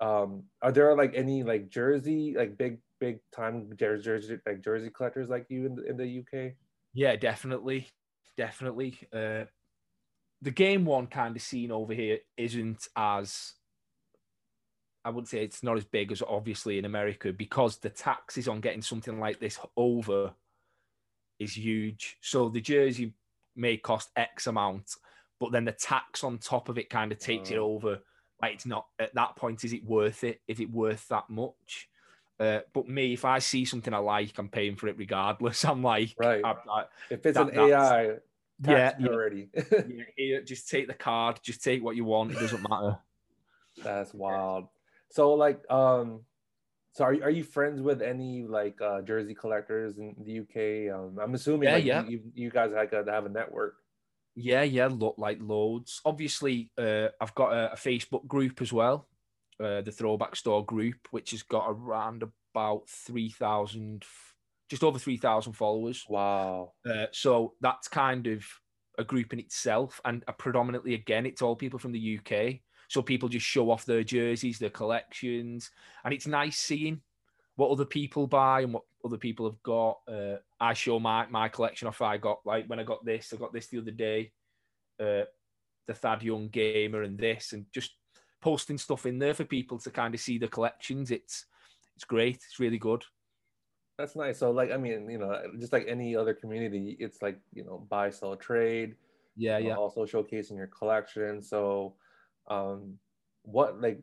um, 0.01 0.45
are 0.63 0.73
there 0.73 0.97
like 0.97 1.15
any 1.15 1.43
like 1.43 1.69
jersey 1.69 2.35
like 2.37 2.57
big 2.57 2.79
big 3.01 3.19
time 3.35 3.71
jersey 3.77 4.39
like 4.47 4.63
jersey 4.63 4.91
collectors 4.91 5.29
like 5.29 5.47
you 5.49 5.67
in 5.67 5.75
the, 5.75 5.85
in 5.85 5.97
the 5.97 6.21
UK? 6.21 6.53
Yeah, 6.93 7.17
definitely, 7.17 7.89
definitely. 8.37 8.99
Uh, 9.13 9.45
the 10.43 10.51
game 10.51 10.85
one 10.85 11.07
kind 11.07 11.35
of 11.35 11.43
scene 11.43 11.73
over 11.73 11.95
here 11.95 12.19
isn't 12.37 12.87
as 12.97 13.55
I 15.05 15.11
wouldn't 15.11 15.29
say 15.29 15.43
it's 15.43 15.63
not 15.63 15.77
as 15.77 15.85
big 15.85 16.13
as 16.13 16.23
obviously 16.27 16.79
in 16.79 16.85
America 16.85 17.33
because 17.33 17.77
the 17.77 17.91
taxes 17.91 18.49
on 18.49 18.61
getting 18.61 18.83
something 18.83 19.21
like 19.21 19.39
this 19.39 19.59
over 19.77 20.33
is 21.39 21.57
huge. 21.57 22.17
So 22.21 22.49
the 22.49 22.61
jersey 22.61 23.13
may 23.55 23.77
cost 23.77 24.11
X 24.17 24.47
amount, 24.47 24.97
but 25.39 25.53
then 25.53 25.65
the 25.65 25.73
tax 25.73 26.25
on 26.25 26.39
top 26.39 26.69
of 26.69 26.79
it 26.79 26.89
kind 26.89 27.13
of 27.13 27.19
takes 27.19 27.51
it 27.51 27.59
oh. 27.59 27.75
over. 27.75 28.01
Like 28.41 28.55
it's 28.55 28.67
not 28.67 28.87
at 28.99 29.15
that 29.15 29.37
point, 29.37 29.65
is 29.65 29.73
it 29.73 29.85
worth 29.85 30.25
it? 30.25 30.41
Is 30.49 30.61
it 30.61 30.71
worth 30.71 31.07
that 31.09 31.29
much? 31.29 31.89
Uh, 32.41 32.61
but 32.73 32.89
me, 32.89 33.13
if 33.13 33.25
I 33.25 33.39
see 33.39 33.65
something 33.65 33.95
I 33.95 33.99
like, 33.99 34.39
I'm 34.39 34.49
paying 34.49 34.77
for 34.77 34.89
it 34.89 34.99
regardless. 34.99 35.65
I'm 35.65 35.83
like, 35.83 36.15
right. 36.19 36.43
I, 36.45 36.51
I, 36.51 36.85
if 37.11 37.25
it's 37.27 37.37
that, 37.37 37.53
an 37.53 37.59
AI 37.59 38.17
yeah, 38.63 38.95
yeah, 38.99 39.09
already. 39.09 39.49
yeah, 40.17 40.41
just 40.45 40.69
take 40.69 40.87
the 40.87 40.95
card. 40.95 41.41
Just 41.43 41.63
take 41.63 41.83
what 41.83 41.97
you 41.97 42.05
want. 42.05 42.33
It 42.33 42.39
doesn't 42.39 42.69
matter. 42.69 42.99
That's 43.83 44.15
wild. 44.15 44.69
So 45.15 45.35
like, 45.35 45.61
um, 45.71 46.23
so 46.93 47.05
are, 47.05 47.15
are 47.23 47.31
you 47.31 47.45
friends 47.45 47.81
with 47.81 48.03
any 48.03 48.43
like 48.43 48.81
uh, 48.81 49.01
jersey 49.03 49.35
collectors 49.35 49.97
in 49.97 50.17
the 50.25 50.41
UK? 50.41 50.93
Um, 50.93 51.19
I'm 51.23 51.35
assuming 51.35 51.69
yeah, 51.69 51.75
like, 51.75 51.85
yeah. 51.85 52.05
You, 52.09 52.21
you 52.35 52.51
guys 52.51 52.73
have, 52.75 53.07
have 53.07 53.27
a 53.27 53.29
network. 53.29 53.77
Yeah, 54.35 54.65
yeah, 54.65 54.89
look 54.91 55.15
like 55.17 55.39
loads. 55.41 56.01
Obviously, 56.05 56.73
uh, 56.77 57.09
I've 57.21 57.35
got 57.37 57.53
a, 57.53 57.73
a, 57.75 57.77
Facebook 57.77 58.27
group 58.27 58.61
as 58.61 58.73
well, 58.73 59.07
uh, 59.63 59.83
the 59.83 59.93
Throwback 59.93 60.35
Store 60.35 60.67
group, 60.67 60.97
which 61.13 61.31
has 61.31 61.45
got 61.45 61.67
around 61.69 62.25
about 62.53 62.89
three 62.89 63.31
thousand 63.31 64.05
just 64.69 64.83
over 64.83 64.99
3,000 64.99 65.53
followers. 65.53 66.05
Wow. 66.09 66.73
Uh, 66.89 67.07
so 67.13 67.53
that's 67.61 67.87
kind 67.87 68.27
of 68.27 68.45
a 68.99 69.05
group 69.05 69.33
in 69.33 69.39
itself. 69.39 70.01
And 70.05 70.25
predominantly, 70.39 70.95
again, 70.95 71.27
it's 71.27 71.43
all 71.43 71.55
people 71.55 71.79
from 71.79 71.93
the 71.93 72.19
UK. 72.19 72.61
So 72.89 73.03
people 73.03 73.29
just 73.29 73.47
show 73.47 73.71
off 73.71 73.85
their 73.85 74.05
jerseys, 74.05 74.59
their 74.59 74.71
collections. 74.71 75.71
And 76.05 76.15
it's 76.15 76.27
nice 76.27 76.59
seeing 76.59 77.01
what 77.57 77.71
other 77.71 77.85
people 77.85 78.27
buy 78.27 78.63
and 78.63 78.73
what 78.73 78.85
other 79.05 79.19
people 79.19 79.47
have 79.47 79.63
got. 79.63 80.01
Uh, 80.09 80.37
I 80.61 80.75
show 80.75 80.99
my, 80.99 81.27
my 81.27 81.49
collection 81.49 81.89
off. 81.89 82.03
I 82.03 82.17
got, 82.17 82.41
like, 82.45 82.67
when 82.67 82.81
I 82.81 82.85
got 82.85 83.05
this, 83.05 83.33
I 83.33 83.37
got 83.37 83.53
this 83.53 83.69
the 83.69 83.79
other 83.79 83.91
day, 83.91 84.33
uh, 85.01 85.25
the 85.87 85.95
Thad 85.95 86.23
Young 86.23 86.49
Gamer 86.49 87.03
and 87.03 87.19
this, 87.19 87.53
and 87.53 87.67
just 87.73 87.93
posting 88.41 88.79
stuff 88.79 89.07
in 89.07 89.19
there 89.19 89.35
for 89.35 89.45
people 89.45 89.79
to 89.79 89.91
kind 89.91 90.15
of 90.15 90.21
see 90.21 90.39
the 90.39 90.49
collections. 90.49 91.11
It's, 91.11 91.47
it's 91.97 92.05
great. 92.05 92.37
It's 92.37 92.59
really 92.59 92.79
good. 92.79 93.05
That's 93.97 94.17
nice. 94.17 94.39
So 94.39 94.51
like 94.51 94.73
I 94.73 94.77
mean, 94.77 95.09
you 95.09 95.19
know, 95.19 95.41
just 95.61 95.73
like 95.73 95.87
any 95.87 96.17
other 96.17 96.35
community, 96.35 96.97
it's 96.99 97.23
like, 97.23 97.39
you 97.53 97.65
know, 97.65 97.87
buy, 97.89 98.11
sell, 98.11 98.35
trade. 98.35 98.97
Yeah, 99.37 99.59
yeah. 99.59 99.77
Also 99.77 100.05
showcasing 100.05 100.57
your 100.57 100.67
collection. 100.67 101.41
So 101.41 101.95
um 102.49 102.99
what 103.43 103.81
like 103.81 104.01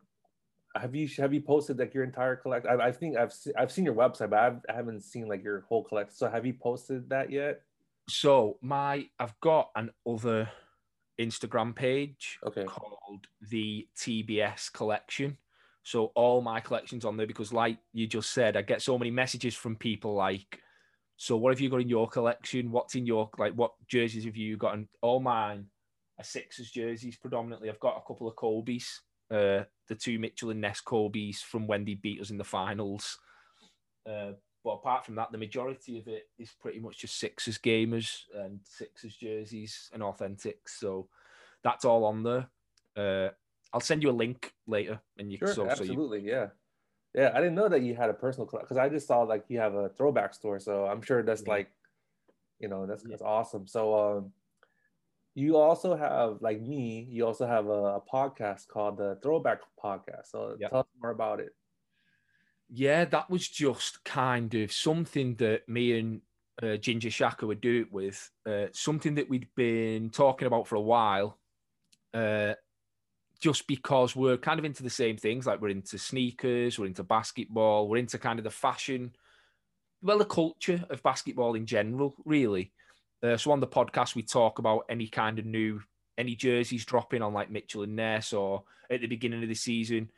have 0.75 0.95
you 0.95 1.07
have 1.17 1.33
you 1.33 1.41
posted 1.41 1.79
like 1.79 1.93
your 1.93 2.03
entire 2.03 2.35
collect? 2.35 2.65
I, 2.65 2.75
I 2.75 2.91
think 2.91 3.17
I've 3.17 3.33
se- 3.33 3.53
I've 3.57 3.71
seen 3.71 3.85
your 3.85 3.95
website, 3.95 4.29
but 4.29 4.39
I've, 4.39 4.59
I 4.69 4.73
haven't 4.73 5.01
seen 5.01 5.27
like 5.27 5.43
your 5.43 5.61
whole 5.61 5.83
collection. 5.83 6.15
So 6.15 6.29
have 6.29 6.45
you 6.45 6.53
posted 6.53 7.09
that 7.09 7.31
yet? 7.31 7.61
So 8.09 8.57
my 8.61 9.07
I've 9.19 9.37
got 9.41 9.69
an 9.75 9.91
other 10.07 10.49
Instagram 11.19 11.75
page 11.75 12.39
okay. 12.45 12.63
called 12.63 13.27
the 13.49 13.87
TBS 13.97 14.71
Collection. 14.71 15.37
So 15.83 16.11
all 16.15 16.41
my 16.41 16.59
collections 16.59 17.05
on 17.05 17.17
there 17.17 17.27
because, 17.27 17.51
like 17.51 17.77
you 17.93 18.07
just 18.07 18.31
said, 18.31 18.55
I 18.55 18.61
get 18.61 18.81
so 18.81 18.97
many 18.97 19.11
messages 19.11 19.55
from 19.55 19.75
people 19.75 20.13
like, 20.13 20.59
"So 21.17 21.37
what 21.37 21.51
have 21.51 21.59
you 21.59 21.69
got 21.69 21.81
in 21.81 21.89
your 21.89 22.07
collection? 22.07 22.71
What's 22.71 22.95
in 22.95 23.05
your 23.05 23.29
like? 23.37 23.53
What 23.53 23.73
jerseys 23.87 24.25
have 24.25 24.37
you 24.37 24.57
got?" 24.57 24.75
And 24.75 24.87
all 25.01 25.19
mine 25.19 25.65
are 26.21 26.23
Sixers 26.23 26.71
jerseys 26.71 27.17
predominantly. 27.17 27.69
I've 27.69 27.79
got 27.79 27.97
a 27.97 28.07
couple 28.07 28.27
of 28.27 28.35
Kobe's, 28.35 29.01
uh, 29.29 29.63
the 29.87 29.95
two 29.95 30.19
Mitchell 30.19 30.51
and 30.51 30.61
Ness 30.61 30.79
Kobe's 30.79 31.41
from 31.41 31.67
when 31.67 31.83
they 31.83 31.95
beat 31.95 32.21
us 32.21 32.29
in 32.29 32.37
the 32.37 32.43
finals. 32.43 33.17
Uh, 34.09 34.31
but 34.63 34.71
apart 34.71 35.05
from 35.05 35.15
that, 35.15 35.31
the 35.31 35.37
majority 35.37 35.97
of 35.99 36.07
it 36.07 36.29
is 36.37 36.51
pretty 36.59 36.79
much 36.79 36.99
just 36.99 37.19
Sixers 37.19 37.57
gamers 37.57 38.21
and 38.35 38.59
Sixers 38.63 39.15
jerseys 39.15 39.89
and 39.93 40.03
authentics. 40.03 40.77
So 40.79 41.07
that's 41.63 41.85
all 41.85 42.05
on 42.05 42.23
there. 42.23 42.47
Uh, 42.95 43.31
I'll 43.73 43.79
send 43.79 44.03
you 44.03 44.09
a 44.09 44.11
link 44.11 44.53
later, 44.67 44.99
and 45.17 45.31
you 45.31 45.37
sure, 45.37 45.53
so, 45.53 45.69
absolutely, 45.69 46.19
so 46.19 46.25
you... 46.25 46.31
yeah, 46.31 46.47
yeah. 47.15 47.31
I 47.33 47.39
didn't 47.39 47.55
know 47.55 47.69
that 47.69 47.81
you 47.81 47.95
had 47.95 48.09
a 48.09 48.13
personal 48.13 48.45
club 48.45 48.63
because 48.63 48.77
I 48.77 48.89
just 48.89 49.07
saw 49.07 49.21
like 49.21 49.45
you 49.47 49.59
have 49.59 49.75
a 49.75 49.89
throwback 49.89 50.33
store, 50.33 50.59
so 50.59 50.85
I'm 50.85 51.01
sure 51.01 51.23
that's 51.23 51.43
yeah. 51.43 51.53
like, 51.53 51.71
you 52.59 52.67
know, 52.67 52.85
that's 52.85 53.03
that's 53.03 53.21
awesome. 53.21 53.67
So, 53.67 54.17
um, 54.17 54.33
you 55.33 55.57
also 55.57 55.95
have 55.95 56.37
like 56.41 56.61
me, 56.61 57.07
you 57.09 57.25
also 57.25 57.47
have 57.47 57.67
a, 57.67 57.99
a 57.99 58.01
podcast 58.01 58.67
called 58.67 58.97
the 58.97 59.17
Throwback 59.23 59.61
Podcast. 59.83 60.27
So 60.31 60.55
yep. 60.59 60.71
tell 60.71 60.79
us 60.79 60.87
more 61.01 61.11
about 61.11 61.39
it. 61.39 61.55
Yeah, 62.69 63.05
that 63.05 63.29
was 63.29 63.47
just 63.47 64.03
kind 64.03 64.53
of 64.55 64.71
something 64.71 65.35
that 65.35 65.67
me 65.67 65.99
and 65.99 66.21
uh, 66.61 66.77
Ginger 66.77 67.11
Shaka 67.11 67.45
would 67.45 67.61
do 67.61 67.81
it 67.81 67.91
with, 67.91 68.29
uh, 68.45 68.67
something 68.71 69.15
that 69.15 69.29
we'd 69.29 69.47
been 69.55 70.09
talking 70.09 70.47
about 70.47 70.67
for 70.67 70.75
a 70.75 70.81
while. 70.81 71.37
Uh, 72.13 72.53
just 73.41 73.65
because 73.67 74.15
we're 74.15 74.37
kind 74.37 74.59
of 74.59 74.65
into 74.65 74.83
the 74.83 74.89
same 74.89 75.17
things. 75.17 75.47
Like 75.47 75.59
we're 75.59 75.69
into 75.69 75.97
sneakers, 75.97 76.77
we're 76.77 76.85
into 76.85 77.03
basketball, 77.03 77.89
we're 77.89 77.97
into 77.97 78.19
kind 78.19 78.39
of 78.39 78.43
the 78.43 78.51
fashion, 78.51 79.13
well, 80.01 80.19
the 80.19 80.25
culture 80.25 80.85
of 80.89 81.03
basketball 81.03 81.55
in 81.55 81.65
general, 81.65 82.15
really. 82.23 82.71
Uh, 83.23 83.37
so 83.37 83.51
on 83.51 83.59
the 83.59 83.67
podcast, 83.67 84.15
we 84.15 84.23
talk 84.23 84.59
about 84.59 84.85
any 84.89 85.07
kind 85.07 85.39
of 85.39 85.45
new 85.45 85.81
any 86.17 86.35
jerseys 86.35 86.85
dropping 86.85 87.21
on 87.21 87.33
like 87.33 87.49
Mitchell 87.49 87.83
and 87.83 87.95
Ness 87.95 88.33
or 88.33 88.63
at 88.89 89.01
the 89.01 89.07
beginning 89.07 89.43
of 89.43 89.49
the 89.49 89.55
season. 89.55 90.09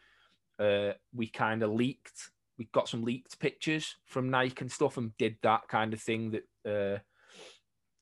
Uh, 0.60 0.92
we 1.14 1.28
kind 1.28 1.64
of 1.64 1.72
leaked. 1.72 2.30
We 2.58 2.66
got 2.72 2.88
some 2.88 3.04
leaked 3.04 3.40
pictures 3.40 3.96
from 4.06 4.30
Nike 4.30 4.62
and 4.62 4.72
stuff, 4.72 4.98
and 4.98 5.18
did 5.18 5.38
that 5.44 5.68
kind 5.68 5.94
of 5.94 6.02
thing 6.02 6.32
that 6.32 6.44
uh, 6.70 7.00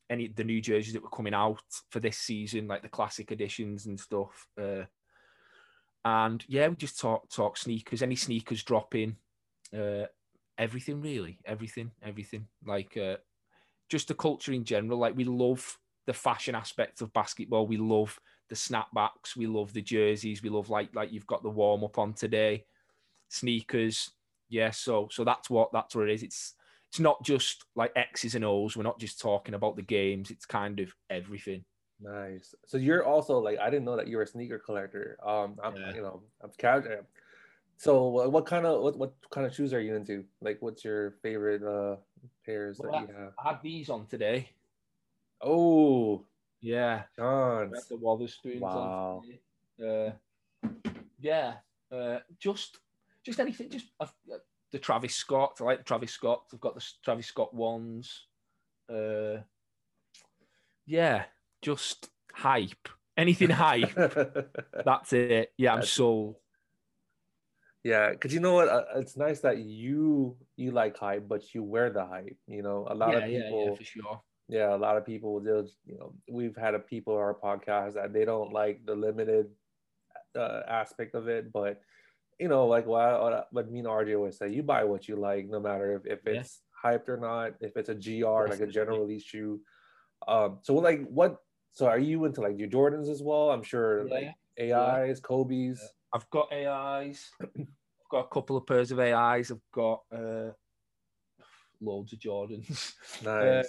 any 0.10 0.28
the 0.28 0.43
new 0.43 0.62
jerseys 0.62 0.93
that 0.93 1.04
were 1.04 1.10
coming 1.10 1.34
out 1.34 1.62
for 1.89 1.99
this 1.99 2.18
season, 2.18 2.68
like 2.68 2.82
the 2.82 2.89
classic 2.89 3.32
editions 3.32 3.86
and 3.86 3.99
stuff. 3.99 4.47
Uh, 4.60 4.84
and 6.04 6.43
yeah, 6.47 6.68
we 6.68 6.76
just 6.76 6.99
talk 6.99 7.30
talk 7.30 7.58
sneakers, 7.58 8.02
any 8.02 8.16
sneakers 8.16 8.64
dropping, 8.64 9.16
uh, 9.76 10.06
everything 10.58 11.02
really, 11.02 11.39
everything, 11.45 11.91
everything. 12.04 12.47
Like 12.66 12.97
uh, 12.97 13.18
just 13.92 14.08
the 14.08 14.16
culture 14.16 14.54
in 14.54 14.64
general. 14.64 14.98
Like 14.98 15.16
we 15.16 15.26
love 15.26 15.78
the 16.08 16.14
fashion 16.14 16.56
aspect 16.56 17.02
of 17.02 17.14
basketball. 17.14 17.68
We 17.68 17.78
love 17.78 18.18
the 18.50 18.56
snapbacks. 18.56 19.36
We 19.36 19.48
love 19.48 19.74
the 19.74 19.82
jerseys. 19.82 20.42
We 20.42 20.50
love 20.50 20.70
like 20.70 20.96
like 20.96 21.12
you've 21.12 21.28
got 21.28 21.44
the 21.44 21.50
warm 21.50 21.84
up 21.84 22.00
on 22.00 22.14
today, 22.14 22.66
sneakers. 23.28 24.10
Yeah, 24.50 24.72
so 24.72 25.10
so 25.12 25.24
that's 25.26 25.50
what 25.50 25.72
that's 25.74 25.94
what 25.94 26.10
it 26.10 26.14
is. 26.14 26.24
It's 26.24 26.56
it's 26.89 27.00
not 27.00 27.22
just 27.24 27.66
like 27.76 27.92
X's 27.96 28.36
and 28.36 28.46
O's. 28.46 28.76
We're 28.76 28.84
not 28.84 29.00
just 29.00 29.20
talking 29.20 29.56
about 29.56 29.76
the 29.76 29.82
games. 29.82 30.32
It's 30.32 30.46
kind 30.46 30.80
of 30.80 30.94
everything. 31.10 31.66
Nice. 32.02 32.56
So 32.66 32.78
you're 32.78 33.06
also 33.06 33.39
like 33.39 33.60
I 33.60 33.70
didn't 33.70 33.86
know 33.86 33.98
that 33.98 34.08
you're 34.08 34.24
a 34.24 34.28
sneaker 34.28 34.58
collector. 34.58 35.18
Um, 35.26 35.60
I'm 35.62 35.76
yeah. 35.76 35.94
you 35.94 36.02
know 36.02 36.22
I'm 36.42 36.52
casual. 36.58 37.06
So 37.78 38.30
what 38.30 38.46
kind 38.46 38.66
of 38.66 38.82
what, 38.84 38.98
what 38.98 39.14
kind 39.32 39.48
of 39.48 39.56
shoes 39.56 39.74
are 39.74 39.82
you 39.82 39.96
into? 39.96 40.24
Like, 40.39 40.58
what's 40.62 40.86
your 40.86 41.16
favorite 41.24 41.64
uh 41.64 41.98
pairs 42.46 42.80
well, 42.80 42.92
that 42.92 43.10
you 43.10 43.16
have? 43.16 43.34
I 43.44 43.50
have 43.50 43.62
these 43.62 43.90
on 43.90 44.06
today. 44.08 44.50
Oh, 45.42 46.26
yeah, 46.62 47.04
John. 47.16 47.72
The 47.90 47.98
Wotherspoons 47.98 48.60
wow. 48.60 49.24
on. 49.80 49.86
Uh, 49.86 50.12
yeah, 51.20 51.54
uh, 51.92 52.20
just 52.40 52.78
just 53.26 53.40
anything. 53.40 53.70
Just 53.70 53.88
uh, 54.00 54.06
the 54.72 54.80
Travis 54.80 55.16
Scott. 55.16 55.58
I 55.60 55.64
like 55.64 55.78
the 55.80 55.84
Travis 55.84 56.12
Scott. 56.12 56.44
I've 56.54 56.62
got 56.62 56.76
the 56.76 56.86
Travis 57.04 57.28
Scott 57.28 57.54
ones. 57.54 58.26
Uh, 58.88 59.38
yeah, 60.86 61.24
just 61.62 62.10
hype. 62.34 62.90
Anything 63.18 63.50
hype. 63.50 63.94
That's 64.86 65.14
it. 65.14 65.54
Yeah, 65.58 65.76
I'm 65.76 65.84
sold. 65.84 66.36
Yeah, 67.84 68.12
because 68.12 68.34
you 68.34 68.40
know 68.40 68.54
what? 68.54 68.70
Uh, 68.70 68.84
it's 68.96 69.18
nice 69.18 69.40
that 69.42 69.58
you 69.58 70.38
you 70.56 70.72
like 70.72 70.98
hype, 70.98 71.28
but 71.28 71.54
you 71.54 71.64
wear 71.64 71.90
the 71.90 72.06
hype. 72.06 72.38
You 72.48 72.62
know, 72.62 72.88
a 72.90 72.94
lot 72.94 73.12
yeah, 73.12 73.18
of 73.18 73.24
people. 73.26 73.64
Yeah, 73.64 73.70
yeah, 73.72 73.76
for 73.76 73.84
sure 73.84 74.22
yeah, 74.52 74.76
a 74.76 74.78
lot 74.78 74.98
of 74.98 75.06
people 75.06 75.40
They'll, 75.40 75.64
just, 75.64 75.78
you 75.86 75.98
know, 75.98 76.14
we've 76.30 76.58
had 76.58 76.76
a 76.76 76.80
people 76.80 77.14
on 77.14 77.22
our 77.22 77.34
podcast 77.34 77.94
that 77.94 78.12
they 78.12 78.26
don't 78.26 78.52
like 78.52 78.86
the 78.86 78.94
limited 78.94 79.48
uh, 80.38 80.62
aspect 80.68 81.16
of 81.16 81.30
it, 81.30 81.54
but 81.54 81.80
you 82.38 82.50
know, 82.50 82.68
like 82.68 82.86
what 82.86 83.48
what 83.52 83.72
me 83.72 83.80
and 83.80 83.88
RJ 83.88 84.16
always 84.16 84.38
say, 84.38 84.50
you 84.50 84.62
buy 84.62 84.84
what 84.84 85.08
you 85.08 85.16
like, 85.16 85.48
no 85.48 85.62
matter 85.62 85.96
if, 85.96 86.20
if 86.20 86.28
it's 86.28 86.60
yeah. 86.84 86.92
hyped 86.92 87.08
or 87.08 87.18
not, 87.18 87.54
if 87.62 87.78
it's 87.78 87.88
a 87.90 87.96
GR, 87.96 88.50
like 88.50 88.60
a 88.60 88.68
general 88.68 89.00
release 89.00 89.24
shoe. 89.24 89.62
Um, 90.28 90.60
so 90.64 90.76
like 90.76 91.08
what 91.08 91.38
so 91.72 91.88
are 91.88 92.00
you 92.00 92.26
into 92.26 92.42
like 92.42 92.60
your 92.60 92.68
Jordans 92.68 93.10
as 93.10 93.22
well? 93.24 93.52
I'm 93.52 93.64
sure 93.64 94.06
yeah. 94.08 94.34
like 94.60 94.74
AIs. 94.74 95.22
Kobe's. 95.22 95.82
I've 96.14 96.30
got 96.30 96.51
AIs. 96.51 97.32
I've 97.41 97.68
got 98.09 98.26
a 98.26 98.28
couple 98.34 98.57
of 98.57 98.66
pairs 98.66 98.91
of 98.91 98.99
AIs. 98.99 99.51
I've 99.51 99.62
got 99.74 100.01
uh 100.14 100.51
loads 101.82 102.14
of 102.14 102.20
Jordans. 102.20 102.93
Nice. 103.24 103.26
Uh, 103.26 103.64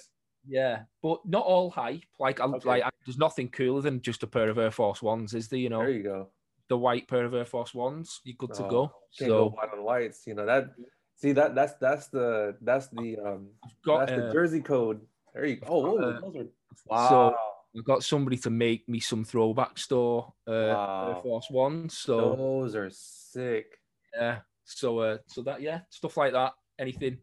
yeah, 0.47 0.81
but 1.03 1.21
not 1.25 1.45
all 1.45 1.71
hype. 1.71 2.03
Like, 2.19 2.41
I, 2.41 2.45
okay. 2.45 2.69
like 2.69 2.83
I, 2.83 2.91
there's 3.07 3.19
nothing 3.19 3.49
cooler 3.49 3.81
than 3.81 4.03
just 4.03 4.25
a 4.25 4.27
pair 4.27 4.49
of 4.49 4.59
Air 4.59 4.73
Force 4.73 5.01
Ones, 5.01 5.35
is 5.35 5.47
there? 5.49 5.59
You 5.59 5.69
know, 5.69 5.79
there 5.79 5.91
you 5.91 6.03
go. 6.03 6.29
The 6.69 6.77
white 6.77 7.07
pair 7.07 7.25
of 7.25 7.35
Air 7.35 7.45
Force 7.45 7.75
Ones, 7.75 8.21
you're 8.25 8.37
good 8.39 8.51
oh, 8.55 8.63
to 8.63 8.69
go. 8.69 8.93
so 9.11 9.27
go 9.27 9.49
white 9.51 9.69
on 9.73 9.85
whites, 9.85 10.27
you 10.27 10.35
know 10.35 10.47
that. 10.47 10.71
See 11.15 11.31
that 11.33 11.55
that's 11.55 11.75
that's 11.75 12.09
the 12.09 12.57
that's 12.63 12.89
the 12.89 13.17
um 13.25 13.51
got, 13.87 14.09
that's 14.09 14.19
the 14.19 14.29
uh, 14.29 14.33
jersey 14.33 14.61
code. 14.61 15.01
There 15.33 15.45
you 15.47 15.57
go. 15.57 15.67
Oh, 15.69 15.81
whoa, 15.81 15.99
uh, 15.99 16.21
those 16.21 16.37
are, 16.37 16.47
wow. 16.87 17.09
So 17.09 17.37
I've 17.77 17.85
got 17.85 18.05
somebody 18.05 18.37
to 18.39 18.51
make 18.51 18.89
me 18.89 19.01
some 19.01 19.25
throwback 19.25 19.79
store 19.79 20.33
uh, 20.47 20.53
wow. 20.53 21.09
Air 21.09 21.23
Force 21.23 21.51
Ones. 21.51 21.97
So 21.97 22.37
those 22.37 22.75
are 22.75 22.91
sick. 22.91 23.79
Yeah. 24.15 24.39
So 24.65 24.99
uh, 24.99 25.19
so 25.27 25.43
that 25.43 25.63
yeah, 25.63 25.81
stuff 25.91 26.17
like 26.17 26.33
that. 26.33 26.53
Anything 26.79 27.19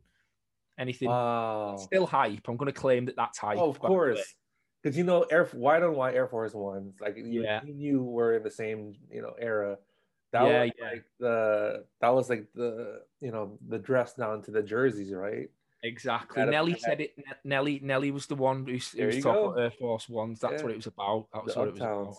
anything. 0.79 1.09
Wow. 1.09 1.77
Still 1.77 2.07
hype. 2.07 2.47
I'm 2.47 2.57
to 2.57 2.71
claim 2.71 3.05
that 3.05 3.15
that's 3.15 3.37
hype. 3.37 3.57
Oh, 3.59 3.69
of 3.69 3.79
course. 3.79 4.35
Because 4.81 4.97
you 4.97 5.03
know, 5.03 5.23
Air 5.23 5.45
white 5.47 5.83
on 5.83 5.93
white 5.93 6.15
Air 6.15 6.27
Force 6.27 6.53
Ones, 6.53 6.95
like 7.01 7.17
you, 7.17 7.43
yeah. 7.43 7.59
you 7.65 8.01
were 8.01 8.37
in 8.37 8.43
the 8.43 8.49
same 8.49 8.95
you 9.11 9.21
know 9.21 9.33
era. 9.37 9.77
That 10.31 10.43
yeah, 10.43 10.63
was 10.63 10.71
yeah. 10.79 10.85
like 10.85 11.05
the 11.19 11.85
that 11.99 12.09
was 12.09 12.29
like 12.29 12.47
the 12.55 13.01
you 13.19 13.31
know 13.31 13.57
the 13.67 13.77
dress 13.77 14.13
down 14.13 14.41
to 14.43 14.51
the 14.51 14.63
jerseys, 14.63 15.11
right? 15.11 15.49
Exactly. 15.83 16.45
Nelly 16.45 16.77
said 16.77 17.01
it. 17.01 17.15
Nelly 17.43 17.79
Nelly 17.81 18.11
was 18.11 18.25
the 18.25 18.35
one 18.35 18.65
who, 18.65 18.77
who 18.97 19.05
was 19.05 19.23
top 19.23 19.57
Air 19.57 19.71
Force 19.71 20.09
Ones. 20.09 20.39
That's 20.39 20.55
yeah. 20.55 20.63
what 20.63 20.71
it 20.71 20.77
was 20.77 20.87
about. 20.87 21.27
That 21.33 21.45
was 21.45 21.53
the 21.53 21.59
what 21.59 21.67
it 21.69 21.73
was 21.73 21.81
about. 21.81 22.15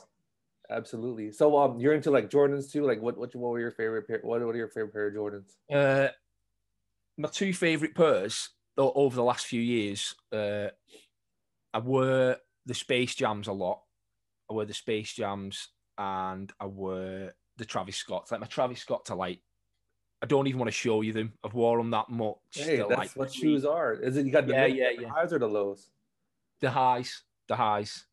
Absolutely. 0.71 1.33
So 1.33 1.59
um, 1.59 1.79
you're 1.79 1.95
into 1.95 2.11
like 2.11 2.31
Jordans 2.31 2.71
too. 2.71 2.87
Like, 2.87 3.03
what 3.03 3.19
what 3.19 3.35
what 3.35 3.51
were 3.51 3.61
your 3.61 3.73
favorite 3.73 4.07
pair? 4.07 4.21
What 4.23 4.41
what 4.45 4.55
are 4.55 4.59
your 4.59 4.69
favorite 4.69 4.93
pair 4.93 5.09
of 5.09 5.15
Jordans? 5.15 5.57
Uh, 5.71 6.11
my 7.19 7.29
two 7.29 7.53
favourite 7.53 7.95
pairs 7.95 8.51
over 8.79 9.15
the 9.15 9.23
last 9.23 9.47
few 9.47 9.61
years, 9.61 10.15
uh, 10.33 10.69
I 11.75 11.79
wear 11.79 12.37
the 12.67 12.75
Space 12.75 13.15
Jams 13.15 13.49
a 13.49 13.53
lot. 13.53 13.83
I 14.51 14.55
wear 14.55 14.67
the 14.67 14.75
Space 14.75 15.13
Jams 15.13 15.69
and 15.99 16.51
I 16.59 16.67
wear 16.67 17.35
the 17.57 17.65
Travis 17.65 17.97
Scotts. 17.97 18.31
Like 18.31 18.41
my 18.41 18.47
Travis 18.47 18.81
Scott 18.81 19.05
to 19.07 19.15
like, 19.15 19.41
I 20.23 20.27
don't 20.27 20.47
even 20.47 20.59
want 20.59 20.69
to 20.69 20.77
show 20.77 21.01
you 21.01 21.13
them. 21.13 21.33
I've 21.43 21.55
worn 21.55 21.79
them 21.79 21.91
that 21.91 22.11
much. 22.11 22.37
Hey, 22.53 22.77
that's 22.77 22.91
like, 22.91 23.11
what 23.13 23.33
shoes 23.33 23.65
are. 23.65 23.95
Is 23.95 24.17
it 24.17 24.27
you 24.27 24.33
got 24.33 24.47
the, 24.47 24.53
yeah, 24.53 24.67
yeah, 24.67 24.89
the 24.97 25.03
yeah. 25.03 25.09
highs 25.09 25.33
or 25.33 25.39
the 25.39 25.49
lows? 25.49 25.91
The 26.61 26.71
highs, 26.71 27.23
the 27.49 27.57
highs. 27.57 28.05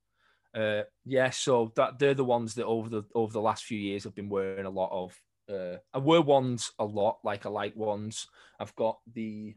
Uh, 0.56 0.84
yeah, 1.06 1.30
so 1.30 1.72
that 1.76 2.00
they're 2.00 2.14
the 2.14 2.24
ones 2.24 2.56
that 2.56 2.66
over 2.66 2.90
the 2.90 3.04
over 3.14 3.32
the 3.32 3.42
last 3.42 3.66
few 3.66 3.78
years 3.78 4.06
I've 4.06 4.16
been 4.16 4.30
wearing 4.30 4.66
a 4.66 4.70
lot 4.70 4.90
of. 4.92 5.22
Uh, 5.50 5.78
I 5.94 6.00
wear 6.00 6.22
ones 6.22 6.72
a 6.80 6.86
lot, 6.86 7.20
like 7.24 7.46
I 7.46 7.50
like 7.50 7.76
ones. 7.76 8.28
I've 8.60 8.76
got 8.76 9.00
the 9.14 9.56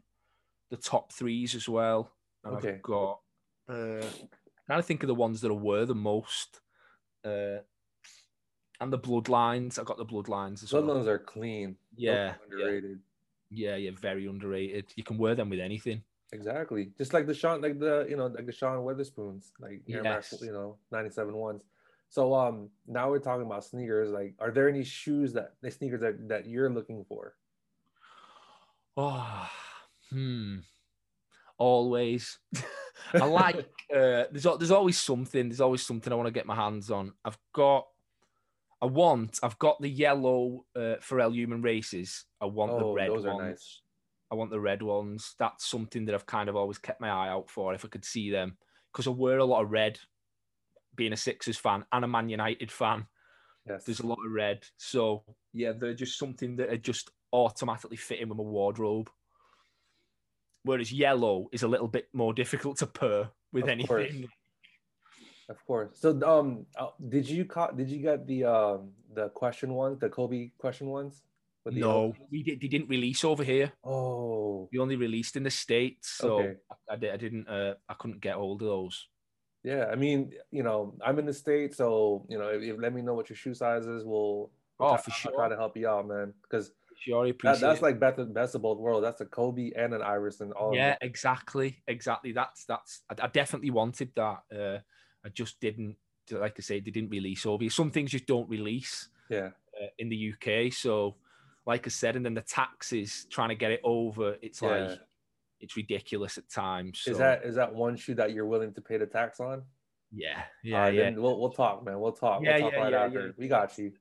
the 0.69 0.77
top 0.77 1.13
threes 1.13 1.55
as 1.55 1.67
well. 1.67 2.11
Okay. 2.45 2.73
I've 2.73 2.81
got 2.81 3.19
uh, 3.69 4.05
trying 4.65 4.79
to 4.79 4.83
think 4.83 5.03
of 5.03 5.07
the 5.07 5.15
ones 5.15 5.41
that 5.41 5.51
I 5.51 5.55
wear 5.55 5.85
the 5.85 5.95
most. 5.95 6.59
Uh, 7.23 7.59
and 8.81 8.91
the 8.91 8.99
bloodlines. 8.99 9.79
I 9.79 9.83
got 9.83 9.97
the 9.97 10.05
bloodlines 10.05 10.63
as 10.63 10.73
well. 10.73 10.83
bloodlines 10.83 11.07
are 11.07 11.19
clean. 11.19 11.77
Yeah. 11.95 12.33
Underrated. 12.43 12.99
Yeah. 13.49 13.69
yeah, 13.71 13.75
yeah, 13.77 13.91
very 13.99 14.25
underrated. 14.25 14.91
You 14.95 15.03
can 15.03 15.17
wear 15.17 15.35
them 15.35 15.49
with 15.49 15.59
anything. 15.59 16.03
Exactly. 16.33 16.91
Just 16.97 17.13
like 17.13 17.27
the 17.27 17.33
Sean 17.33 17.61
like 17.61 17.79
the 17.79 18.07
you 18.09 18.17
know, 18.17 18.27
like 18.27 18.45
the 18.45 18.51
Sean 18.51 18.79
Wotherspoons, 18.79 19.51
like 19.59 19.81
Air 19.87 20.01
yes. 20.03 20.31
Max, 20.31 20.41
you 20.41 20.51
know, 20.51 20.77
97 20.91 21.33
ones. 21.33 21.63
So 22.09 22.33
um 22.33 22.69
now 22.87 23.09
we're 23.09 23.19
talking 23.19 23.45
about 23.45 23.63
sneakers. 23.63 24.09
Like, 24.09 24.33
are 24.39 24.51
there 24.51 24.67
any 24.67 24.83
shoes 24.83 25.33
that 25.33 25.53
the 25.61 25.69
sneakers 25.71 26.01
that, 26.01 26.27
that 26.29 26.47
you're 26.47 26.69
looking 26.69 27.05
for? 27.07 27.35
Oh, 28.97 29.49
hmm. 30.09 30.57
Always. 31.57 32.39
I 33.13 33.25
like. 33.25 33.57
uh, 33.93 34.25
there's 34.31 34.43
there's 34.43 34.71
always 34.71 34.97
something. 34.97 35.49
There's 35.49 35.61
always 35.61 35.85
something 35.85 36.11
I 36.11 36.15
want 36.15 36.27
to 36.27 36.33
get 36.33 36.45
my 36.45 36.55
hands 36.55 36.89
on. 36.91 37.13
I've 37.23 37.37
got. 37.53 37.87
I 38.81 38.87
want. 38.87 39.39
I've 39.43 39.59
got 39.59 39.79
the 39.81 39.89
yellow 39.89 40.65
uh, 40.75 40.97
Pharrell 41.01 41.33
Human 41.33 41.61
Races. 41.61 42.25
I 42.41 42.45
want 42.45 42.71
oh, 42.71 42.79
the 42.79 42.93
red 42.93 43.11
ones. 43.11 43.25
Nice. 43.25 43.81
I 44.31 44.35
want 44.35 44.49
the 44.49 44.59
red 44.59 44.81
ones. 44.81 45.35
That's 45.37 45.65
something 45.65 46.05
that 46.05 46.15
I've 46.15 46.25
kind 46.25 46.49
of 46.49 46.55
always 46.55 46.77
kept 46.77 47.01
my 47.01 47.09
eye 47.09 47.29
out 47.29 47.49
for. 47.49 47.73
If 47.73 47.85
I 47.85 47.89
could 47.89 48.05
see 48.05 48.31
them, 48.31 48.57
because 48.91 49.07
I 49.07 49.11
wear 49.11 49.37
a 49.37 49.45
lot 49.45 49.61
of 49.61 49.71
red 49.71 49.99
being 50.95 51.13
a 51.13 51.17
Sixers 51.17 51.57
fan 51.57 51.85
and 51.91 52.05
a 52.05 52.07
Man 52.07 52.29
United 52.29 52.71
fan. 52.71 53.05
Yes. 53.67 53.83
There's 53.83 53.99
a 53.99 54.07
lot 54.07 54.17
of 54.25 54.31
red. 54.31 54.63
So 54.77 55.23
yeah, 55.53 55.73
they're 55.77 55.93
just 55.93 56.17
something 56.17 56.55
that 56.55 56.69
are 56.69 56.77
just 56.77 57.11
automatically 57.33 57.97
fit 57.97 58.19
in 58.19 58.29
with 58.29 58.37
my 58.37 58.43
wardrobe. 58.43 59.09
Whereas 60.63 60.91
yellow 60.91 61.47
is 61.51 61.63
a 61.63 61.67
little 61.67 61.87
bit 61.87 62.07
more 62.13 62.33
difficult 62.33 62.77
to 62.77 62.87
pair 62.87 63.29
with 63.51 63.63
of 63.63 63.69
anything. 63.69 63.87
Course. 63.87 64.31
Of 65.51 65.59
course. 65.67 65.89
So 65.99 66.09
um 66.23 66.65
uh, 66.79 66.95
did 67.09 67.27
you 67.27 67.43
caught 67.43 67.75
did 67.75 67.89
you 67.89 67.99
get 67.99 68.25
the 68.25 68.45
um 68.45 68.91
the 69.13 69.27
question 69.29 69.73
ones, 69.73 69.99
the 69.99 70.09
Kobe 70.09 70.51
question 70.57 70.87
ones? 70.87 71.23
no, 71.65 72.15
we 72.31 72.41
did, 72.41 72.59
they 72.61 72.67
didn't 72.67 72.89
release 72.89 73.23
over 73.23 73.43
here. 73.43 73.71
Oh, 73.83 74.67
we 74.71 74.79
only 74.79 74.95
released 74.95 75.35
in 75.35 75.43
the 75.43 75.51
states, 75.51 76.09
so 76.09 76.39
okay. 76.39 76.55
I, 76.89 76.93
I, 76.93 77.13
I 77.13 77.17
didn't, 77.17 77.47
uh, 77.47 77.75
I 77.87 77.93
couldn't 77.99 78.19
get 78.19 78.33
hold 78.33 78.63
of 78.63 78.67
those. 78.67 79.07
Yeah, 79.63 79.85
I 79.91 79.95
mean, 79.95 80.31
you 80.49 80.63
know, 80.63 80.95
I'm 81.05 81.19
in 81.19 81.27
the 81.27 81.33
states, 81.35 81.77
so 81.77 82.25
you 82.29 82.39
know, 82.39 82.47
if, 82.47 82.63
if 82.63 82.79
let 82.79 82.93
me 82.93 83.03
know 83.03 83.13
what 83.13 83.29
your 83.29 83.35
shoe 83.35 83.53
size 83.53 83.85
is, 83.85 84.03
we'll, 84.03 84.49
we'll 84.79 84.89
oh 84.89 84.93
try, 84.93 85.01
for 85.01 85.11
sure 85.11 85.31
I'll 85.33 85.37
try 85.37 85.49
to 85.49 85.55
help 85.55 85.77
you 85.77 85.87
out, 85.87 86.07
man. 86.07 86.33
Because 86.41 86.71
Sure, 87.01 87.25
That, 87.25 87.59
that's 87.59 87.79
it. 87.79 87.81
like 87.81 87.99
best, 87.99 88.31
best 88.31 88.53
of 88.53 88.61
both 88.61 88.77
worlds. 88.77 89.03
That's 89.03 89.21
a 89.21 89.25
Kobe 89.25 89.71
and 89.75 89.95
an 89.95 90.03
Iverson. 90.03 90.51
All 90.51 90.69
of 90.69 90.75
yeah, 90.75 90.95
exactly, 91.01 91.81
exactly. 91.87 92.31
That's 92.31 92.63
that's. 92.65 93.01
I, 93.09 93.25
I 93.25 93.27
definitely 93.27 93.71
wanted 93.71 94.11
that. 94.15 94.39
Uh, 94.55 94.79
I 95.25 95.29
just 95.29 95.59
didn't. 95.59 95.95
Like 96.29 96.55
I 96.57 96.61
say, 96.61 96.79
they 96.79 96.91
didn't 96.91 97.09
release 97.09 97.45
over 97.45 97.63
here. 97.63 97.71
Some 97.71 97.91
things 97.91 98.11
just 98.11 98.25
don't 98.25 98.49
release 98.49 99.09
yeah. 99.29 99.49
uh, 99.81 99.87
in 99.97 100.07
the 100.07 100.33
UK. 100.33 100.71
So, 100.71 101.15
like 101.65 101.85
I 101.85 101.89
said, 101.89 102.15
and 102.15 102.25
then 102.25 102.35
the 102.35 102.41
taxes 102.41 103.25
trying 103.29 103.49
to 103.49 103.55
get 103.55 103.71
it 103.71 103.81
over. 103.83 104.37
It's 104.41 104.61
Yeah. 104.61 104.69
like 104.69 104.99
it's 105.59 105.75
ridiculous 105.75 106.37
at 106.37 106.49
times. 106.49 106.99
So, 107.01 107.11
Is 107.11 107.17
that 107.17 107.43
is 107.43 107.55
that 107.55 107.73
one 107.73 107.95
shoe 107.97 108.15
that 108.15 108.33
you're 108.33 108.45
willing 108.45 108.73
to 108.73 108.81
pay 108.81 108.97
the 108.97 109.05
tax 109.05 109.39
on? 109.39 109.63
yeah, 110.13 110.43
yeah, 110.63 110.79
right, 110.79 110.93
yeah, 110.93 111.09
we'll 111.11 111.39
we'll 111.39 111.51
talk, 111.51 111.85
man. 111.85 111.99
We'll 111.99 112.11
talk. 112.11 112.41
Yeah, 112.43 112.57
we'll 112.57 112.63
talk 112.63 112.73
yeah, 112.73 112.79
right 112.83 112.91
yeah, 112.91 113.03
after. 113.05 113.25
yeah. 113.27 113.31
We 113.37 113.47
got 113.47 113.77
you. 113.77 113.91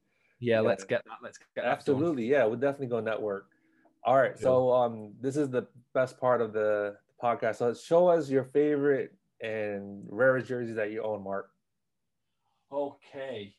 yeah? 0.40 0.56
yeah. 0.56 0.60
Let's 0.60 0.84
get 0.84 1.02
that. 1.04 1.18
Let's 1.22 1.38
get 1.38 1.46
that. 1.56 1.66
Absolutely, 1.66 2.26
yeah. 2.26 2.44
We'll 2.44 2.58
definitely 2.58 2.88
go 2.88 3.00
network. 3.00 3.46
All 4.04 4.16
right, 4.16 4.38
so 4.38 4.72
um, 4.72 5.12
this 5.20 5.36
is 5.36 5.50
the 5.50 5.66
best 5.94 6.18
part 6.18 6.40
of 6.40 6.52
the 6.52 6.96
podcast. 7.22 7.56
So 7.56 7.74
show 7.74 8.08
us 8.08 8.30
your 8.30 8.44
favorite 8.44 9.14
and 9.40 10.04
rarest 10.08 10.48
jerseys 10.48 10.76
that 10.76 10.90
you 10.90 11.02
own, 11.02 11.24
Mark. 11.24 11.50
Okay. 12.72 13.54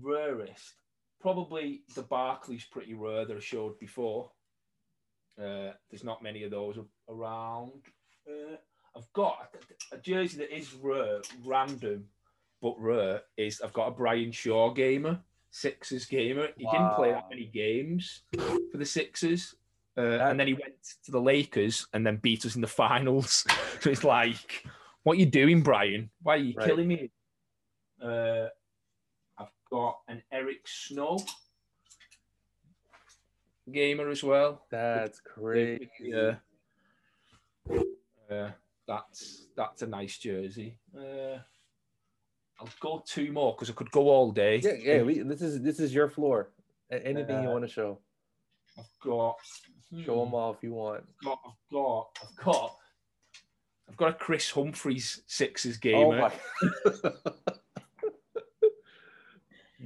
Rarest. 0.00 0.74
Probably 1.20 1.82
the 1.94 2.02
Barclays 2.02 2.64
pretty 2.64 2.94
rare 2.94 3.24
that 3.24 3.36
I 3.36 3.40
showed 3.40 3.78
before. 3.78 4.30
Uh, 5.38 5.72
there's 5.90 6.04
not 6.04 6.22
many 6.22 6.44
of 6.44 6.50
those 6.50 6.78
around. 7.08 7.72
Uh, 8.28 8.56
I've 8.96 9.12
got 9.12 9.54
a, 9.92 9.98
jersey 9.98 10.38
that 10.38 10.56
is 10.56 10.72
rare, 10.74 11.20
random, 11.44 12.04
but 12.62 12.78
rare. 12.78 13.22
Is 13.36 13.60
I've 13.60 13.72
got 13.72 13.88
a 13.88 13.90
Brian 13.90 14.30
Shaw 14.30 14.72
gamer, 14.72 15.18
Sixers 15.50 16.06
gamer. 16.06 16.48
He 16.56 16.66
didn't 16.70 16.94
play 16.94 17.10
that 17.10 17.28
many 17.30 17.46
games 17.46 18.22
for 18.32 18.78
the 18.78 18.86
Sixers, 18.86 19.56
uh, 19.96 20.00
and 20.00 20.38
then 20.38 20.46
he 20.46 20.54
went 20.54 20.74
to 21.04 21.10
the 21.10 21.20
Lakers 21.20 21.86
and 21.92 22.06
then 22.06 22.16
beat 22.16 22.44
us 22.46 22.54
in 22.54 22.60
the 22.60 22.66
finals. 22.66 23.44
so 23.80 23.90
it's 23.90 24.04
like, 24.04 24.64
what 25.04 25.12
are 25.16 25.20
you 25.20 25.26
doing, 25.26 25.62
Brian? 25.62 26.10
Why 26.22 26.34
are 26.34 26.38
you 26.38 26.54
Right. 26.56 26.66
killing 26.66 26.88
me? 26.88 27.10
Uh, 28.02 28.48
I've 29.38 29.52
got 29.70 30.00
an 30.08 30.22
Eric 30.32 30.66
Snow 30.66 31.18
gamer 33.70 34.08
as 34.08 34.22
well. 34.24 34.66
That's 34.70 35.20
crazy. 35.20 35.88
Yeah. 36.00 36.36
Uh, 38.30 38.50
that's 38.86 39.46
that's 39.56 39.82
a 39.82 39.86
nice 39.86 40.18
jersey. 40.18 40.78
Uh, 40.96 41.38
I'll 42.60 42.68
go 42.80 43.02
two 43.06 43.32
more 43.32 43.52
because 43.54 43.70
I 43.70 43.74
could 43.74 43.90
go 43.90 44.08
all 44.08 44.32
day. 44.32 44.56
Yeah, 44.58 44.72
yeah. 44.80 45.02
We, 45.02 45.20
this 45.20 45.42
is 45.42 45.62
this 45.62 45.80
is 45.80 45.94
your 45.94 46.08
floor. 46.08 46.50
Anything 46.90 47.42
you 47.42 47.48
Uh, 47.48 47.52
want 47.52 47.64
to 47.64 47.68
show, 47.70 47.98
I've 48.78 48.84
got 49.02 49.36
show 50.04 50.20
them 50.20 50.28
hmm, 50.28 50.34
all 50.34 50.54
if 50.54 50.62
you 50.62 50.72
want. 50.72 51.04
I've 51.08 51.24
got 51.24 51.38
I've 51.46 51.72
got 51.72 52.08
I've 52.22 52.44
got 52.44 52.76
I've 53.88 53.96
got 53.96 54.10
a 54.10 54.14
Kris 54.14 54.50
Humphries 54.50 55.22
Sixers 55.26 55.76
Oh 55.76 55.80
gamer. 55.80 56.18
my! 56.20 56.32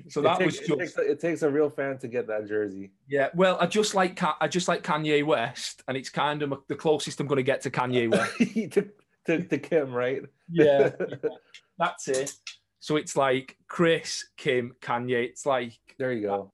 so 0.08 0.22
that 0.22 0.40
it 0.40 0.46
was 0.46 0.58
takes, 0.58 0.68
just 0.68 0.70
it, 0.70 0.78
takes 0.78 0.98
a, 0.98 1.10
it 1.12 1.20
takes 1.20 1.42
a 1.42 1.50
real 1.50 1.68
fan 1.70 1.98
to 1.98 2.08
get 2.08 2.26
that 2.28 2.46
jersey. 2.46 2.92
yeah. 3.08 3.28
Well, 3.34 3.58
I 3.60 3.66
just 3.66 3.94
like 3.94 4.20
I 4.40 4.46
just 4.48 4.68
like 4.68 4.82
Kanye 4.82 5.24
West, 5.24 5.82
and 5.88 5.96
it's 5.96 6.08
kind 6.10 6.42
of 6.42 6.54
the 6.68 6.74
closest 6.76 7.20
I'm 7.20 7.26
going 7.26 7.36
to 7.38 7.42
get 7.42 7.60
to 7.62 7.70
Kanye 7.70 8.10
West. 8.12 8.36
to, 8.74 8.88
to, 9.26 9.44
to 9.44 9.58
Kim, 9.58 9.92
right? 9.92 10.22
yeah, 10.50 10.90
yeah, 11.00 11.16
that's 11.78 12.08
it. 12.08 12.32
So 12.80 12.96
it's 12.96 13.16
like 13.16 13.56
Kris, 13.66 14.28
Kim, 14.36 14.76
Kanye. 14.80 15.24
It's 15.24 15.44
like 15.44 15.72
There 15.98 16.12
you 16.12 16.22
go. 16.22 16.52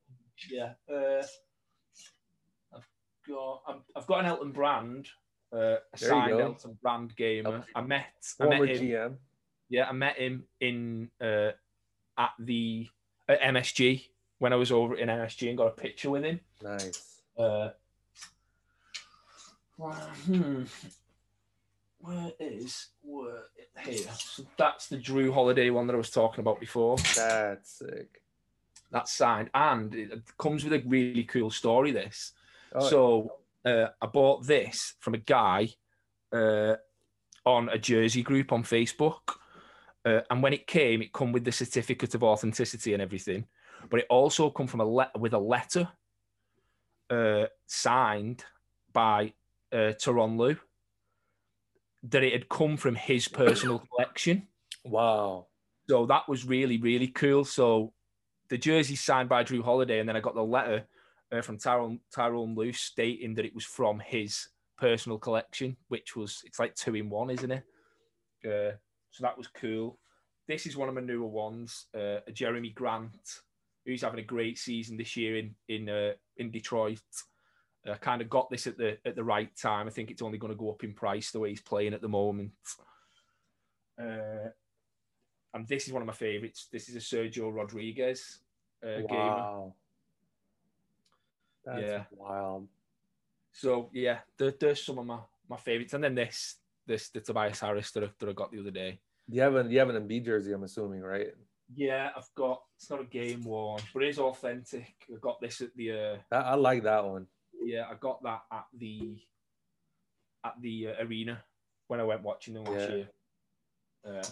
yeah. 0.51 0.73
Uh, 0.93 1.23
I've 2.75 2.89
got 3.29 3.63
I'm, 3.69 3.77
I've 3.95 4.07
got 4.07 4.21
an 4.21 4.27
Elton 4.27 4.53
Brand, 4.53 5.07
uh, 5.55 5.77
a 5.93 5.99
signed. 5.99 6.41
Elton 6.41 6.79
Brand 6.83 7.15
gamer. 7.17 7.65
I 7.75 7.81
met 7.81 8.07
I 8.41 8.47
met 8.47 8.69
him. 8.69 8.83
GM. 8.83 9.15
Yeah, 9.69 9.89
I 9.89 9.93
met 9.93 10.17
him 10.17 10.45
in 10.61 11.11
uh, 11.21 11.51
at 12.19 12.31
the 12.39 12.89
at 13.29 13.41
MSG 13.41 14.09
when 14.39 14.53
I 14.53 14.57
was 14.57 14.73
over 14.73 14.97
in 14.97 15.09
MSG 15.09 15.49
and 15.49 15.59
got 15.59 15.69
a 15.69 15.71
picture 15.71 16.11
with 16.11 16.25
him. 16.25 16.41
Nice. 16.63 17.21
Uh, 17.39 17.71
hmm. 19.79 20.65
Where 22.01 22.33
is 22.39 22.89
where 23.03 23.45
here? 23.83 24.09
So 24.19 24.45
that's 24.59 24.89
the 24.89 24.99
Jrue 24.99 25.33
Holiday 25.33 25.71
one 25.71 25.87
that 25.87 25.95
I 25.95 25.97
was 25.97 26.11
talking 26.11 26.41
about 26.41 26.61
before. 26.61 26.97
That's 27.17 27.79
sick. 27.79 28.21
That's 28.91 29.13
signed, 29.13 29.51
and 29.55 29.95
it 29.95 30.23
comes 30.39 30.63
with 30.63 30.75
a 30.75 30.83
really 30.87 31.25
cool 31.25 31.51
story. 31.51 31.91
This, 31.91 32.33
Oh, 32.75 32.89
so 32.89 33.33
uh, 33.65 33.89
I 34.01 34.07
bought 34.07 34.47
this 34.47 34.95
from 35.01 35.15
a 35.15 35.19
guy 35.19 35.71
uh, 36.33 36.77
on 37.45 37.69
a 37.69 37.79
jersey 37.79 38.23
group 38.23 38.53
on 38.53 38.63
Facebook, 38.63 39.37
uh, 40.05 40.21
and 40.31 40.43
when 40.43 40.53
it 40.53 40.67
came, 40.67 41.03
it 41.03 41.13
come 41.13 41.33
with 41.33 41.45
the 41.45 41.53
certificate 41.53 42.15
of 42.15 42.23
authenticity 42.23 42.93
and 42.93 43.03
everything, 43.03 43.47
but 43.91 44.01
it 44.01 44.07
also 44.11 44.51
come 44.51 44.67
from 44.67 44.81
a 44.81 44.85
le- 44.85 45.11
with 45.19 45.33
a 45.33 45.39
letter 45.39 45.89
uh, 47.11 47.47
signed 47.67 48.45
by 48.93 49.33
uh, 49.73 49.93
Tyronn 49.99 50.39
Lue 50.39 50.57
that 52.05 52.23
it 52.23 52.33
had 52.33 52.49
come 52.49 52.77
from 52.77 52.95
his 52.95 53.29
personal 53.29 53.79
collection. 53.91 54.47
wow. 54.85 55.47
So 55.89 56.07
that 56.07 56.29
was 56.29 56.47
really, 56.47 56.79
really 56.79 57.09
cool. 57.09 57.45
So 57.45 57.93
the 58.49 58.57
jersey 58.57 58.97
signed 58.97 59.29
by 59.29 59.45
Jrue 59.45 59.63
Holiday, 59.63 60.01
and 60.01 60.09
then 60.09 60.17
I 60.17 60.21
got 60.21 60.35
the 60.35 60.43
letter 60.43 60.85
uh, 61.33 61.41
from 61.43 61.59
Tyronn 61.59 62.01
Tyronn 62.15 62.57
Lue 62.57 62.73
stating 62.73 63.35
that 63.35 63.45
it 63.45 63.55
was 63.55 63.65
from 63.65 64.01
his 64.01 64.49
personal 64.79 65.19
collection, 65.19 65.77
which 65.89 66.17
was 66.17 66.43
it's 66.45 66.59
like 66.59 66.75
two 66.75 66.95
in 66.95 67.11
one, 67.11 67.31
isn't 67.31 67.51
it? 67.51 67.65
Uh, 68.45 68.77
so 69.11 69.23
that 69.23 69.39
was 69.39 69.49
cool. 69.49 69.99
This 70.47 70.67
is 70.67 70.77
one 70.77 70.89
of 70.89 70.95
my 70.95 71.01
newer 71.01 71.27
ones. 71.27 71.87
Uh, 71.95 72.21
Jerami 72.31 72.75
Grant, 72.75 73.17
who's 73.87 74.03
having 74.03 74.21
a 74.21 74.25
great 74.25 74.59
season 74.59 74.97
this 74.97 75.17
year 75.17 75.39
in 75.39 75.55
in 75.69 75.89
uh, 75.89 76.13
in 76.37 76.51
Detroit. 76.51 77.01
I 77.87 77.95
kind 77.97 78.23
of 78.23 78.31
got 78.31 78.49
this 78.51 78.67
at 78.67 78.79
the 78.79 78.99
at 79.05 79.15
the 79.15 79.25
right 79.25 79.55
time. 79.57 79.87
I 79.87 79.91
think 79.91 80.11
it's 80.11 80.23
only 80.23 80.39
going 80.39 80.53
to 80.53 80.59
go 80.59 80.71
up 80.71 80.85
in 80.85 80.95
price 80.95 81.31
the 81.31 81.41
way 81.41 81.51
he's 81.51 81.61
playing 81.61 81.93
at 81.93 82.01
the 82.01 82.09
moment. 82.09 82.53
Uh, 84.01 84.49
and 85.53 85.69
this 85.69 85.87
is 85.87 85.93
one 85.93 86.03
of 86.03 86.07
my 86.07 86.15
favorites. 86.15 86.69
This 86.73 86.89
is 86.89 86.97
a 86.97 86.99
Sergio 86.99 87.55
Rodriguez 87.55 88.41
uh, 88.85 89.03
wow. 89.09 89.75
That's 91.65 91.81
Yeah. 91.83 92.05
wild. 92.11 92.69
So 93.53 93.91
yeah, 93.93 94.19
there, 94.39 94.53
there's 94.59 94.83
some 94.85 94.99
of 94.99 95.07
my, 95.07 95.21
my 95.49 95.57
favorites, 95.57 95.95
and 95.95 96.03
then 96.05 96.15
this 96.15 96.57
this 96.87 97.09
the 97.11 97.21
Tobias 97.21 97.61
Harris 97.61 97.91
that 97.93 98.05
I, 98.05 98.11
that 98.19 98.29
I 98.29 98.33
got 98.33 98.51
the 98.53 98.61
other 98.61 98.71
day. 98.71 99.01
You 99.29 99.41
have 99.43 99.55
an 99.55 99.71
you 99.71 99.79
have 99.79 99.89
an 99.91 99.97
Embiid 100.09 100.25
jersey, 100.25 100.53
I'm 100.53 100.65
assuming, 100.65 101.01
right? 101.01 101.29
Yeah, 101.75 102.11
I've 102.15 102.29
got. 102.35 102.63
It's 102.77 102.91
not 102.91 103.01
a 103.01 103.05
game 103.05 103.43
worn, 103.45 103.81
but 103.95 104.03
it 104.03 104.09
is 104.11 104.19
authentic. 104.19 104.95
I 105.11 105.17
got 105.21 105.41
this 105.41 105.61
at 105.63 105.75
the. 105.77 105.93
Uh, 105.93 106.17
I, 106.31 106.37
I 106.37 106.55
like 106.57 106.83
that 106.83 107.05
one. 107.05 107.27
yeah, 107.65 107.87
I 107.91 107.95
got 107.95 108.23
that 108.25 108.43
at 108.53 108.67
the 108.77 109.17
at 110.45 110.55
the 110.61 110.89
uh, 110.89 111.05
arena 111.05 111.43
when 111.89 112.01
I 112.01 112.05
went 112.05 112.23
watching 112.23 112.55
them 112.55 112.65
last 112.65 112.89
Yeah. 112.89 112.95
year. 112.97 113.09
Uh, 114.07 114.27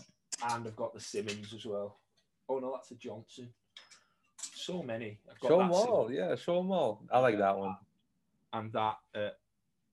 and 0.51 0.67
I've 0.67 0.77
got 0.77 0.93
the 0.93 1.01
Simmons 1.01 1.55
as 1.55 1.65
well. 1.65 2.01
Oh 2.49 2.59
no, 2.59 2.73
that's 2.73 2.91
a 2.91 2.97
Johnson. 2.97 3.49
So 4.63 4.83
many. 4.83 5.19
I've 5.31 5.41
got 5.41 5.49
Show 5.49 5.59
that 5.59 5.65
them 5.65 5.73
all. 5.73 6.11
Yeah, 6.13 6.35
show 6.37 6.57
them 6.59 6.71
all. 6.73 7.03
I 7.11 7.19
like 7.19 7.39
that 7.39 7.59
one. 7.59 7.77
and 8.53 8.73
that 8.73 8.97
uh, 9.15 9.31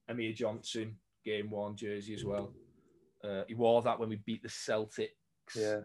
Amir 0.07 0.33
Johnson 0.33 0.97
game 1.25 1.49
worn 1.49 1.75
jersey 1.75 2.13
as 2.13 2.23
well. 2.25 2.53
Uh, 3.23 3.43
he 3.47 3.53
wore 3.53 3.81
that 3.81 3.99
when 3.99 4.09
we 4.09 4.15
beat 4.17 4.41
the 4.43 4.49
Celtics. 4.49 5.09
Yeah. 5.55 5.81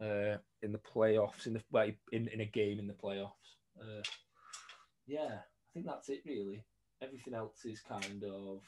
uh, 0.00 0.36
in 0.62 0.72
the 0.72 0.78
playoffs, 0.78 1.46
in 1.46 1.52
the 1.54 1.62
well, 1.70 1.88
in, 2.12 2.28
in 2.28 2.40
a 2.40 2.44
game 2.44 2.78
in 2.78 2.86
the 2.86 2.92
playoffs. 2.94 3.56
Uh, 3.80 4.02
yeah, 5.06 5.38
I 5.38 5.68
think 5.72 5.86
that's 5.86 6.08
it 6.08 6.22
really. 6.26 6.64
Everything 7.00 7.34
else 7.34 7.64
is 7.64 7.80
kind 7.80 8.24
of. 8.24 8.60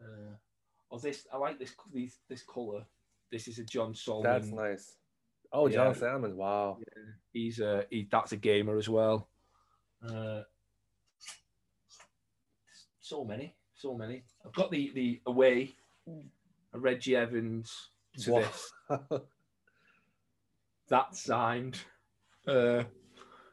Uh, 0.00 0.34
oh, 0.90 0.98
this 0.98 1.26
I 1.32 1.36
like 1.36 1.58
this 1.58 1.74
this 1.92 2.18
this 2.28 2.42
color. 2.42 2.84
This 3.30 3.48
is 3.48 3.58
a 3.58 3.64
John 3.64 3.94
Salmons. 3.94 4.24
That's 4.24 4.48
nice. 4.48 4.96
Oh, 5.52 5.68
John 5.68 5.88
Yeah. 5.88 5.92
Salmons. 5.94 6.34
Wow. 6.34 6.78
He's 7.32 7.60
a 7.60 7.84
he, 7.90 8.06
that's 8.10 8.32
a 8.32 8.36
gamer 8.36 8.76
as 8.76 8.88
well. 8.88 9.28
Uh, 10.06 10.42
so 13.00 13.24
many, 13.24 13.54
so 13.74 13.94
many. 13.94 14.24
I've 14.44 14.52
got 14.52 14.70
the 14.70 14.90
the 14.94 15.20
away, 15.26 15.74
a 16.74 16.78
Reggie 16.78 17.16
Evans 17.16 17.90
to 18.20 18.32
Wow. 18.32 18.40
this. 18.40 18.72
That's 20.88 21.22
signed. 21.22 21.78
Uh, 22.46 22.84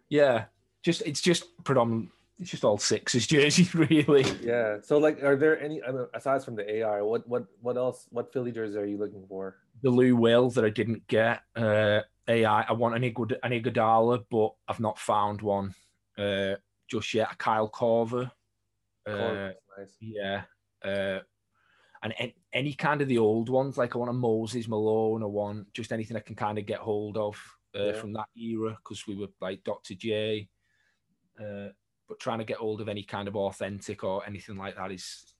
yeah, 0.09 0.45
just 0.83 1.01
it's 1.05 1.21
just 1.21 1.45
predominant. 1.63 2.09
It's 2.39 2.51
just 2.51 2.65
all 2.65 2.77
sixes 2.77 3.27
jerseys, 3.31 3.73
really. 3.75 4.25
yeah. 4.41 4.77
So, 4.81 4.97
like, 4.97 5.23
are 5.23 5.35
there 5.37 5.59
any 5.61 5.81
I 5.83 5.91
mean, 5.91 6.05
aside 6.13 6.43
from 6.43 6.55
the 6.55 6.69
AI? 6.77 7.01
What 7.01 7.27
what 7.27 7.45
what 7.61 7.77
else? 7.77 8.07
What 8.09 8.31
Philly 8.33 8.51
jersey 8.51 8.77
are 8.77 8.85
you 8.85 8.97
looking 8.97 9.25
for? 9.27 9.55
The 9.85 9.91
Lou 9.91 10.15
Will 10.15 10.49
that 10.49 10.65
I 10.65 10.71
didn't 10.71 11.05
get. 11.05 11.41
Uh, 11.55 12.01
AI. 12.27 12.61
I 12.67 12.73
want 12.73 12.95
an 12.95 13.03
Igud- 13.03 13.37
an 13.43 13.51
Iguodala, 13.51 14.25
but 14.31 14.55
I've 14.67 14.79
not 14.79 14.97
found 14.97 15.43
one. 15.43 15.75
Uh, 16.17 16.55
just 16.87 17.13
yet. 17.13 17.31
A 17.31 17.35
Kyle 17.35 17.69
Korver. 17.69 18.31
Uh, 19.07 19.51
nice. 19.77 19.95
yeah. 19.99 20.41
Uh, 20.83 21.19
and 22.01 22.15
an- 22.19 22.33
any 22.51 22.73
kind 22.73 23.03
of 23.03 23.07
the 23.07 23.19
old 23.19 23.47
ones, 23.49 23.77
like 23.77 23.95
I 23.95 23.99
want 23.99 24.09
a 24.09 24.13
Moses 24.13 24.67
Malone, 24.67 25.21
I 25.21 25.27
want 25.27 25.71
just 25.75 25.93
anything 25.93 26.17
I 26.17 26.21
can 26.21 26.35
kind 26.35 26.57
of 26.57 26.65
get 26.65 26.79
hold 26.79 27.15
of 27.15 27.39
uh, 27.75 27.83
Yeah. 27.83 27.93
from 27.93 28.13
that 28.13 28.29
era 28.35 28.75
because 28.83 29.05
we 29.05 29.15
were 29.15 29.27
like 29.39 29.63
Dr. 29.63 29.93
J. 29.93 30.49
Uh, 31.39 31.67
but 32.09 32.19
trying 32.19 32.39
to 32.39 32.43
get 32.45 32.57
hold 32.57 32.81
of 32.81 32.89
any 32.89 33.03
kind 33.03 33.27
of 33.27 33.35
authentic 33.35 34.03
or 34.03 34.25
anything 34.25 34.57
like 34.57 34.77
that 34.77 34.91
is 34.91 35.34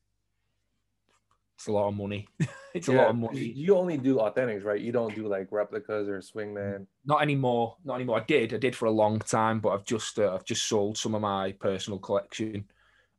it's 1.56 1.68
a 1.68 1.72
lot 1.72 1.88
of 1.88 1.96
money. 1.96 2.28
it's 2.74 2.88
a 2.88 2.92
lot 2.92 3.10
of 3.10 3.16
money. 3.16 3.40
You 3.40 3.76
only 3.78 3.98
do 3.98 4.18
authentics, 4.18 4.64
right? 4.64 4.80
You 4.82 4.92
don't 4.92 5.16
do 5.16 5.28
like 5.28 5.48
replicas 5.52 6.08
or 6.08 6.20
swingman. 6.20 6.88
Not 7.06 7.22
anymore. 7.22 7.78
Not 7.84 7.96
anymore. 7.96 8.20
I 8.20 8.24
did. 8.26 8.54
I 8.54 8.58
did 8.58 8.76
for 8.76 8.86
a 8.86 8.92
long 8.92 9.20
time, 9.20 9.60
but 9.62 9.70
I've 9.70 9.86
just 9.86 10.20
uh, 10.20 10.34
I've 10.34 10.46
just 10.46 10.68
sold 10.68 10.98
some 10.98 11.16
of 11.16 11.22
my 11.22 11.54
personal 11.54 12.00
collection 12.00 12.66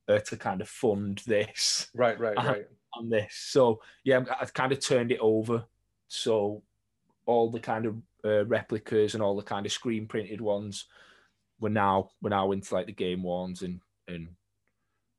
uh, 0.09 0.18
to 0.20 0.37
kind 0.37 0.61
of 0.61 0.68
fund 0.68 1.22
this 1.26 1.89
Right, 1.95 2.18
right, 2.20 2.37
Uh-huh. 2.39 2.53
right. 2.53 2.66
on 2.95 3.09
this. 3.09 3.34
So 3.34 3.80
yeah, 4.05 4.24
I've 4.41 4.55
kind 4.55 4.72
of 4.72 4.80
turned 4.80 5.11
it 5.12 5.18
over. 5.20 5.64
So 6.09 6.62
all 7.24 7.51
the 7.51 7.61
kind 7.61 7.87
of 7.87 7.97
uh, 8.24 8.45
replicas 8.47 9.14
and 9.14 9.22
all 9.22 9.34
the 9.37 9.43
kind 9.43 9.66
of 9.66 9.72
screen 9.72 10.07
printed 10.07 10.41
ones 10.41 10.84
were 11.59 11.70
now 11.70 12.11
we're 12.20 12.30
now 12.30 12.53
into 12.53 12.74
like 12.74 12.87
the 12.87 12.93
game 12.93 13.22
ones 13.22 13.62
and 13.62 13.80
and 14.07 14.28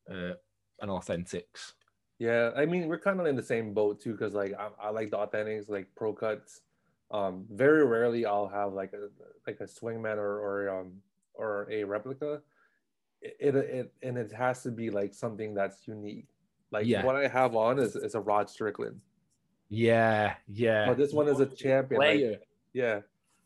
uh, 0.09 0.35
and 0.79 0.91
authentics. 0.91 1.73
Yeah, 2.19 2.51
I 2.55 2.65
mean 2.65 2.87
we're 2.87 2.99
kind 2.99 3.19
of 3.19 3.25
in 3.27 3.35
the 3.35 3.43
same 3.43 3.73
boat 3.73 4.01
too, 4.01 4.13
because 4.13 4.33
like 4.33 4.53
I, 4.57 4.69
I 4.81 4.89
like 4.89 5.11
the 5.11 5.17
authentics, 5.17 5.69
like 5.69 5.87
pro 5.95 6.13
cuts. 6.13 6.61
Um, 7.11 7.45
very 7.49 7.85
rarely 7.85 8.25
I'll 8.25 8.47
have 8.47 8.73
like 8.73 8.93
a 8.93 9.09
like 9.45 9.59
a 9.61 9.65
swingman 9.65 10.17
or 10.17 10.39
or 10.39 10.79
um 10.79 10.93
or 11.33 11.67
a 11.71 11.83
replica. 11.83 12.41
It, 13.21 13.35
it, 13.39 13.55
it 13.55 13.93
and 14.03 14.17
it 14.17 14.31
has 14.31 14.63
to 14.63 14.71
be 14.71 14.89
like 14.89 15.13
something 15.13 15.53
that's 15.53 15.87
unique. 15.87 16.27
Like 16.71 16.85
Yeah. 16.85 17.05
what 17.05 17.15
I 17.15 17.27
have 17.27 17.55
on 17.55 17.79
is 17.79 17.95
is 17.95 18.15
a 18.15 18.19
Rod 18.19 18.49
Strickland. 18.49 18.99
Yeah, 19.69 20.35
yeah. 20.47 20.87
But 20.87 20.97
this 20.97 21.13
one 21.13 21.27
is 21.27 21.39
a 21.39 21.45
champion. 21.45 21.99
like- 21.99 22.17
player. 22.17 22.37
yeah. 22.73 23.01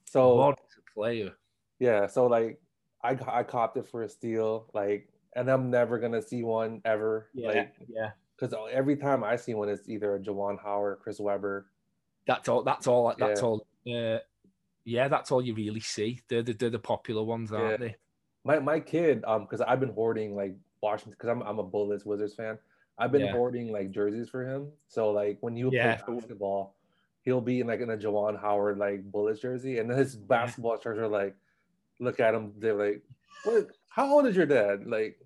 So 0.05 0.35
Mod 0.37 0.55
is 0.67 0.77
a 0.77 0.93
player. 0.93 1.31
yeah, 1.79 2.07
so 2.07 2.27
like 2.27 2.59
I 3.03 3.17
I 3.27 3.43
copped 3.43 3.77
it 3.77 3.87
for 3.87 4.03
a 4.03 4.09
steal, 4.09 4.69
like, 4.73 5.07
and 5.35 5.49
I'm 5.49 5.69
never 5.69 5.97
gonna 5.99 6.21
see 6.21 6.43
one 6.43 6.81
ever. 6.85 7.29
Yeah, 7.33 7.47
Like, 7.47 7.73
yeah. 7.87 8.11
Because 8.41 8.55
every 8.71 8.97
time 8.97 9.23
I 9.23 9.35
see 9.35 9.53
one, 9.53 9.69
it's 9.69 9.87
either 9.87 10.15
a 10.15 10.19
Juwan 10.19 10.59
Howard, 10.61 10.93
or 10.93 10.95
Chris 10.95 11.19
Webber. 11.19 11.67
That's 12.25 12.49
all. 12.49 12.63
That's 12.63 12.87
all. 12.87 13.13
That's 13.17 13.41
Yeah. 13.41 13.47
all. 13.47 13.67
Uh, 13.87 14.19
yeah, 14.83 15.07
that's 15.07 15.31
all 15.31 15.43
you 15.43 15.53
really 15.53 15.79
see. 15.79 16.21
They're 16.27 16.41
the, 16.41 16.53
they're 16.53 16.71
the 16.71 16.79
popular 16.79 17.23
ones, 17.23 17.51
aren't 17.51 17.79
Yeah. 17.79 17.87
they? 17.87 17.95
My 18.43 18.57
my 18.57 18.79
kid, 18.79 19.23
um, 19.25 19.43
because 19.43 19.61
I've 19.61 19.79
been 19.79 19.93
hoarding 19.93 20.35
like 20.35 20.55
Washington, 20.81 21.11
because 21.11 21.29
I'm 21.29 21.43
I'm 21.43 21.59
a 21.59 21.63
Bullets 21.63 22.03
Wizards 22.03 22.33
fan. 22.33 22.57
I've 22.97 23.11
been 23.11 23.21
Yeah. 23.21 23.31
hoarding 23.31 23.71
like 23.71 23.91
jerseys 23.91 24.29
for 24.29 24.43
him. 24.43 24.71
So 24.87 25.11
like 25.11 25.37
when 25.41 25.55
you 25.55 25.69
Yeah. 25.71 26.01
play 26.01 26.15
basketball, 26.15 26.75
he'll 27.21 27.41
be 27.41 27.59
in 27.59 27.67
like 27.67 27.81
in 27.81 27.91
a 27.91 27.97
Juwan 27.97 28.41
Howard 28.41 28.79
like 28.79 29.03
Bullets 29.11 29.41
jersey, 29.41 29.77
and 29.77 29.87
then 29.87 29.99
his 29.99 30.15
basketball 30.15 30.79
shirts 30.81 30.99
are 30.99 31.07
like, 31.07 31.35
look 31.99 32.19
at 32.19 32.33
him, 32.33 32.53
they're 32.57 32.73
like, 32.73 33.03
what? 33.43 33.67
How 33.89 34.11
old 34.11 34.25
is 34.25 34.35
your 34.35 34.47
dad? 34.47 34.87
Like, 34.87 35.19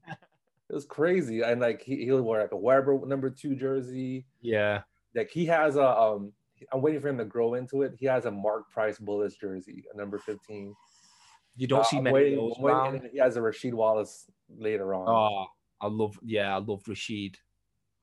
it 0.70 0.74
was 0.74 0.86
crazy. 0.86 1.42
And 1.42 1.62
like 1.62 1.82
he 1.82 2.06
he'll 2.06 2.22
wear 2.22 2.42
like 2.42 2.52
a 2.52 2.58
Webber 2.58 3.06
number 3.06 3.30
two 3.30 3.56
jersey. 3.56 4.26
Yeah. 4.42 4.82
Like 5.16 5.30
he 5.30 5.46
has 5.48 5.76
a 5.76 5.88
um. 5.88 6.34
I'm 6.72 6.82
waiting 6.82 7.02
for 7.02 7.10
him 7.10 7.18
to 7.18 7.26
grow 7.26 7.56
into 7.56 7.82
it. 7.82 7.96
He 8.00 8.06
has 8.06 8.26
a 8.26 8.32
Mark 8.32 8.70
Price 8.72 8.98
Bullets 8.98 9.36
jersey, 9.36 9.84
a 9.94 9.98
number 9.98 10.18
15. 10.18 10.74
You 11.58 11.68
don't 11.68 11.82
Uh, 11.82 11.84
see 11.84 12.00
many 12.00 12.14
waiting- 12.14 12.40
of 12.40 12.50
those 12.56 12.60
waiting- 12.60 13.10
he 13.12 13.18
has 13.20 13.36
a 13.36 13.42
Rasheed 13.42 13.74
Wallace 13.74 14.32
later 14.50 14.94
on. 14.94 15.06
Oh, 15.08 15.48
I 15.82 15.88
love. 15.88 16.18
Yeah, 16.24 16.56
I 16.56 16.60
love 16.60 16.82
Rasheed. 16.84 17.36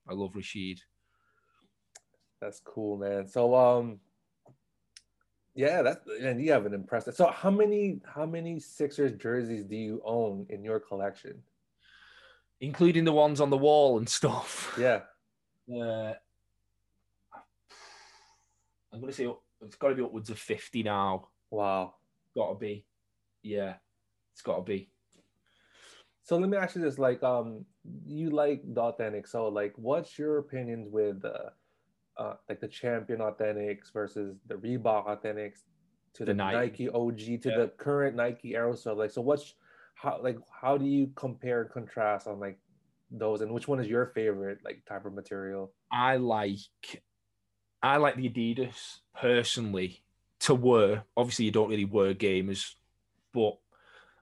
I 0.07 0.13
love 0.13 0.33
Rasheed. 0.35 0.81
That's 2.41 2.61
cool, 2.61 2.99
man. 2.99 3.27
So 3.27 3.55
um 3.55 4.01
yeah, 5.55 5.83
that's 5.83 6.07
and 6.21 6.43
you 6.43 6.53
have 6.53 6.67
an 6.67 6.75
impressive. 6.75 7.15
So 7.15 7.27
how 7.29 7.51
many 7.51 8.01
how 8.05 8.27
many 8.27 8.61
Sixers 8.61 9.13
jerseys 9.13 9.65
do 9.65 9.77
you 9.77 10.03
own 10.05 10.47
in 10.51 10.63
your 10.63 10.79
collection? 10.79 11.43
Including 12.63 13.05
the 13.05 13.13
ones 13.13 13.41
on 13.41 13.51
the 13.51 13.59
wall 13.59 13.99
and 13.99 14.09
stuff. 14.09 14.75
Yeah. 14.81 15.01
Uh, 15.71 16.15
I'm 18.93 19.01
gonna 19.01 19.13
say 19.13 19.29
it's 19.63 19.77
got 19.77 19.89
to 19.89 19.95
be 19.95 20.03
upwards 20.03 20.31
of 20.31 20.39
fifty 20.39 20.83
now. 20.83 21.29
Wow. 21.51 21.95
Got 22.37 22.53
to 22.53 22.59
be. 22.59 22.85
Yeah, 23.43 23.75
it's 24.33 24.43
got 24.43 24.57
to 24.57 24.63
be. 24.63 24.91
So 26.23 26.37
let 26.37 26.49
me 26.49 26.57
ask 26.57 26.77
you 26.77 26.83
this: 26.83 26.99
like, 26.99 27.23
um, 27.23 27.65
you 28.07 28.31
like 28.31 28.63
the 28.65 28.81
authentic. 28.81 29.27
So, 29.27 29.49
like, 29.49 29.73
what's 29.77 30.19
your 30.19 30.39
opinions 30.39 30.89
with 30.91 31.25
uh, 31.25 31.51
uh 32.21 32.35
like 32.49 32.61
the 32.61 32.69
champion 32.69 33.21
authentics 33.21 33.93
versus 33.93 34.37
the 34.47 34.55
Reebok 34.55 35.07
authentics 35.07 35.61
to 36.15 36.25
the, 36.25 36.27
The 36.27 36.35
Nike. 36.35 36.87
Nike. 36.87 36.89
OG 36.91 37.43
to 37.43 37.49
Yeah. 37.51 37.59
the 37.59 37.73
current 37.77 38.17
Nike 38.17 38.53
AeroSwift? 38.53 38.97
Like, 38.97 39.11
so 39.11 39.23
what's 39.23 39.55
how 40.03 40.19
like 40.23 40.39
how 40.61 40.77
do 40.77 40.85
you 40.85 41.11
compare 41.15 41.63
and 41.63 41.71
contrast 41.71 42.27
on 42.27 42.41
like 42.41 42.59
those, 43.11 43.41
and 43.41 43.53
which 43.53 43.69
one 43.69 43.79
is 43.81 43.87
your 43.89 44.07
favorite 44.07 44.59
like 44.65 44.85
type 44.87 45.05
of 45.05 45.13
material? 45.15 45.73
I 45.93 46.17
like 46.17 46.59
I 47.83 47.97
like 47.99 48.17
the 48.17 48.29
Adidas 48.29 48.99
personally 49.15 50.03
to 50.41 50.55
wear. 50.55 51.05
Obviously, 51.17 51.45
you 51.45 51.51
don't 51.53 51.69
really 51.69 51.85
wear 51.85 52.15
gamers, 52.15 52.75
but 53.33 53.59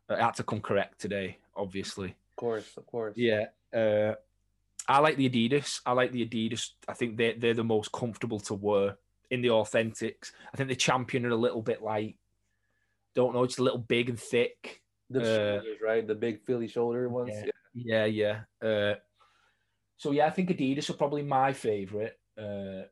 I 0.08 0.20
had 0.22 0.34
to 0.34 0.42
come 0.42 0.60
correct 0.60 1.00
today. 1.00 1.38
Obviously, 1.56 2.10
Of 2.30 2.36
course, 2.36 2.76
of 2.76 2.86
course. 2.86 3.14
yeah. 3.16 3.46
Uh, 3.72 4.14
I 4.88 4.98
like 4.98 5.16
the 5.16 5.28
Adidas. 5.30 5.80
I 5.86 5.92
like 5.92 6.12
the 6.12 6.26
Adidas. 6.26 6.70
I 6.88 6.92
think 6.94 7.16
they 7.16 7.32
they're 7.32 7.54
the 7.54 7.64
most 7.64 7.92
comfortable 7.92 8.40
to 8.40 8.54
wear 8.54 8.96
in 9.30 9.40
the 9.40 9.48
authentics. 9.48 10.32
I 10.52 10.56
think 10.56 10.68
the 10.68 10.76
champion 10.76 11.24
are 11.24 11.30
a 11.30 11.36
little 11.36 11.62
bit 11.62 11.80
like, 11.82 12.16
don't 13.14 13.32
know, 13.34 13.44
it's 13.44 13.58
a 13.58 13.62
little 13.62 13.78
big 13.78 14.08
and 14.10 14.18
thick. 14.18 14.82
The 15.10 15.20
Uh, 15.20 15.24
shoulders, 15.24 15.78
right? 15.82 16.06
The 16.06 16.14
big 16.14 16.44
Philly 16.46 16.68
shoulder 16.68 17.08
ones. 17.08 17.32
Yeah. 17.34 17.44
Yeah. 17.74 18.06
Yeah, 18.06 18.44
yeah. 18.62 18.68
Uh, 18.68 18.94
so 19.96 20.12
yeah, 20.12 20.26
I 20.26 20.30
think 20.30 20.50
Adidas 20.50 20.88
are 20.90 20.94
probably 20.94 21.22
my 21.22 21.52
favorite. 21.52 22.18
Uh, 22.38 22.82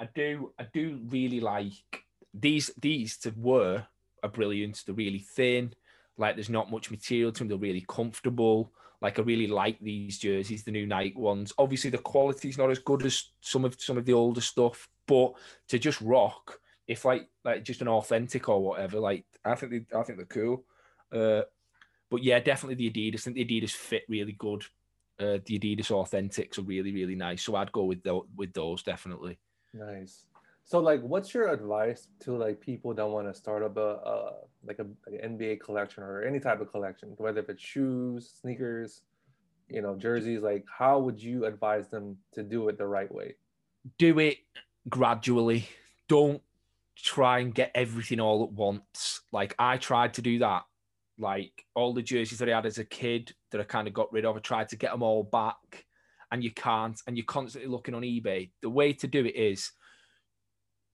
I 0.00 0.08
do, 0.14 0.52
I 0.58 0.66
do 0.72 1.00
really 1.08 1.40
like 1.40 1.72
these. 2.32 2.70
These 2.80 3.18
to 3.18 3.34
wear 3.36 3.86
are 4.22 4.28
brilliant. 4.30 4.82
They're 4.86 4.94
really 4.94 5.18
thin. 5.18 5.74
Like 6.16 6.34
there's 6.34 6.50
not 6.50 6.70
much 6.70 6.90
material 6.90 7.32
to 7.32 7.38
them. 7.38 7.48
They're 7.48 7.58
really 7.58 7.84
comfortable. 7.88 8.72
Like 9.00 9.18
I 9.18 9.22
really 9.22 9.46
like 9.46 9.78
these 9.80 10.18
jerseys, 10.18 10.64
the 10.64 10.72
new 10.72 10.86
Nike 10.86 11.16
ones. 11.16 11.52
Obviously, 11.58 11.90
the 11.90 11.98
quality's 11.98 12.58
not 12.58 12.70
as 12.70 12.80
good 12.80 13.04
as 13.04 13.30
some 13.40 13.64
of 13.64 13.80
some 13.80 13.96
of 13.96 14.04
the 14.04 14.12
older 14.12 14.40
stuff, 14.40 14.88
but 15.06 15.34
to 15.68 15.78
just 15.78 16.00
rock, 16.00 16.58
if 16.88 17.04
like 17.04 17.28
like 17.44 17.62
just 17.62 17.80
an 17.80 17.88
authentic 17.88 18.48
or 18.48 18.60
whatever, 18.60 18.98
like 18.98 19.24
I 19.44 19.54
think 19.54 19.70
they, 19.72 19.96
I 19.96 20.02
think 20.02 20.18
they're 20.18 20.26
cool. 20.26 20.64
Uh, 21.12 21.42
but 22.10 22.22
yeah, 22.22 22.38
definitely 22.40 22.74
the 22.74 22.90
Adidas. 22.90 23.20
I 23.20 23.32
think 23.32 23.36
the 23.36 23.44
Adidas 23.44 23.70
fit 23.70 24.04
really 24.08 24.32
good. 24.32 24.64
Uh, 25.20 25.38
the 25.44 25.58
Adidas 25.58 25.90
Authentics 25.90 26.58
are 26.58 26.62
really, 26.62 26.92
really 26.92 27.16
nice. 27.16 27.42
So 27.42 27.56
I'd 27.56 27.72
go 27.72 27.84
with 27.84 28.02
the, 28.02 28.20
with 28.36 28.52
those 28.52 28.82
definitely. 28.82 29.38
Nice. 29.74 30.24
So, 30.64 30.80
like, 30.80 31.00
what's 31.00 31.32
your 31.32 31.48
advice 31.48 32.08
to 32.20 32.36
like 32.36 32.60
people 32.60 32.92
that 32.92 33.06
want 33.06 33.26
to 33.26 33.32
start 33.32 33.62
up 33.62 33.78
a, 33.78 33.80
a 33.80 34.32
like 34.66 34.78
a 34.78 34.86
like 35.06 35.22
an 35.22 35.38
NBA 35.38 35.60
collection 35.60 36.02
or 36.02 36.22
any 36.22 36.40
type 36.40 36.60
of 36.60 36.70
collection, 36.70 37.14
whether 37.16 37.40
if 37.40 37.48
it's 37.48 37.62
shoes, 37.62 38.30
sneakers, 38.42 39.00
you 39.70 39.80
know, 39.80 39.96
jerseys? 39.96 40.42
Like, 40.42 40.66
how 40.68 40.98
would 40.98 41.22
you 41.22 41.46
advise 41.46 41.88
them 41.88 42.18
to 42.34 42.42
do 42.42 42.68
it 42.68 42.76
the 42.76 42.86
right 42.86 43.10
way? 43.10 43.36
Do 43.96 44.18
it 44.18 44.38
gradually. 44.90 45.66
Don't 46.06 46.42
try 46.96 47.38
and 47.38 47.54
get 47.54 47.70
everything 47.74 48.20
all 48.20 48.44
at 48.44 48.52
once. 48.52 49.22
Like 49.32 49.54
I 49.58 49.78
tried 49.78 50.14
to 50.14 50.22
do 50.22 50.40
that. 50.40 50.64
Like 51.18 51.64
all 51.74 51.92
the 51.92 52.02
jerseys 52.02 52.38
that 52.38 52.48
I 52.48 52.54
had 52.54 52.66
as 52.66 52.78
a 52.78 52.84
kid 52.84 53.34
that 53.50 53.60
I 53.60 53.64
kind 53.64 53.88
of 53.88 53.94
got 53.94 54.12
rid 54.12 54.24
of, 54.24 54.36
I 54.36 54.40
tried 54.40 54.68
to 54.68 54.76
get 54.76 54.92
them 54.92 55.02
all 55.02 55.24
back, 55.24 55.84
and 56.30 56.42
you 56.44 56.52
can't. 56.52 57.00
And 57.06 57.16
you're 57.16 57.26
constantly 57.26 57.70
looking 57.70 57.94
on 57.94 58.02
eBay. 58.02 58.50
The 58.62 58.70
way 58.70 58.92
to 58.94 59.06
do 59.06 59.24
it 59.24 59.34
is 59.34 59.72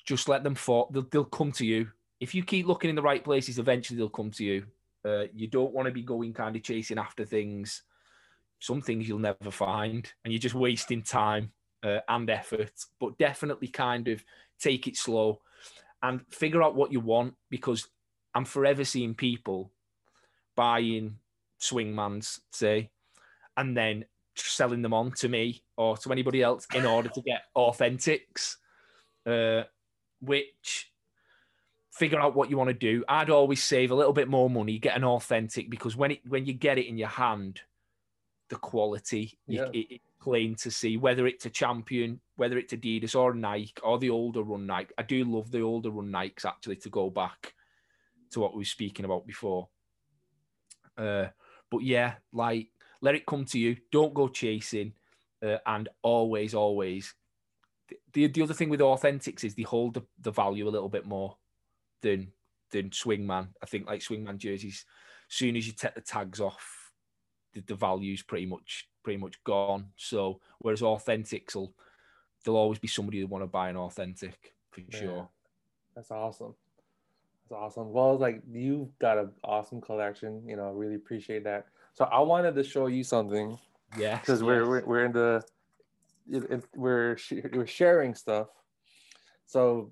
just 0.05 0.29
let 0.29 0.45
them 0.45 0.55
fall. 0.55 0.91
They'll, 0.93 1.07
they'll 1.11 1.25
come 1.25 1.53
to 1.53 1.67
you. 1.67 1.89
If 2.21 2.35
you 2.35 2.43
keep 2.43 2.67
looking 2.67 2.91
in 2.91 2.97
the 2.97 3.03
right 3.03 3.23
places, 3.23 3.59
eventually 3.59 3.99
they'll 3.99 4.09
come 4.09 4.31
to 4.33 4.45
you. 4.45 4.67
Uh, 5.05 5.25
you 5.35 5.47
don't 5.47 5.75
want 5.75 5.87
to 5.87 5.93
be 5.93 6.03
going 6.03 6.33
kind 6.33 6.57
of 6.57 6.63
chasing 6.63 6.99
after 6.99 7.25
things. 7.25 7.83
Some 8.61 8.81
things 8.81 9.07
you'll 9.07 9.19
never 9.19 9.51
find, 9.51 10.11
and 10.25 10.33
you're 10.33 10.41
just 10.41 10.55
wasting 10.55 11.03
time 11.03 11.53
uh, 11.83 12.01
and 12.09 12.31
effort. 12.31 12.73
But 12.99 13.19
definitely 13.19 13.69
kind 13.69 14.09
of 14.09 14.25
take 14.59 14.87
it 14.87 14.97
slow 14.97 15.43
and 16.03 16.21
figure 16.31 16.63
out 16.63 16.77
what 16.77 16.93
you 16.93 17.01
want 17.01 17.35
because 17.51 17.89
I'm 18.35 18.45
forever 18.45 18.85
seeing 18.85 19.15
people 19.15 19.71
buying 20.57 21.19
swingmans, 21.61 22.41
say, 22.53 22.91
and 23.57 23.77
then 23.77 24.05
selling 24.37 24.83
them 24.83 24.95
on 24.95 25.13
to 25.13 25.29
me 25.29 25.63
or 25.77 25.97
to 25.97 26.13
anybody 26.13 26.43
else 26.43 26.67
in 26.75 26.85
order 26.85 27.09
to 27.09 27.23
get 27.23 27.43
authentics, 27.57 28.57
uh, 29.27 29.63
which 30.21 30.91
figure 31.93 32.21
out 32.21 32.35
what 32.35 32.51
you 32.51 32.57
want 32.57 32.69
to 32.69 32.75
do. 32.75 33.05
I'd 33.09 33.31
always 33.31 33.63
save 33.63 33.93
a 33.93 33.95
little 33.95 34.13
bit 34.13 34.29
more 34.29 34.51
money, 34.51 34.79
get 34.79 34.97
an 34.97 35.05
authentic 35.05 35.71
because 35.71 35.97
when 35.97 36.11
it 36.13 36.21
when 36.27 36.47
you 36.47 36.53
get 36.53 36.79
it 36.79 36.87
in 36.87 36.99
your 36.99 37.09
hand, 37.09 37.61
the 38.49 38.57
quality 38.57 39.39
Yeah. 39.47 39.67
it, 39.73 39.77
it, 39.77 39.87
it's 39.91 40.05
plain 40.21 40.55
to 40.57 40.71
see 40.71 40.97
whether 40.97 41.27
it's 41.27 41.47
a 41.47 41.51
champion, 41.51 42.21
whether 42.37 42.59
it's 42.59 42.73
Adidas 42.73 43.15
or 43.15 43.35
Nike 43.35 43.75
or 43.83 43.99
the 43.99 44.11
older 44.11 44.43
run 44.43 44.67
Nike. 44.67 44.93
I 44.99 45.03
do 45.03 45.25
love 45.25 45.51
the 45.51 45.61
older 45.61 45.91
run 45.91 46.11
Nikes 46.11 46.45
actually 46.45 46.77
to 46.77 46.89
go 46.89 47.11
back 47.11 47.55
to 48.33 48.41
what 48.41 48.55
we 48.55 48.61
were 48.61 48.65
speaking 48.65 49.05
about 49.05 49.27
before. 49.27 49.69
Uh, 50.97 51.27
but 51.71 51.83
yeah, 51.83 52.15
like 52.33 52.69
let 53.01 53.15
it 53.15 53.27
come 53.27 53.45
to 53.47 53.59
you. 53.59 53.77
Don't 53.91 54.15
go 54.15 54.29
chasing, 54.29 54.93
uh, 55.43 55.59
and 55.67 55.89
always, 56.03 56.55
always. 56.55 57.15
The, 58.13 58.29
the 58.29 58.43
other 58.43 58.55
thing 58.55 58.71
with 58.71 58.81
authentics 58.81 59.45
is 59.45 59.55
they 59.55 59.63
hold 59.63 59.95
the, 59.95 60.03
the 60.21 60.31
value 60.31 60.67
a 60.69 60.71
little 60.71 60.89
bit 60.89 61.07
more 61.07 61.37
than 62.01 62.33
than 62.71 62.91
swingman. 62.91 63.49
I 63.63 63.67
think 63.67 63.87
like 63.87 64.01
swingman 64.01 64.39
jerseys, 64.39 64.85
soon 65.29 65.57
as 65.57 65.67
you 65.67 65.73
take 65.73 65.95
the 65.95 66.01
tags 66.01 66.41
off, 66.41 66.93
the, 67.53 67.61
the 67.61 67.75
value's 67.75 68.23
pretty 68.23 68.47
much 68.47 68.89
pretty 69.03 69.19
much 69.19 69.43
gone. 69.45 69.87
So 69.97 70.41
whereas 70.59 70.81
authentics 70.81 71.55
will 71.55 71.75
there'll 72.45 72.61
always 72.61 72.79
be 72.79 72.89
somebody 72.89 73.21
who 73.21 73.27
want 73.27 73.43
to 73.43 73.49
buy 73.49 73.69
an 73.69 73.77
authentic 73.77 74.55
for 74.71 74.81
Yeah. 74.81 74.99
sure. 74.99 75.29
That's 75.95 76.11
awesome. 76.11 76.55
That's 77.49 77.59
awesome. 77.59 77.93
Well, 77.93 78.17
like 78.19 78.43
you've 78.51 78.97
got 78.99 79.19
an 79.19 79.31
awesome 79.43 79.81
collection. 79.81 80.43
You 80.47 80.57
know, 80.57 80.71
really 80.71 80.95
appreciate 80.95 81.45
that. 81.45 81.67
So 81.93 82.05
I 82.07 82.21
wanted 82.21 82.55
to 82.57 82.65
show 82.65 82.87
you 82.87 83.05
something 83.05 83.59
Yes, 83.99 84.21
because 84.21 84.43
we're, 84.43 84.67
we're 84.69 84.85
we're 84.85 85.05
in 85.05 85.13
the 85.13 85.45
we're 86.75 87.17
we're 87.53 87.67
sharing 87.67 88.15
stuff. 88.15 88.49
So 89.47 89.91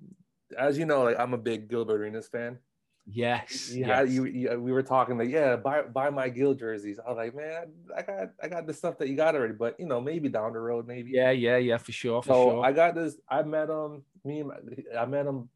as 0.59 0.79
you 0.79 0.87
know, 0.87 1.03
like 1.05 1.19
I'm 1.19 1.35
a 1.35 1.39
big 1.39 1.69
Gilbert 1.69 2.01
Arenas 2.01 2.29
fan. 2.29 2.59
yes, 3.07 3.71
You 3.73 3.85
had 3.85 4.11
you, 4.11 4.25
you 4.25 4.59
we 4.61 4.73
were 4.73 4.83
talking 4.83 5.19
like 5.19 5.29
yeah 5.29 5.57
buy 5.57 5.83
buy 5.83 6.09
my 6.11 6.29
Gil 6.29 6.55
jerseys. 6.55 6.99
I 6.99 7.09
was 7.11 7.17
like 7.17 7.35
man 7.35 7.73
I 7.97 8.03
got 8.03 8.31
I 8.43 8.49
got 8.49 8.67
the 8.67 8.73
stuff 8.75 8.97
that 8.99 9.09
you 9.09 9.17
got 9.17 9.35
already, 9.35 9.55
but 9.55 9.79
you 9.79 9.87
know 9.87 10.01
maybe 10.01 10.29
down 10.29 10.53
the 10.55 10.59
road 10.61 10.87
maybe. 10.87 11.11
yeah, 11.13 11.31
yeah, 11.31 11.59
yeah, 11.59 11.77
for 11.77 11.93
sure, 11.93 12.23
for 12.23 12.29
So 12.29 12.51
sure. 12.51 12.65
I 12.65 12.73
got 12.73 12.95
this. 12.95 13.17
I 13.29 13.43
met 13.43 13.69
him. 13.69 14.05
Me, 14.25 14.41
and 14.41 14.49
my- 14.49 14.99
I 15.01 15.05
met 15.05 15.27
him 15.27 15.49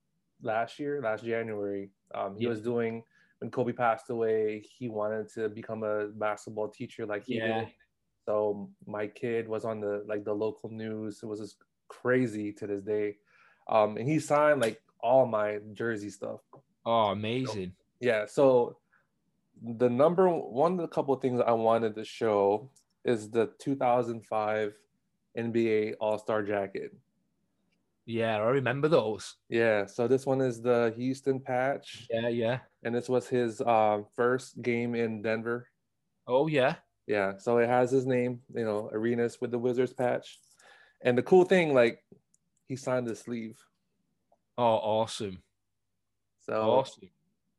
last 0.43 0.79
year, 0.79 1.01
last 1.03 1.25
January. 1.25 1.91
Um, 2.15 2.37
he 2.37 2.45
Yeah. 2.45 2.51
was 2.51 2.61
doing 2.61 3.05
when 3.41 3.51
Kobe 3.51 3.73
passed 3.73 4.11
away. 4.11 4.61
He 4.61 4.89
wanted 4.89 5.29
to 5.31 5.49
become 5.49 5.83
a 5.83 6.09
basketball 6.09 6.69
teacher, 6.69 7.07
like 7.07 7.25
he 7.25 7.37
Yeah. 7.37 7.65
did. 7.65 7.75
So 8.25 8.71
my 8.87 9.07
kid 9.07 9.49
was 9.49 9.65
on 9.65 9.81
the 9.81 10.03
like 10.07 10.25
the 10.25 10.35
local 10.35 10.71
news. 10.71 11.23
It 11.23 11.27
was 11.27 11.41
just 11.41 11.59
crazy 11.89 12.53
to 12.55 12.67
this 12.67 12.83
day. 12.83 13.19
Um, 13.69 13.97
and 13.97 14.09
he 14.09 14.19
signed 14.19 14.61
like 14.61 14.83
all 15.01 15.27
my 15.27 15.59
jersey 15.73 16.11
stuff. 16.11 16.41
oh, 16.85 17.07
amazing. 17.11 17.75
Yeah. 18.01 18.27
So 18.27 18.79
the 19.63 19.89
number 19.89 20.29
one 20.31 20.73
of 20.73 20.79
the 20.79 20.89
couple 20.89 21.15
of 21.15 21.21
things 21.21 21.41
I 21.41 21.53
wanted 21.53 21.95
to 21.97 22.05
show 22.05 22.71
is 23.05 23.31
the 23.31 23.53
2005 23.59 24.75
NBA 25.37 25.95
All 26.01 26.19
Star 26.19 26.43
jacket. 26.43 26.95
Yeah, 28.07 28.37
I 28.37 28.49
remember 28.51 28.87
those. 28.89 29.35
Yeah, 29.49 29.87
so 29.87 30.07
this 30.07 30.25
one 30.27 30.41
is 30.41 30.63
the 30.63 30.93
Houston 30.97 31.41
patch, 31.41 32.07
Yeah, 32.09 32.29
yeah. 32.29 32.59
and 32.85 32.95
this 32.95 33.09
was 33.09 33.27
his 33.29 33.61
um, 33.61 34.07
first 34.15 34.63
game 34.63 34.95
in 34.95 35.23
Denver. 35.23 35.69
Oh, 36.27 36.47
yeah. 36.47 36.77
Yeah, 37.09 37.37
so 37.39 37.59
it 37.59 37.69
has 37.69 37.91
his 37.91 38.07
name, 38.07 38.41
you 38.55 38.65
know, 38.65 38.89
Arenas 38.93 39.41
with 39.41 39.51
the 39.51 39.59
Wizards 39.59 39.93
patch. 39.93 40.39
And 41.03 41.19
the 41.19 41.23
cool 41.23 41.45
thing, 41.45 41.75
like, 41.75 42.05
he 42.69 42.77
signed 42.77 43.07
the 43.07 43.15
sleeve. 43.17 43.59
Oh, 44.59 44.65
awesome. 44.65 45.43
So 46.41 46.55
Awesome. 46.55 47.11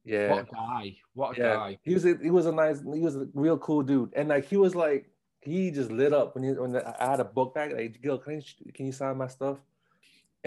yeah, 0.06 0.32
What 0.32 0.40
a 0.50 0.54
guy. 0.54 0.98
What 1.14 1.38
a 1.38 1.42
yeah, 1.42 1.54
guy. 1.56 1.78
he 1.84 1.94
was 1.94 2.06
a, 2.06 2.18
he 2.22 2.32
was 2.32 2.46
a 2.46 2.52
nice, 2.54 2.80
he 2.82 3.02
was 3.02 3.16
a 3.18 3.28
real 3.34 3.58
cool 3.58 3.84
dude, 3.84 4.14
and 4.16 4.30
like 4.30 4.46
he 4.46 4.56
was 4.58 4.76
like 4.76 5.12
he 5.42 5.72
just 5.72 5.92
lit 5.92 6.14
up 6.14 6.36
when 6.36 6.44
he 6.46 6.52
when 6.52 6.76
I 6.76 6.96
had 7.12 7.20
a 7.20 7.26
book 7.26 7.54
bag. 7.54 7.74
Like, 7.74 8.02
Gil, 8.02 8.18
can 8.18 8.36
you 8.36 8.72
can 8.74 8.86
you 8.86 8.92
sign 8.94 9.18
my 9.18 9.28
stuff? 9.28 9.58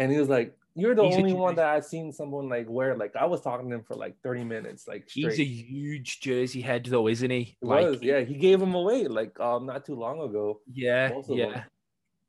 And 0.01 0.11
he 0.11 0.19
was 0.19 0.29
like, 0.31 0.57
"You're 0.75 0.95
the 0.95 1.05
He's 1.05 1.17
only 1.17 1.35
one 1.35 1.55
that 1.57 1.67
I've 1.67 1.85
seen 1.85 2.11
someone 2.11 2.49
like 2.49 2.67
wear." 2.69 2.97
Like 2.97 3.15
I 3.15 3.27
was 3.27 3.43
talking 3.43 3.69
to 3.69 3.77
him 3.77 3.83
for 3.83 3.95
like 3.97 4.17
30 4.23 4.45
minutes, 4.45 4.89
like 4.89 5.09
straight. 5.11 5.33
He's 5.37 5.41
a 5.41 5.45
huge 5.45 6.21
jersey 6.21 6.63
head, 6.63 6.87
though, 6.87 7.07
isn't 7.07 7.31
he? 7.31 7.57
It 7.61 7.67
was, 7.67 7.99
yeah. 8.01 8.21
He 8.21 8.35
gave 8.35 8.63
him 8.63 8.75
away 8.75 9.07
like 9.07 9.39
um 9.39 9.67
not 9.67 9.85
too 9.85 9.95
long 9.97 10.21
ago. 10.23 10.61
Yeah, 10.73 11.13
yeah. 11.29 11.47
them. 11.53 11.63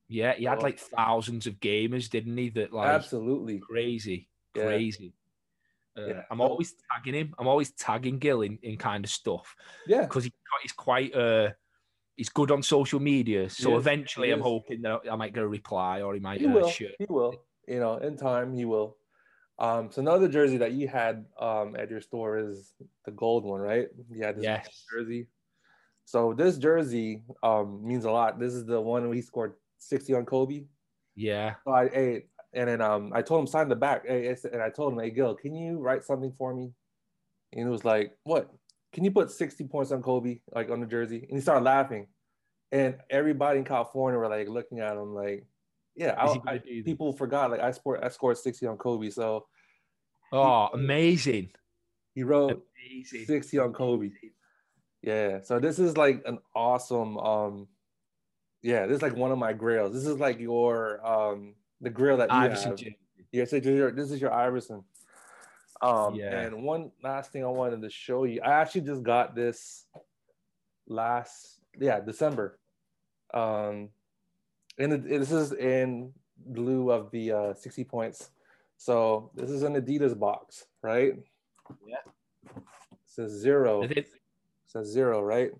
Yeah, 0.09 0.33
he 0.33 0.43
had 0.43 0.61
like 0.61 0.77
thousands 0.79 1.47
of 1.47 1.61
gamers, 1.61 2.09
didn't 2.09 2.35
he? 2.37 2.49
That 2.49 2.73
like 2.73 2.89
Absolutely. 2.89 3.59
crazy, 3.59 4.27
Yeah. 4.53 4.63
crazy. 4.65 5.13
Uh, 5.97 6.07
Yeah. 6.07 6.21
I'm 6.29 6.41
always 6.41 6.75
tagging 6.91 7.13
him. 7.13 7.33
I'm 7.39 7.47
always 7.47 7.71
tagging 7.71 8.19
Gil 8.19 8.41
in, 8.41 8.59
in 8.63 8.77
kind 8.77 9.05
of 9.05 9.11
stuff 9.11 9.55
Yeah. 9.87 10.01
because 10.01 10.25
he, 10.25 10.33
he's 10.61 10.73
quite 10.73 11.15
uh 11.15 11.51
he's 12.17 12.27
good 12.27 12.51
on 12.51 12.61
social 12.61 12.99
media. 12.99 13.49
So 13.49 13.77
eventually, 13.77 14.31
I'm 14.31 14.41
hoping 14.41 14.81
that 14.81 15.01
I 15.09 15.15
might 15.15 15.33
get 15.33 15.43
a 15.43 15.47
reply 15.47 16.01
or 16.01 16.13
he 16.13 16.19
might 16.19 16.41
He 16.41 16.47
uh, 16.47 16.51
will. 16.51 16.69
share. 16.69 16.91
He 16.99 17.05
will. 17.07 17.45
You 17.67 17.79
know, 17.79 17.97
in 17.97 18.17
time 18.17 18.53
he 18.53 18.65
will. 18.65 18.97
Um, 19.59 19.91
so 19.91 20.01
another 20.01 20.27
jersey 20.27 20.57
that 20.57 20.71
you 20.71 20.87
had 20.87 21.25
um 21.39 21.75
at 21.75 21.89
your 21.89 22.01
store 22.01 22.37
is 22.37 22.73
the 23.05 23.11
gold 23.11 23.43
one, 23.45 23.61
right? 23.61 23.87
Yeah, 24.11 24.31
this 24.31 24.43
Yes. 24.43 24.85
jersey. 24.91 25.27
So 26.05 26.33
this 26.33 26.57
jersey 26.57 27.23
um 27.43 27.85
means 27.85 28.05
a 28.05 28.11
lot. 28.11 28.39
This 28.39 28.53
is 28.53 28.65
the 28.65 28.81
one 28.81 29.05
where 29.05 29.13
he 29.15 29.21
scored 29.21 29.53
60 29.77 30.13
on 30.15 30.25
Kobe. 30.25 30.65
Yeah. 31.15 31.55
So 31.63 31.71
I 31.73 31.89
hey, 31.89 32.25
and 32.53 32.67
then 32.69 32.81
um 32.81 33.11
I 33.13 33.21
told 33.21 33.41
him 33.41 33.47
sign 33.47 33.69
the 33.69 33.75
back. 33.75 34.07
Hey, 34.07 34.35
and 34.51 34.61
I 34.61 34.69
told 34.69 34.93
him, 34.93 34.99
hey 34.99 35.11
Gil, 35.11 35.35
can 35.35 35.55
you 35.55 35.77
write 35.79 36.03
something 36.03 36.33
for 36.37 36.53
me? 36.53 36.73
And 37.53 37.67
he 37.67 37.69
was 37.69 37.85
like, 37.85 38.17
What? 38.23 38.51
Can 38.93 39.03
you 39.05 39.11
put 39.11 39.31
60 39.31 39.65
points 39.65 39.91
on 39.91 40.01
Kobe, 40.01 40.39
like 40.53 40.69
on 40.69 40.81
the 40.81 40.85
jersey? 40.87 41.25
And 41.29 41.37
he 41.37 41.41
started 41.41 41.63
laughing. 41.63 42.07
And 42.71 42.95
everybody 43.09 43.59
in 43.59 43.65
California 43.65 44.17
were 44.19 44.27
like 44.27 44.49
looking 44.49 44.79
at 44.79 44.93
him 44.97 45.13
like, 45.13 45.45
Yeah, 45.95 46.15
I, 46.17 46.39
I- 46.53 46.59
people 46.59 47.11
forgot 47.13 47.51
like 47.51 47.59
I 47.61 47.71
scored 47.71 48.03
I 48.03 48.09
scored 48.09 48.37
60 48.37 48.65
on 48.67 48.77
Kobe. 48.77 49.09
So 49.09 49.45
Oh, 50.33 50.69
amazing. 50.73 51.49
he 52.15 52.23
wrote 52.23 52.63
Amazing. 52.89 53.25
60 53.25 53.59
on 53.59 53.73
Kobe. 53.73 54.09
Yeah. 55.01 55.41
So 55.43 55.59
this 55.59 55.79
is 55.79 55.97
like 55.97 56.23
an 56.25 56.39
awesome 56.55 57.17
um 57.17 57.67
yeah, 58.63 58.85
this 58.85 58.97
is 58.97 59.01
like 59.01 59.15
one 59.15 59.31
of 59.31 59.37
my 59.39 59.53
grails. 59.53 59.93
This 59.93 60.05
is 60.05 60.19
like 60.19 60.39
your 60.39 61.05
um 61.05 61.55
the 61.81 61.89
grill 61.89 62.17
that 62.17 62.29
you 62.29 62.35
Iverson 62.35 62.69
have. 62.71 62.77
jersey. 62.77 62.97
Yeah, 63.31 63.45
so 63.45 63.57
this 63.57 63.65
is 63.67 63.77
your, 63.77 63.91
this 63.91 64.11
is 64.11 64.21
your 64.21 64.33
Iverson. 64.33 64.83
Um, 65.81 66.15
Yeah. 66.15 66.41
and 66.41 66.63
one 66.63 66.91
last 67.01 67.31
thing 67.31 67.43
I 67.43 67.47
wanted 67.47 67.81
to 67.81 67.89
show 67.89 68.25
you, 68.25 68.39
I 68.41 68.51
actually 68.61 68.81
just 68.81 69.01
got 69.03 69.35
this 69.35 69.85
last, 70.87 71.59
yeah, 71.79 71.99
December. 72.01 72.59
Um, 73.33 73.89
and 74.77 74.93
it, 74.93 75.03
this 75.07 75.31
is 75.31 75.51
in 75.53 76.13
lieu 76.45 76.91
of 76.91 77.11
the 77.11 77.31
uh, 77.31 77.53
60 77.53 77.83
points. 77.83 78.31
So 78.77 79.31
this 79.35 79.49
is 79.49 79.63
an 79.63 79.75
Adidas 79.75 80.17
box, 80.17 80.65
right? 80.81 81.13
Yeah. 81.87 81.97
It 82.55 82.63
says 83.05 83.31
zero. 83.31 83.83
Is 83.83 83.91
It 83.91 83.97
it- 83.97 84.09
says 84.67 84.87
zero, 84.87 85.21
right? 85.21 85.51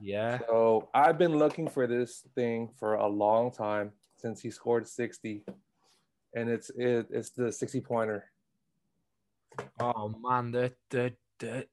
Yeah. 0.00 0.38
So 0.46 0.88
I've 0.94 1.18
been 1.18 1.36
looking 1.38 1.68
for 1.68 1.86
this 1.86 2.24
thing 2.34 2.70
for 2.78 2.94
a 2.94 3.06
long 3.06 3.50
time 3.50 3.92
since 4.16 4.40
he 4.40 4.50
scored 4.50 4.86
60. 4.86 5.44
And 6.34 6.48
it's 6.48 6.70
it, 6.70 7.06
it's 7.10 7.30
the 7.30 7.50
60 7.50 7.80
pointer. 7.80 8.30
Oh 9.80 10.14
man, 10.22 10.52
they're, 10.52 10.70
they're, 10.90 11.12
they're 11.38 11.64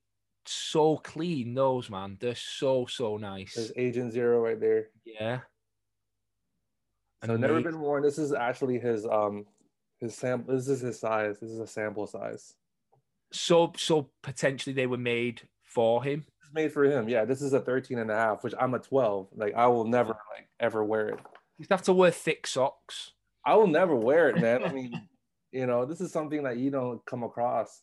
so 0.46 0.98
clean, 0.98 1.54
those 1.54 1.90
man. 1.90 2.18
They're 2.20 2.36
so 2.36 2.86
so 2.88 3.18
nice. 3.18 3.54
There's 3.56 3.72
Agent 3.76 4.12
Zero 4.12 4.40
right 4.40 4.60
there. 4.60 4.90
Yeah. 5.04 5.42
So 7.26 7.38
never 7.38 7.62
been 7.62 7.80
worn. 7.80 8.04
This 8.04 8.18
is 8.18 8.34
actually 8.34 8.80
his 8.80 9.06
um 9.06 9.46
his 10.00 10.16
sample. 10.16 10.56
This 10.56 10.68
is 10.68 10.82
his 10.82 11.00
size. 11.00 11.40
This 11.40 11.52
is 11.52 11.60
a 11.60 11.68
sample 11.68 12.08
size. 12.08 12.54
So 13.32 13.74
so 13.78 14.10
potentially 14.22 14.74
they 14.74 14.88
were 14.88 14.98
made 14.98 15.42
for 15.64 16.04
him. 16.04 16.26
It's 16.42 16.54
made 16.54 16.72
for 16.72 16.84
him. 16.86 17.10
Yeah, 17.10 17.26
this 17.26 17.42
is 17.42 17.54
a 17.54 17.60
13 17.60 18.00
and 18.00 18.12
a 18.12 18.16
half, 18.16 18.44
which 18.44 18.54
I'm 18.60 18.74
a 18.74 18.80
12. 18.80 19.30
Like 19.36 19.56
I 19.56 19.68
will 19.68 19.86
never 19.86 20.10
like 20.10 20.48
ever 20.60 20.84
wear 20.84 21.10
it. 21.10 21.20
You 21.58 21.66
have 21.70 21.82
to 21.84 21.94
wear 21.94 22.12
thick 22.12 22.48
socks. 22.48 23.12
I 23.46 23.56
will 23.56 23.68
never 23.68 23.96
wear 23.96 24.30
it, 24.30 24.42
man. 24.42 24.64
I 24.64 24.72
mean, 24.72 24.94
you 25.52 25.66
know, 25.66 25.86
this 25.86 26.02
is 26.02 26.12
something 26.12 26.44
that 26.44 26.58
you 26.58 26.70
don't 26.72 27.04
come 27.06 27.24
across. 27.24 27.82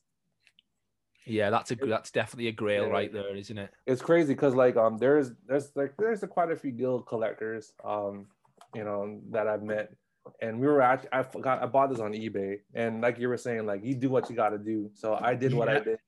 Yeah, 1.25 1.51
that's 1.51 1.71
a 1.71 1.77
that's 1.77 2.11
definitely 2.11 2.49
a 2.49 2.53
grail 2.53 2.87
Yeah. 2.87 2.93
right 2.93 3.13
there, 3.13 3.37
isn't 3.37 3.57
it? 3.57 3.71
it's 3.87 4.03
crazy 4.03 4.35
because 4.35 4.55
like 4.55 4.77
um 4.77 4.99
there's 4.99 5.33
there's 5.47 5.71
like 5.77 5.95
there's 5.97 6.23
a, 6.23 6.27
quite 6.27 6.51
a 6.51 6.57
few 6.57 6.73
Gil 6.73 7.01
collectors 7.01 7.73
um 7.85 8.27
you 8.75 8.85
know 8.85 9.21
that 9.31 9.47
I've 9.49 9.63
met 9.63 9.93
and 10.41 10.61
we 10.61 10.67
were 10.67 10.81
actually 10.81 11.11
I 11.13 11.23
forgot 11.23 11.63
I 11.63 11.67
bought 11.67 11.91
this 11.91 12.01
on 12.01 12.13
eBay 12.13 12.59
and 12.75 13.01
like 13.01 13.19
you 13.19 13.29
were 13.29 13.37
saying 13.37 13.67
like 13.67 13.85
you 13.85 13.95
do 13.95 14.09
what 14.09 14.31
you 14.31 14.37
got 14.37 14.51
to 14.51 14.59
do 14.59 14.91
so 14.95 15.19
I 15.21 15.35
did 15.35 15.53
what 15.53 15.69
I 15.69 15.81
did 15.81 15.99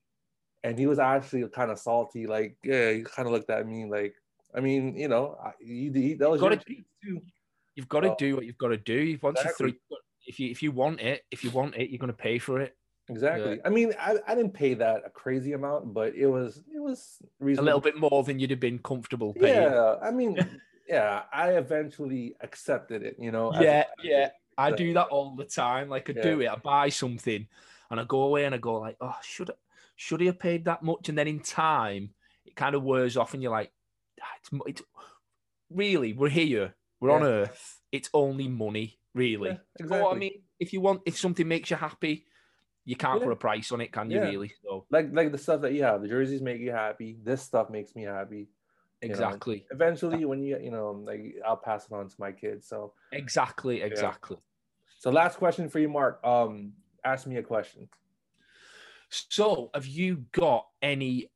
and 0.63 0.79
he 0.79 0.87
was 0.87 0.99
actually 0.99 1.47
kind 1.49 1.69
of 1.69 1.77
salty 1.79 2.25
like 2.25 2.57
yeah 2.63 2.91
he 2.91 3.01
kind 3.03 3.27
of 3.27 3.33
looked 3.33 3.49
at 3.49 3.67
me 3.67 3.85
like 3.85 4.15
I 4.55 4.61
mean 4.61 4.95
you 4.97 5.07
know 5.09 5.37
you, 5.59 5.91
you, 5.91 6.17
that 6.17 6.29
was 6.29 6.41
do- 6.41 6.57
piece 6.57 6.85
too 7.03 7.21
You've 7.75 7.89
got 7.89 8.01
to 8.01 8.11
Oh. 8.11 8.15
do 8.17 8.35
what 8.37 8.45
you've 8.45 8.57
got 8.57 8.69
to 8.69 8.77
do. 8.77 9.17
Once 9.21 9.41
Exactly. 9.41 9.67
you 9.67 9.71
three, 9.73 9.97
if 10.27 10.39
you 10.39 10.49
if 10.49 10.63
you 10.63 10.71
want 10.71 11.01
it, 11.01 11.23
if 11.29 11.43
you 11.43 11.49
want 11.51 11.75
it, 11.75 11.89
you're 11.89 11.99
going 11.99 12.07
to 12.07 12.17
pay 12.17 12.39
for 12.39 12.61
it. 12.61 12.73
Exactly. 13.09 13.59
I 13.65 13.69
mean, 13.69 13.91
I, 13.99 14.15
I 14.25 14.33
didn't 14.33 14.53
pay 14.53 14.75
that 14.75 15.01
a 15.05 15.09
crazy 15.09 15.51
amount, 15.51 15.93
but 15.93 16.15
it 16.15 16.25
was 16.27 16.63
it 16.73 16.81
was 16.81 17.17
reasonable. 17.41 17.65
A 17.65 17.67
little 17.67 17.81
bit 17.81 17.97
more 17.99 18.23
than 18.23 18.39
you'd 18.39 18.49
have 18.51 18.61
been 18.61 18.79
comfortable 18.79 19.33
paying. 19.33 19.61
Yeah, 19.61 19.95
I 20.01 20.09
mean, 20.09 20.37
yeah, 20.87 21.23
I 21.33 21.53
eventually 21.53 22.35
accepted 22.41 23.03
it. 23.03 23.15
You 23.19 23.31
know. 23.31 23.53
Yeah, 23.59 23.85
yeah. 24.03 24.29
I 24.57 24.71
do 24.71 24.93
that 24.93 25.07
all 25.07 25.35
the 25.35 25.45
time. 25.45 25.89
Like 25.89 26.09
I 26.09 26.13
Yeah. 26.15 26.21
do 26.21 26.41
it, 26.41 26.47
I 26.49 26.55
buy 26.55 26.89
something 26.89 27.47
and 27.89 27.99
I 27.99 28.03
go 28.05 28.23
away 28.23 28.45
and 28.45 28.55
I 28.55 28.57
go 28.57 28.75
like, 28.79 28.95
oh, 29.01 29.15
should 29.21 29.49
I, 29.49 29.53
should 29.97 30.21
I 30.21 30.25
have 30.25 30.39
paid 30.39 30.65
that 30.65 30.81
much? 30.81 31.09
And 31.09 31.17
then 31.17 31.27
in 31.27 31.39
time, 31.41 32.13
it 32.45 32.55
kind 32.55 32.75
of 32.75 32.83
wears 32.83 33.17
off, 33.17 33.33
and 33.33 33.41
you're 33.43 33.51
like, 33.51 33.71
"Ah, 34.21 34.25
it's, 34.39 34.49
it's 34.67 34.81
really 35.69 36.13
we're 36.13 36.29
here, 36.29 36.75
we're 36.99 37.11
on 37.11 37.23
Earth. 37.23 37.81
It's 37.91 38.09
only 38.13 38.47
money, 38.47 38.99
really. 39.13 39.49
Yeah, 39.49 39.57
You 39.79 39.85
know 39.87 40.03
what 40.03 40.15
I 40.15 40.19
mean? 40.19 40.41
If 40.59 40.73
you 40.73 40.81
want, 40.81 41.01
if 41.05 41.17
something 41.17 41.47
makes 41.47 41.69
you 41.69 41.77
happy, 41.77 42.25
you 42.85 42.95
can't 42.95 43.19
Yeah. 43.19 43.25
put 43.25 43.33
a 43.33 43.35
price 43.35 43.71
on 43.71 43.81
it, 43.81 43.91
can 43.91 44.09
you? 44.11 44.17
Yeah. 44.17 44.29
Really? 44.29 44.53
So 44.63 44.85
Like 44.89 45.09
like 45.11 45.31
the 45.31 45.37
stuff 45.37 45.61
that 45.61 45.73
you 45.73 45.83
have, 45.83 46.01
the 46.01 46.07
jerseys 46.07 46.41
make 46.41 46.61
you 46.61 46.71
happy. 46.71 47.17
This 47.23 47.41
stuff 47.41 47.69
makes 47.69 47.95
me 47.95 48.03
happy. 48.03 48.49
You 49.05 49.09
know, 49.09 49.13
exactly, 49.13 49.65
Eventually, 49.71 50.25
when 50.25 50.41
you 50.41 50.57
you 50.59 50.71
know, 50.71 50.91
like 50.91 51.35
I'll 51.45 51.57
pass 51.57 51.85
it 51.85 51.93
on 51.93 52.09
to 52.09 52.15
my 52.17 52.31
kids. 52.31 52.67
So 52.67 52.93
exactly, 53.11 53.81
exactly. 53.81 54.37
so 54.97 55.11
last 55.11 55.37
question 55.37 55.69
for 55.69 55.79
you, 55.79 55.89
Mark. 55.89 56.19
Um, 56.23 56.73
ask 57.03 57.27
me 57.27 57.37
a 57.37 57.43
question. 57.43 57.87
So, 59.09 59.69
have 59.73 59.85
you 59.85 60.25
got 60.31 60.65
any? 60.81 61.29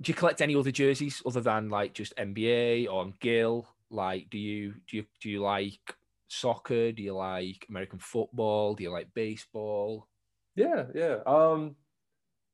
Do 0.00 0.10
you 0.10 0.14
collect 0.14 0.42
any 0.42 0.54
other 0.54 0.70
jerseys 0.70 1.22
other 1.26 1.40
than 1.40 1.70
like 1.70 1.94
just 1.94 2.14
NBA 2.16 2.88
or 2.88 3.12
Gil? 3.20 3.66
Like, 3.90 4.28
do 4.30 4.38
you 4.38 4.74
do 4.86 4.98
you 4.98 5.04
do 5.20 5.30
you 5.30 5.40
like 5.40 5.96
soccer? 6.28 6.92
Do 6.92 7.02
you 7.02 7.14
like 7.14 7.66
American 7.68 7.98
football? 7.98 8.74
Do 8.74 8.82
you 8.82 8.90
like 8.90 9.08
baseball? 9.14 10.06
Yeah, 10.54 10.84
yeah. 10.94 11.18
Um, 11.26 11.76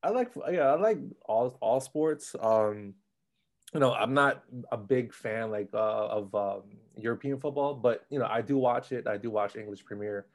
I 0.01 0.09
like 0.09 0.31
yeah, 0.49 0.71
I 0.71 0.75
like 0.75 0.99
all 1.25 1.57
all 1.61 1.81
sports. 1.81 2.35
Um, 2.39 2.93
you 3.73 3.79
know, 3.79 3.93
I'm 3.93 4.13
not 4.13 4.43
a 4.71 4.77
big 4.77 5.13
fan 5.13 5.51
like 5.51 5.69
uh, 5.73 6.07
of 6.07 6.33
um, 6.35 6.63
European 6.97 7.39
football, 7.39 7.73
but 7.73 8.05
you 8.09 8.19
know, 8.19 8.27
I 8.29 8.41
do 8.41 8.57
watch 8.57 8.91
it. 8.91 9.07
I 9.07 9.17
do 9.17 9.29
watch 9.29 9.55
English 9.55 9.83
Premier. 9.85 10.27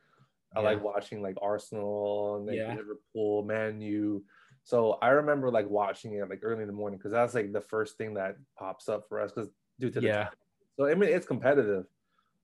I 0.55 0.61
like 0.61 0.83
watching 0.83 1.23
like 1.23 1.37
Arsenal 1.41 2.37
and 2.37 2.47
like 2.47 2.57
Yeah. 2.57 2.75
Liverpool, 2.75 3.45
Man 3.45 3.81
U. 3.81 4.25
So 4.65 4.99
I 5.01 5.11
remember 5.11 5.51
like 5.51 5.69
watching 5.71 6.15
it 6.15 6.29
like 6.29 6.41
early 6.43 6.63
in 6.63 6.67
the 6.67 6.73
morning 6.73 6.99
because 6.99 7.13
that's 7.13 7.35
like 7.35 7.53
the 7.53 7.61
first 7.61 7.97
thing 7.97 8.15
that 8.15 8.37
pops 8.59 8.89
up 8.89 9.09
for 9.09 9.21
us 9.21 9.31
because 9.33 9.49
due 9.79 9.91
to 9.91 10.01
the 10.01 10.07
Yeah. 10.09 10.25
time. 10.25 10.33
So 10.77 10.87
I 10.87 10.95
mean, 10.95 11.11
it's 11.11 11.27
competitive. 11.27 11.87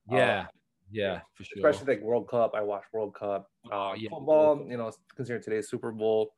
Um, 0.08 0.16
Yeah, 0.18 0.46
yeah, 0.90 1.20
for 1.34 1.44
sure. 1.44 1.56
especially 1.68 1.94
like 1.96 2.02
World 2.04 2.28
Cup. 2.28 2.54
I 2.54 2.62
watch 2.62 2.84
World 2.92 3.14
Cup. 3.14 3.50
Uh, 3.70 3.94
yeah. 3.96 4.08
Football, 4.08 4.64
you 4.68 4.76
know, 4.76 4.92
considering 5.16 5.42
today's 5.42 5.68
Super 5.68 5.90
Bowl, 5.90 6.32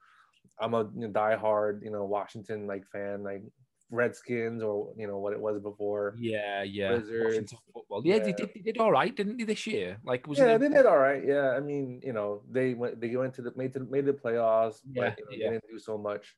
I'm 0.59 0.74
a 0.74 0.84
you 0.96 1.07
know, 1.07 1.09
diehard, 1.09 1.84
you 1.84 1.90
know, 1.90 2.05
Washington 2.05 2.66
like 2.66 2.86
fan, 2.86 3.22
like 3.22 3.42
Redskins 3.91 4.62
or 4.62 4.93
you 4.97 5.07
know 5.07 5.18
what 5.18 5.32
it 5.32 5.41
was 5.41 5.59
before. 5.61 6.14
yeah, 6.18 6.62
yeah. 6.62 6.93
Wizards. 6.93 7.55
Football. 7.72 8.03
Yeah, 8.05 8.18
They, 8.18 8.32
did, 8.32 8.51
they 8.55 8.61
did 8.61 8.78
all 8.78 8.93
right, 8.93 9.14
didn't 9.14 9.39
they, 9.39 9.45
this 9.45 9.66
year? 9.66 9.99
Like, 10.05 10.26
was 10.26 10.39
yeah, 10.39 10.59
they 10.59 10.68
did 10.68 10.86
all 10.86 10.99
right. 10.99 11.22
Yeah, 11.24 11.51
I 11.57 11.61
mean, 11.61 12.01
you 12.05 12.12
know, 12.12 12.43
they 12.51 12.74
went 12.74 13.01
they 13.01 13.14
went 13.16 13.34
to 13.34 13.43
the 13.43 13.53
made 13.57 13.72
to 13.74 13.80
made 13.80 14.05
the 14.07 14.12
playoffs, 14.12 14.80
Yeah, 14.93 15.11
but 15.11 15.18
you 15.18 15.24
know, 15.24 15.30
yeah. 15.32 15.47
they 15.47 15.53
didn't 15.55 15.70
do 15.70 15.78
so 15.78 15.97
much. 15.97 16.36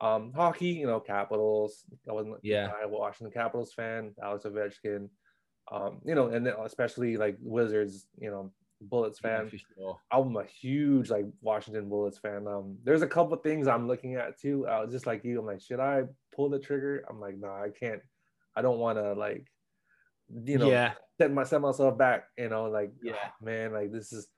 Um, 0.00 0.32
hockey, 0.34 0.68
you 0.68 0.86
know, 0.86 0.98
Capitals. 0.98 1.84
I 2.08 2.12
wasn't 2.12 2.36
Yeah. 2.42 2.72
I 2.82 2.86
was 2.86 2.98
Washington 2.98 3.32
Capitals 3.32 3.72
fan. 3.72 4.12
Alex 4.22 4.44
Ovechkin. 4.44 5.08
Um, 5.70 6.00
you 6.04 6.14
know, 6.16 6.28
and 6.28 6.44
then 6.44 6.54
especially 6.64 7.16
like 7.16 7.36
Wizards, 7.40 8.06
you 8.18 8.30
know, 8.30 8.50
Bullets 8.80 9.18
fan. 9.18 9.50
sure. 9.76 9.98
I'm 10.10 10.36
a 10.36 10.44
huge 10.44 11.10
like 11.10 11.26
Washington 11.40 11.88
Bullets 11.88 12.18
fan. 12.18 12.46
Um, 12.46 12.78
there's 12.82 13.02
a 13.02 13.06
couple 13.06 13.36
things 13.36 13.68
I'm 13.68 13.86
looking 13.86 14.14
at 14.16 14.38
too. 14.40 14.66
Uh, 14.66 14.86
just 14.86 15.06
like 15.06 15.24
you, 15.24 15.38
I'm 15.40 15.46
like, 15.46 15.60
should 15.60 15.80
I 15.80 16.04
pull 16.34 16.48
the 16.48 16.58
trigger? 16.58 17.04
I'm 17.08 17.20
like, 17.20 17.38
no, 17.38 17.48
I 17.48 17.68
can't. 17.78 18.00
I 18.56 18.62
don't 18.62 18.78
want 18.78 18.98
to 18.98 19.12
like, 19.12 19.46
you 20.44 20.58
know, 20.58 20.70
yeah, 20.70 20.92
set 21.18 21.32
my 21.32 21.44
set 21.44 21.60
myself 21.60 21.98
back. 21.98 22.24
You 22.38 22.48
know, 22.48 22.64
like, 22.64 22.92
Yeah. 23.02 23.14
"Ah, 23.16 23.34
man, 23.42 23.72
like 23.72 23.92
this 23.92 24.12
is. 24.12 24.28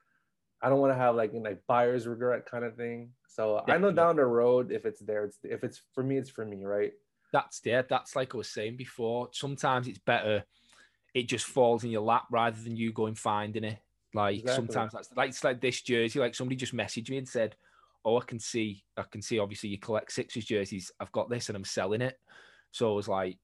I 0.61 0.69
don't 0.69 0.79
want 0.79 0.93
to 0.93 0.97
have 0.97 1.15
like 1.15 1.31
like 1.33 1.61
buyer's 1.67 2.07
regret 2.07 2.45
kind 2.45 2.63
of 2.63 2.75
thing. 2.75 3.11
So 3.27 3.63
I 3.67 3.77
know 3.77 3.91
down 3.91 4.15
the 4.15 4.25
road, 4.25 4.71
if 4.71 4.85
it's 4.85 5.01
there, 5.01 5.25
it's 5.25 5.37
if 5.43 5.63
it's 5.63 5.81
for 5.93 6.03
me, 6.03 6.17
it's 6.17 6.29
for 6.29 6.45
me, 6.45 6.65
right? 6.65 6.93
that's 7.31 7.61
yeah, 7.65 7.81
that's 7.81 8.15
like 8.15 8.33
I 8.35 8.37
was 8.37 8.49
saying 8.49 8.77
before. 8.77 9.29
Sometimes 9.31 9.87
it's 9.87 9.97
better 9.99 10.43
it 11.13 11.27
just 11.27 11.45
falls 11.45 11.83
in 11.83 11.91
your 11.91 12.01
lap 12.01 12.25
rather 12.31 12.59
than 12.61 12.75
you 12.75 12.91
going 12.91 13.15
finding 13.15 13.63
it. 13.63 13.79
Like 14.13 14.39
Exactly. 14.39 14.55
sometimes 14.67 14.91
that's 14.93 15.09
like 15.15 15.29
it's 15.29 15.43
like 15.43 15.61
this 15.61 15.81
jersey. 15.81 16.19
Like 16.19 16.35
somebody 16.35 16.55
just 16.55 16.75
messaged 16.75 17.09
me 17.09 17.17
and 17.17 17.27
said, 17.27 17.55
"Oh, 18.05 18.19
I 18.19 18.25
can 18.25 18.39
see, 18.39 18.83
I 18.97 19.03
can 19.03 19.21
see. 19.21 19.39
Obviously, 19.39 19.69
you 19.69 19.79
collect 19.79 20.11
Sixers 20.11 20.45
jerseys. 20.45 20.91
I've 20.99 21.11
got 21.11 21.29
this 21.29 21.49
and 21.49 21.55
I'm 21.55 21.65
selling 21.65 22.01
it." 22.01 22.17
So 22.71 22.91
I 22.91 22.95
was 22.95 23.07
like, 23.07 23.37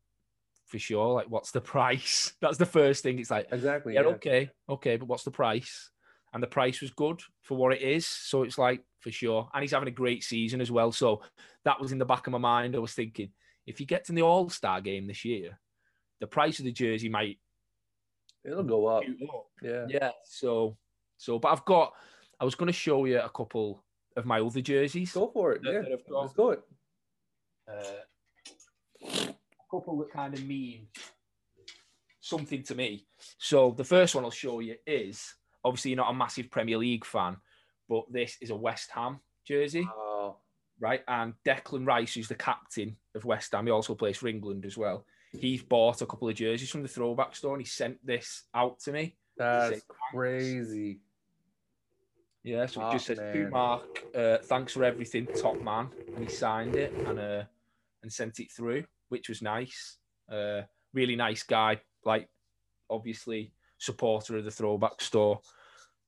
for 0.67 0.80
sure. 0.80 1.13
Like, 1.13 1.30
what's 1.30 1.51
the 1.51 1.61
price? 1.76 2.34
That's 2.41 2.57
the 2.57 2.65
first 2.65 3.03
thing. 3.03 3.20
It's 3.20 3.32
like, 3.32 3.47
Exactly. 3.51 3.93
yeah, 3.95 4.01
okay, 4.01 4.49
okay, 4.67 4.97
but 4.97 5.07
what's 5.07 5.24
the 5.24 5.32
price? 5.32 5.89
And 6.34 6.43
the 6.43 6.47
price 6.47 6.80
was 6.82 6.91
good 6.91 7.22
for 7.41 7.57
what 7.57 7.74
it 7.74 7.82
is. 7.82 8.05
So 8.05 8.43
it's 8.43 8.57
like 8.59 8.84
for 8.99 9.11
sure. 9.11 9.49
And 9.53 9.63
he's 9.63 9.72
having 9.72 9.88
a 9.88 9.91
great 9.91 10.24
season 10.24 10.61
as 10.61 10.70
well. 10.72 10.91
So 10.91 11.24
that 11.65 11.80
was 11.82 11.91
in 11.91 11.97
the 11.97 12.05
back 12.05 12.28
of 12.28 12.34
my 12.34 12.38
mind. 12.39 12.76
I 12.76 12.80
was 12.80 12.93
thinking, 12.93 13.32
if 13.65 13.80
he 13.80 13.86
gets 13.86 14.09
in 14.09 14.15
the 14.15 14.22
All 14.22 14.47
Star 14.49 14.80
game 14.82 15.07
this 15.07 15.26
year, 15.26 15.59
the 16.20 16.28
price 16.28 16.59
of 16.59 16.65
the 16.65 16.72
jersey 16.72 17.09
might 17.09 17.39
It'll 18.49 18.63
go 18.63 18.87
up. 18.87 19.03
Yeah. 19.61 19.85
Yeah. 19.89 20.11
So, 20.23 20.77
so, 21.17 21.39
but 21.39 21.49
I've 21.49 21.65
got. 21.65 21.93
I 22.39 22.45
was 22.45 22.55
going 22.55 22.67
to 22.67 22.73
show 22.73 23.05
you 23.05 23.19
a 23.19 23.29
couple 23.29 23.83
of 24.15 24.25
my 24.25 24.39
other 24.39 24.61
jerseys. 24.61 25.11
Go 25.13 25.27
for 25.27 25.53
it. 25.53 25.61
that- 25.63 25.73
Yeah. 25.73 25.81
that. 25.81 25.99
Let's 26.09 26.33
go 26.33 26.51
it. 26.51 26.61
Uh, 27.67 27.71
a 29.03 29.35
couple 29.69 29.97
that 29.99 30.11
kind 30.11 30.33
of 30.33 30.43
mean 30.45 30.87
something 32.19 32.63
to 32.63 32.75
me. 32.75 33.05
So 33.37 33.71
the 33.77 33.83
first 33.83 34.15
one 34.15 34.23
I'll 34.23 34.31
show 34.31 34.59
you 34.59 34.75
is 34.85 35.33
obviously 35.63 35.91
you're 35.91 35.97
not 35.97 36.11
a 36.11 36.13
massive 36.13 36.49
Premier 36.49 36.77
League 36.77 37.05
fan, 37.05 37.37
but 37.87 38.05
this 38.11 38.37
is 38.41 38.49
a 38.49 38.55
West 38.55 38.89
Ham 38.93 39.19
jersey, 39.45 39.87
Oh, 39.95 40.37
right? 40.79 41.01
And 41.07 41.33
Declan 41.45 41.85
Rice, 41.87 42.13
who's 42.15 42.27
the 42.27 42.35
captain 42.35 42.95
of 43.15 43.25
West 43.25 43.51
Ham, 43.53 43.65
he 43.65 43.71
also 43.71 43.95
plays 43.95 44.17
for 44.17 44.27
England 44.27 44.65
as 44.65 44.77
well. 44.77 45.05
He's 45.32 45.61
bought 45.61 46.01
a 46.01 46.05
couple 46.05 46.27
of 46.30 46.36
jerseys 46.36 46.69
from 46.69 46.82
the 46.82 46.88
throwback 46.88 47.36
store 47.36 47.53
and 47.53 47.61
he 47.61 47.67
sent 47.67 48.03
this 48.05 48.43
out 48.53 48.80
to 48.82 48.91
me. 48.91 49.15
that's 49.38 49.69
thanks. 49.69 49.86
crazy. 50.11 50.99
Yeah, 52.43 52.65
so 52.65 52.82
it 52.82 52.86
Oh, 52.86 52.91
just 52.93 53.05
says 53.07 53.17
to. 53.19 53.49
Mark, 53.49 54.03
uh, 54.15 54.38
thanks 54.39 54.73
for 54.73 54.84
everything, 54.84 55.27
top 55.27 55.61
man. 55.61 55.89
And 56.15 56.27
he 56.27 56.34
signed 56.34 56.75
it 56.75 56.93
and 56.93 57.19
uh, 57.19 57.43
and 58.01 58.11
sent 58.11 58.39
it 58.39 58.51
through, 58.51 58.86
which 59.09 59.30
was 59.30 59.41
nice. 59.41 59.97
Uh, 60.32 60.61
really 60.93 61.15
nice 61.15 61.43
guy, 61.43 61.80
like 62.05 62.27
obviously 62.89 63.53
supporter 63.77 64.38
of 64.38 64.45
the 64.45 64.51
throwback 64.51 65.01
store. 65.01 65.41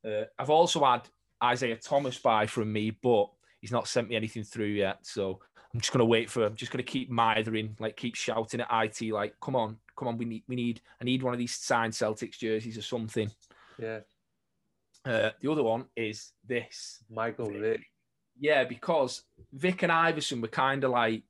Uh, 0.06 0.24
I've 0.40 0.50
also 0.50 0.84
had 0.84 1.02
Isaiah 1.44 1.76
Thomas 1.78 2.18
buy 2.18 2.46
from 2.48 2.72
me, 2.72 2.92
but 2.92 3.30
he's 3.60 3.72
not 3.72 3.88
sent 3.88 4.10
me 4.10 4.16
anything 4.16 4.44
through 4.44 4.66
yet. 4.68 5.00
So 5.06 5.42
I'm 5.74 5.80
just 5.80 5.92
gonna 5.94 6.06
wait 6.06 6.30
for. 6.30 6.46
I'm 6.46 6.56
just 6.56 6.72
gonna 6.72 6.84
keep 6.84 7.10
mithering, 7.10 7.76
like 7.80 7.96
keep 7.96 8.16
shouting 8.16 8.62
at 8.62 8.68
IT, 8.72 9.12
like, 9.14 9.36
come 9.42 9.56
on, 9.56 9.78
come 9.96 10.08
on, 10.10 10.18
we 10.18 10.26
need, 10.26 10.44
we 10.48 10.56
need, 10.56 10.82
I 11.00 11.06
need 11.06 11.24
one 11.24 11.34
of 11.34 11.40
these 11.40 11.56
signed 11.56 11.94
Celtics 11.94 12.38
jerseys 12.38 12.78
or 12.78 12.82
something. 12.82 13.32
Yeah. 13.80 14.00
Uh, 15.06 15.32
the 15.42 15.52
other 15.52 15.64
one 15.64 15.86
is 15.96 16.34
this. 16.46 17.04
Michael 17.10 17.50
Vick. 17.50 17.82
Yeah, 18.40 18.66
because 18.66 19.24
Vick 19.54 19.82
and 19.84 19.92
Iverson 19.92 20.42
were 20.42 20.48
kind 20.48 20.84
of 20.84 20.92
like. 20.92 21.24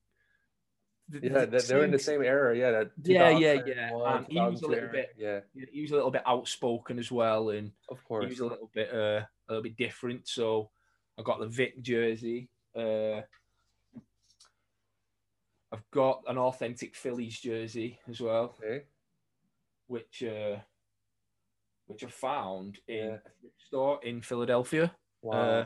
Yeah, 1.12 1.20
th- 1.20 1.50
they- 1.50 1.60
they're 1.60 1.84
in 1.84 1.92
the 1.92 2.00
same- 2.00 2.24
era. 2.24 2.58
Yeah, 2.58 2.72
that 2.72 2.92
Yeah, 3.04 3.30
yeah, 3.38 3.54
yeah. 3.66 4.16
And 4.18 4.28
he 4.28 4.39
was 4.39 4.62
a 4.62 4.68
little 4.68 4.89
bit- 4.89 5.14
Yeah, 5.18 5.42
He 5.72 5.82
was 5.82 5.92
a 5.92 5.96
little 5.96 6.12
bit 6.12 6.24
outspoken 6.26 6.98
as 7.00 7.12
well, 7.12 7.50
and 7.50 7.72
of 7.89 8.04
course, 8.06 8.24
he 8.26 8.30
was 8.30 8.39
a 8.39 8.46
little 8.48 8.70
bit, 8.74 8.94
uh, 8.94 9.26
a 9.26 9.28
little 9.50 9.64
bit 9.64 9.76
different. 9.76 10.28
So 10.28 10.72
I 11.18 11.22
got 11.24 11.39
the 11.39 11.48
Vick 11.48 11.82
jersey. 11.82 12.50
Uh, 12.76 13.22
I've 15.72 15.90
got 15.92 16.24
an 16.28 16.38
authentic 16.38 16.96
Phillies 16.96 17.40
jersey 17.40 18.00
as 18.10 18.20
well, 18.20 18.56
Okay. 18.62 18.84
which 19.88 20.24
uh, 20.24 20.58
which 21.88 22.04
I 22.04 22.08
found 22.08 22.80
in 22.88 22.98
Yeah. 23.08 23.16
a 23.16 23.66
store 23.68 24.00
in 24.04 24.22
Philadelphia. 24.22 24.94
Wow. 25.22 25.40
Uh, 25.40 25.66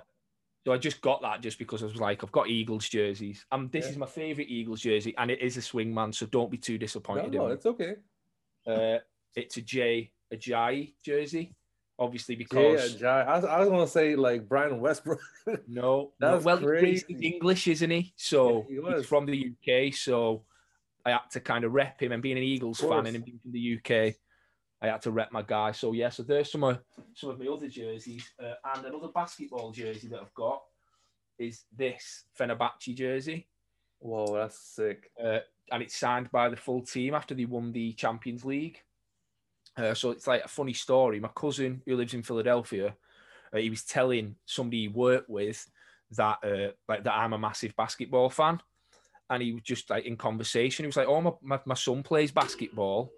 so 0.66 0.74
I 0.74 0.78
just 0.78 1.02
got 1.02 1.22
that 1.22 1.42
just 1.42 1.60
because 1.60 1.84
I 1.84 1.86
was 1.86 1.96
like, 1.98 2.24
I've 2.24 2.32
got 2.32 2.50
Eagles 2.50 2.90
jerseys. 2.90 3.46
Um, 3.52 3.70
this 3.72 3.86
Yeah. 3.86 3.92
is 3.92 3.98
my 3.98 4.08
favorite 4.08 4.50
Eagles 4.50 4.82
jersey, 4.82 5.14
and 5.18 5.30
it 5.30 5.40
is 5.40 5.58
a 5.58 5.62
swingman, 5.62 6.14
so 6.14 6.26
don't 6.26 6.50
be 6.50 6.58
too 6.58 6.78
disappointed. 6.78 7.34
no, 7.34 7.44
in 7.44 7.50
me. 7.50 7.54
it's 7.54 7.66
okay. 7.66 7.96
Uh, 8.66 9.00
it's 9.36 9.58
a 9.58 9.62
Jay 9.62 10.12
Ajayi 10.34 10.96
jersey, 11.04 11.54
obviously 11.98 12.36
Yeah, 12.36 12.40
because 12.40 12.96
Jai. 12.96 13.22
I 13.22 13.36
was, 13.36 13.46
I 13.46 13.60
was 13.60 13.70
gonna 13.70 13.88
say 13.88 14.16
like 14.16 14.48
Brian 14.48 14.80
Westbrook. 14.80 15.20
no, 15.48 15.62
no, 15.68 16.12
That's 16.20 16.46
well, 16.46 16.58
he's. 16.58 17.06
English, 17.10 17.68
isn't 17.68 17.90
he? 17.90 18.14
So 18.16 18.66
Yeah, 18.70 18.82
he 18.90 18.98
he's 18.98 19.06
from 19.06 19.26
the 19.26 19.52
UK, 19.52 19.94
so 19.94 20.44
I 21.06 21.12
had 21.12 21.30
to 21.32 21.40
kind 21.40 21.64
of 21.64 21.74
rep 21.74 22.02
him. 22.02 22.12
And 22.12 22.22
being 22.22 22.38
an 22.38 22.44
Eagles 22.44 22.80
fan 22.80 23.06
and 23.06 23.16
him 23.16 23.22
being 23.22 23.40
from 23.40 23.52
the 23.52 23.78
UK, 23.78 24.16
I 24.82 24.88
had 24.88 25.02
to 25.04 25.12
rep 25.12 25.32
my 25.32 25.42
guy. 25.42 25.72
So 25.72 25.94
yeah, 25.94 26.10
so 26.10 26.24
there's 26.24 26.52
some 26.52 26.64
of 26.64 26.80
some 27.14 27.30
of 27.30 27.40
my 27.40 27.48
other 27.48 27.68
jerseys 27.68 28.32
uh, 28.42 28.54
and 28.76 28.86
another 28.86 29.10
basketball 29.10 29.72
jersey 29.72 30.08
that 30.10 30.20
I've 30.20 30.34
got. 30.34 30.62
is 31.38 31.64
this 31.76 32.26
Fenerbahce 32.40 32.96
jersey. 32.96 33.48
Whoa, 34.00 34.36
that's 34.36 34.60
sick. 34.60 35.10
Uh, 35.22 35.40
and 35.72 35.82
it's 35.82 35.96
signed 35.96 36.32
by 36.32 36.50
the 36.50 36.56
full 36.56 36.82
team 36.82 37.16
after 37.16 37.34
they 37.34 37.46
won 37.46 37.72
the 37.72 37.94
Champions 37.94 38.46
League. 38.46 38.80
Uh, 39.78 39.94
so 39.94 40.12
it's 40.12 40.28
like 40.28 40.44
a 40.44 40.48
funny 40.48 40.74
story. 40.74 41.20
My 41.20 41.30
cousin, 41.36 41.82
who 41.86 41.96
lives 41.96 42.14
in 42.14 42.24
Philadelphia, 42.24 42.96
uh, 43.54 43.58
he 43.58 43.70
was 43.70 43.84
telling 43.84 44.36
somebody 44.46 44.82
he 44.82 44.88
worked 44.88 45.30
with 45.30 45.66
that 46.12 46.38
uh, 46.44 46.72
like 46.88 47.04
that 47.04 47.14
I'm 47.14 47.34
a 47.34 47.38
massive 47.38 47.76
basketball 47.76 48.30
fan, 48.30 48.62
and 49.30 49.42
he 49.42 49.54
was 49.54 49.64
just 49.64 49.90
like 49.90 50.06
in 50.06 50.18
conversation. 50.18 50.84
He 50.84 50.88
was 50.88 50.98
like, 50.98 51.08
"Oh, 51.08 51.22
my, 51.22 51.32
my, 51.42 51.60
my 51.66 51.76
son 51.76 52.04
plays 52.04 52.32
basketball," 52.32 53.12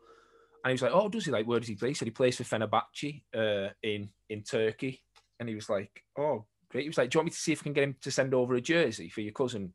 and 0.64 0.72
he 0.72 0.74
was 0.74 0.82
like, 0.82 0.92
"Oh, 0.94 1.10
does 1.10 1.26
he 1.26 1.32
like? 1.32 1.46
Where 1.48 1.60
does 1.60 1.70
he 1.70 1.76
play?" 1.76 1.90
He 1.90 1.94
said 1.94 2.08
he 2.08 2.12
plays 2.12 2.38
for 2.38 2.44
Fenerbahce 2.44 3.22
uh, 3.36 3.72
in 3.84 4.10
in 4.30 4.44
Turkey, 4.44 5.02
and 5.40 5.48
he 5.50 5.56
was 5.56 5.70
like, 5.70 6.04
"Oh, 6.18 6.46
great." 6.70 6.84
He 6.84 6.90
was 6.90 6.98
like, 6.98 7.10
"Do 7.10 7.18
you 7.18 7.20
want 7.20 7.28
me 7.28 7.32
to 7.32 7.38
see 7.38 7.52
if 7.52 7.62
I 7.62 7.64
can 7.64 7.74
get 7.74 7.84
him 7.84 7.96
to 8.02 8.12
send 8.12 8.34
over 8.34 8.56
a 8.56 8.62
jersey 8.62 9.10
for 9.10 9.22
your 9.22 9.34
cousin?" 9.34 9.74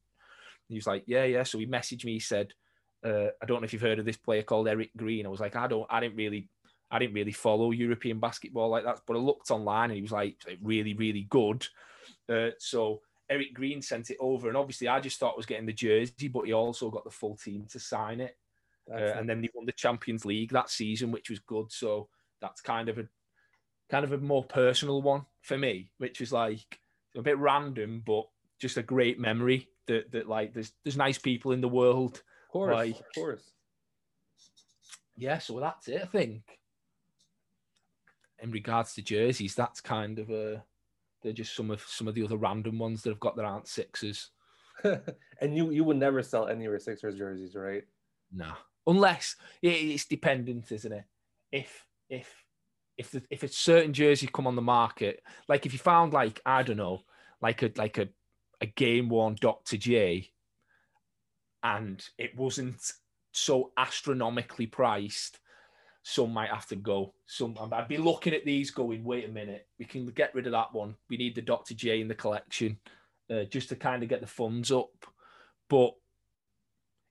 He 0.68 0.74
was 0.76 0.86
like, 0.86 1.04
"Yeah, 1.06 1.24
yeah." 1.24 1.42
So 1.44 1.58
he 1.58 1.66
messaged 1.66 2.04
me. 2.04 2.14
He 2.14 2.20
said, 2.20 2.52
uh, 3.04 3.28
"I 3.40 3.46
don't 3.46 3.60
know 3.60 3.64
if 3.66 3.72
you've 3.72 3.82
heard 3.82 3.98
of 3.98 4.04
this 4.04 4.16
player 4.16 4.42
called 4.42 4.68
Eric 4.68 4.90
Green." 4.96 5.26
I 5.26 5.28
was 5.28 5.40
like, 5.40 5.54
"I 5.56 5.66
don't. 5.66 5.86
I 5.90 6.00
didn't 6.00 6.16
really." 6.16 6.48
I 6.92 6.98
didn't 6.98 7.14
really 7.14 7.32
follow 7.32 7.70
European 7.70 8.20
basketball 8.20 8.68
like 8.68 8.84
that, 8.84 9.00
but 9.06 9.16
I 9.16 9.18
looked 9.18 9.50
online 9.50 9.90
and 9.90 9.96
he 9.96 10.02
was 10.02 10.12
like, 10.12 10.36
really, 10.60 10.92
really 10.92 11.26
good. 11.30 11.66
Uh, 12.28 12.50
so 12.58 13.00
Eric 13.30 13.54
Green 13.54 13.80
sent 13.80 14.10
it 14.10 14.18
over, 14.20 14.48
and 14.48 14.58
obviously 14.58 14.88
I 14.88 15.00
just 15.00 15.18
thought 15.18 15.32
I 15.32 15.38
was 15.38 15.46
getting 15.46 15.64
the 15.64 15.72
jersey, 15.72 16.28
but 16.28 16.42
he 16.42 16.52
also 16.52 16.90
got 16.90 17.04
the 17.04 17.10
full 17.10 17.34
team 17.34 17.66
to 17.70 17.80
sign 17.80 18.20
it. 18.20 18.36
Uh, 18.92 18.96
and 18.96 19.26
then 19.26 19.40
they 19.40 19.48
won 19.54 19.64
the 19.64 19.72
Champions 19.72 20.26
League 20.26 20.50
that 20.50 20.68
season, 20.68 21.10
which 21.10 21.30
was 21.30 21.38
good. 21.38 21.72
So 21.72 22.08
that's 22.42 22.60
kind 22.60 22.90
of 22.90 22.98
a 22.98 23.06
kind 23.90 24.04
of 24.04 24.12
a 24.12 24.18
more 24.18 24.44
personal 24.44 25.00
one 25.00 25.24
for 25.40 25.56
me, 25.56 25.90
which 25.96 26.20
is 26.20 26.30
like 26.30 26.78
a 27.16 27.22
bit 27.22 27.38
random, 27.38 28.02
but 28.04 28.24
just 28.60 28.76
a 28.76 28.82
great 28.82 29.18
memory 29.18 29.68
that 29.86 30.12
that 30.12 30.28
like 30.28 30.52
there's 30.52 30.72
there's 30.84 30.96
nice 30.96 31.18
people 31.18 31.52
in 31.52 31.62
the 31.62 31.68
world. 31.68 32.22
Of 32.48 32.52
course, 32.52 32.74
like, 32.74 32.98
of 32.98 33.14
course. 33.14 33.50
Yeah, 35.16 35.38
so 35.38 35.58
that's 35.60 35.88
it. 35.88 36.02
I 36.02 36.06
think 36.06 36.42
in 38.42 38.50
regards 38.50 38.94
to 38.94 39.02
jerseys, 39.02 39.54
that's 39.54 39.80
kind 39.80 40.18
of 40.18 40.30
a 40.30 40.62
they're 41.22 41.32
just 41.32 41.54
some 41.54 41.70
of 41.70 41.80
some 41.82 42.08
of 42.08 42.14
the 42.14 42.24
other 42.24 42.36
random 42.36 42.78
ones 42.78 43.02
that 43.02 43.10
have 43.10 43.20
got 43.20 43.36
their 43.36 43.46
aren't 43.46 43.68
sixes. 43.68 44.30
and 44.84 45.56
you 45.56 45.70
you 45.70 45.84
would 45.84 45.96
never 45.96 46.22
sell 46.22 46.48
any 46.48 46.64
of 46.64 46.70
your 46.70 46.78
Sixers 46.78 47.16
jerseys, 47.16 47.54
right? 47.54 47.84
No, 48.32 48.52
unless 48.86 49.36
it's 49.62 50.06
dependent, 50.06 50.72
isn't 50.72 50.92
it? 50.92 51.04
If 51.52 51.86
if 52.08 52.44
if 52.96 53.10
the, 53.12 53.22
if 53.30 53.42
a 53.42 53.48
certain 53.48 53.92
jersey 53.92 54.28
come 54.32 54.46
on 54.46 54.56
the 54.56 54.62
market, 54.62 55.22
like 55.48 55.66
if 55.66 55.72
you 55.72 55.78
found 55.78 56.12
like 56.12 56.40
I 56.44 56.62
don't 56.62 56.76
know, 56.76 57.02
like 57.40 57.62
a 57.62 57.70
like 57.76 57.98
a 57.98 58.08
a 58.60 58.66
game 58.66 59.08
worn 59.08 59.36
Dr. 59.40 59.76
J, 59.76 60.30
and 61.62 62.04
it 62.18 62.36
wasn't 62.36 62.80
so 63.32 63.72
astronomically 63.76 64.66
priced 64.66 65.40
some 66.02 66.32
might 66.32 66.50
have 66.50 66.66
to 66.66 66.76
go. 66.76 67.14
Some 67.26 67.56
I'd 67.72 67.88
be 67.88 67.98
looking 67.98 68.34
at 68.34 68.44
these 68.44 68.70
going, 68.70 69.04
wait 69.04 69.24
a 69.24 69.32
minute, 69.32 69.66
we 69.78 69.84
can 69.84 70.06
get 70.06 70.34
rid 70.34 70.46
of 70.46 70.52
that 70.52 70.72
one. 70.72 70.96
We 71.08 71.16
need 71.16 71.34
the 71.34 71.42
Dr. 71.42 71.74
J 71.74 72.00
in 72.00 72.08
the 72.08 72.14
collection 72.14 72.78
uh, 73.30 73.44
just 73.44 73.68
to 73.68 73.76
kind 73.76 74.02
of 74.02 74.08
get 74.08 74.20
the 74.20 74.26
funds 74.26 74.72
up. 74.72 74.90
But 75.68 75.94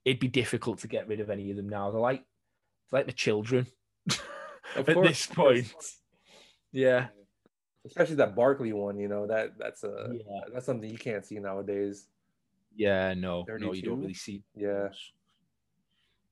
it'd 0.04 0.20
be 0.20 0.28
difficult 0.28 0.80
to 0.80 0.88
get 0.88 1.08
rid 1.08 1.20
of 1.20 1.30
any 1.30 1.50
of 1.50 1.56
them 1.56 1.68
now. 1.68 1.90
They're 1.90 2.00
like 2.00 2.24
like 2.90 3.06
the 3.06 3.12
children 3.12 3.66
at 4.76 4.86
course, 4.86 5.08
this 5.08 5.26
point. 5.26 5.74
Yeah. 6.70 7.08
Especially 7.86 8.16
that 8.16 8.36
Barkley 8.36 8.72
one, 8.72 8.98
you 8.98 9.08
know, 9.08 9.26
that 9.26 9.58
that's 9.58 9.84
a 9.84 10.10
yeah. 10.12 10.40
that's 10.52 10.66
something 10.66 10.88
you 10.88 10.98
can't 10.98 11.24
see 11.24 11.38
nowadays. 11.38 12.06
Yeah, 12.74 13.14
no, 13.14 13.44
32? 13.44 13.66
no, 13.66 13.72
you 13.72 13.82
don't 13.82 14.00
really 14.00 14.14
see. 14.14 14.42
Yeah. 14.54 14.88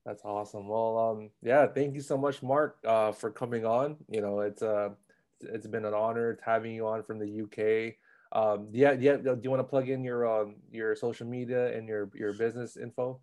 That's 0.07 0.25
awesome. 0.25 0.67
Well, 0.67 0.99
um, 0.99 1.31
yeah, 1.43 1.67
thank 1.67 1.95
you 1.95 2.01
so 2.01 2.17
much, 2.17 2.43
Mark, 2.43 2.79
uh, 2.87 3.13
for 3.13 3.31
coming 3.31 3.67
on. 3.67 3.97
You 4.09 4.23
know, 4.23 4.41
it's 4.41 4.63
uh, 4.63 4.91
it's 5.41 5.67
been 5.67 5.85
an 5.85 5.95
honor 5.95 6.39
having 6.43 6.75
you 6.75 6.87
on 6.87 7.03
from 7.03 7.19
the 7.19 7.43
UK. 7.43 7.97
Um, 8.33 8.69
yeah, 8.73 8.93
yeah. 8.93 9.17
Do 9.17 9.39
you 9.43 9.51
want 9.51 9.61
to 9.61 9.65
plug 9.65 9.89
in 9.89 10.05
your 10.05 10.27
um 10.27 10.57
your 10.71 10.95
social 10.97 11.27
media 11.27 11.77
and 11.77 11.87
your 11.87 12.11
your 12.15 12.33
business 12.33 12.77
info? 12.77 13.21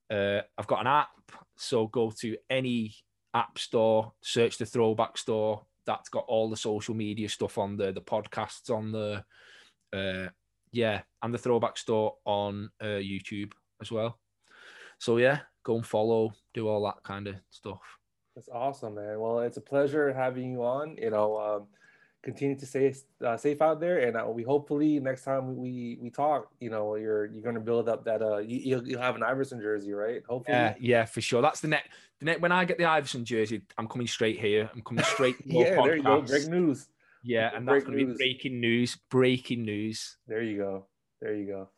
Uh, 0.10 0.42
I've 0.58 0.68
got 0.68 0.82
an 0.82 0.88
app, 0.88 1.10
so 1.58 1.88
go 1.88 2.12
to 2.22 2.38
any 2.50 2.96
app 3.34 3.58
store, 3.58 4.14
search 4.22 4.58
the 4.58 4.66
Throwback 4.66 5.18
Store. 5.18 5.66
That's 5.86 6.10
got 6.10 6.26
all 6.28 6.50
the 6.50 6.58
social 6.58 6.96
media 6.96 7.28
stuff 7.28 7.58
on 7.58 7.76
there, 7.76 7.92
the 7.92 8.02
podcasts 8.02 8.70
on 8.70 8.92
the, 8.92 9.24
uh, 9.92 10.30
yeah, 10.72 11.02
and 11.22 11.34
the 11.34 11.38
Throwback 11.38 11.78
Store 11.78 12.16
on 12.26 12.70
uh, 12.80 12.86
YouTube 12.86 13.52
as 13.82 13.92
well. 13.92 14.18
So 15.00 15.18
yeah, 15.18 15.40
go 15.64 15.76
and 15.76 15.86
follow, 15.86 16.34
do 16.54 16.68
all 16.68 16.84
that 16.86 17.04
kind 17.04 17.28
of 17.28 17.36
stuff. 17.50 17.82
That's 18.36 18.50
awesome, 18.50 18.96
man. 18.96 19.20
Well, 19.20 19.40
it's 19.42 19.58
a 19.58 19.62
pleasure 19.62 20.12
having 20.14 20.52
you 20.52 20.64
on. 20.64 20.98
You 20.98 21.12
know, 21.12 21.38
um, 21.38 21.68
continue 22.24 22.58
to 22.58 22.66
stay 22.66 22.96
uh, 23.24 23.38
safe 23.38 23.62
out 23.62 23.80
there, 23.80 24.00
and 24.00 24.18
uh, 24.18 24.26
we 24.28 24.44
hopefully 24.44 25.00
next 25.00 25.24
time 25.24 25.56
we 25.56 25.98
we 26.02 26.10
talk, 26.10 26.50
you 26.60 26.70
know, 26.70 26.96
you're 26.96 27.26
you're 27.26 27.44
going 27.44 27.56
to 27.56 27.62
build 27.62 27.88
up 27.88 28.06
that 28.06 28.22
uh, 28.22 28.38
you, 28.38 28.60
you'll, 28.60 28.88
you'll 28.88 29.02
have 29.02 29.16
an 29.16 29.24
Iverson 29.24 29.62
jersey, 29.62 29.94
right? 29.94 30.24
Hopefully, 30.28 30.58
yeah, 30.58 30.74
yeah, 30.80 31.06
for 31.06 31.22
sure. 31.22 31.42
That's 31.42 31.60
the 31.60 31.68
next. 31.68 31.90
The 32.20 32.26
next 32.26 32.42
when 32.42 32.52
I 32.52 32.66
get 32.66 32.78
the 32.78 32.86
Iverson 32.86 33.26
jersey, 33.26 33.62
I'm 33.78 33.88
coming 33.88 34.08
straight 34.08 34.40
here. 34.40 34.70
I'm 34.74 34.82
coming 34.82 35.04
straight. 35.04 35.36
yeah, 35.46 35.76
podcast. 35.76 35.86
there 35.86 35.98
you 35.98 36.04
go. 36.04 36.22
Break 36.22 36.48
news. 36.48 36.88
Yeah, 37.24 37.52
and 37.56 37.68
that's 37.68 37.84
going 37.86 38.00
to 38.00 38.06
be 38.06 38.14
breaking 38.14 38.60
news. 38.60 38.98
Breaking 39.10 39.64
news. 39.64 40.18
There 40.28 40.42
you 40.42 40.58
go. 40.58 40.86
There 41.22 41.36
you 41.36 41.46
go. 41.46 41.70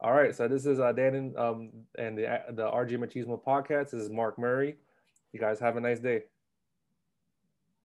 All 0.00 0.12
right, 0.12 0.34
so 0.34 0.46
this 0.46 0.64
is 0.64 0.78
uh, 0.78 0.92
Dan 0.92 1.14
and, 1.16 1.36
um, 1.36 1.70
and 1.98 2.16
the 2.16 2.40
the 2.50 2.70
RG 2.70 2.92
Machismo 2.92 3.42
podcast. 3.42 3.90
This 3.90 3.94
is 3.94 4.10
Mark 4.10 4.38
Murray. 4.38 4.76
You 5.32 5.40
guys 5.40 5.58
have 5.58 5.76
a 5.76 5.80
nice 5.80 5.98
day. 5.98 6.22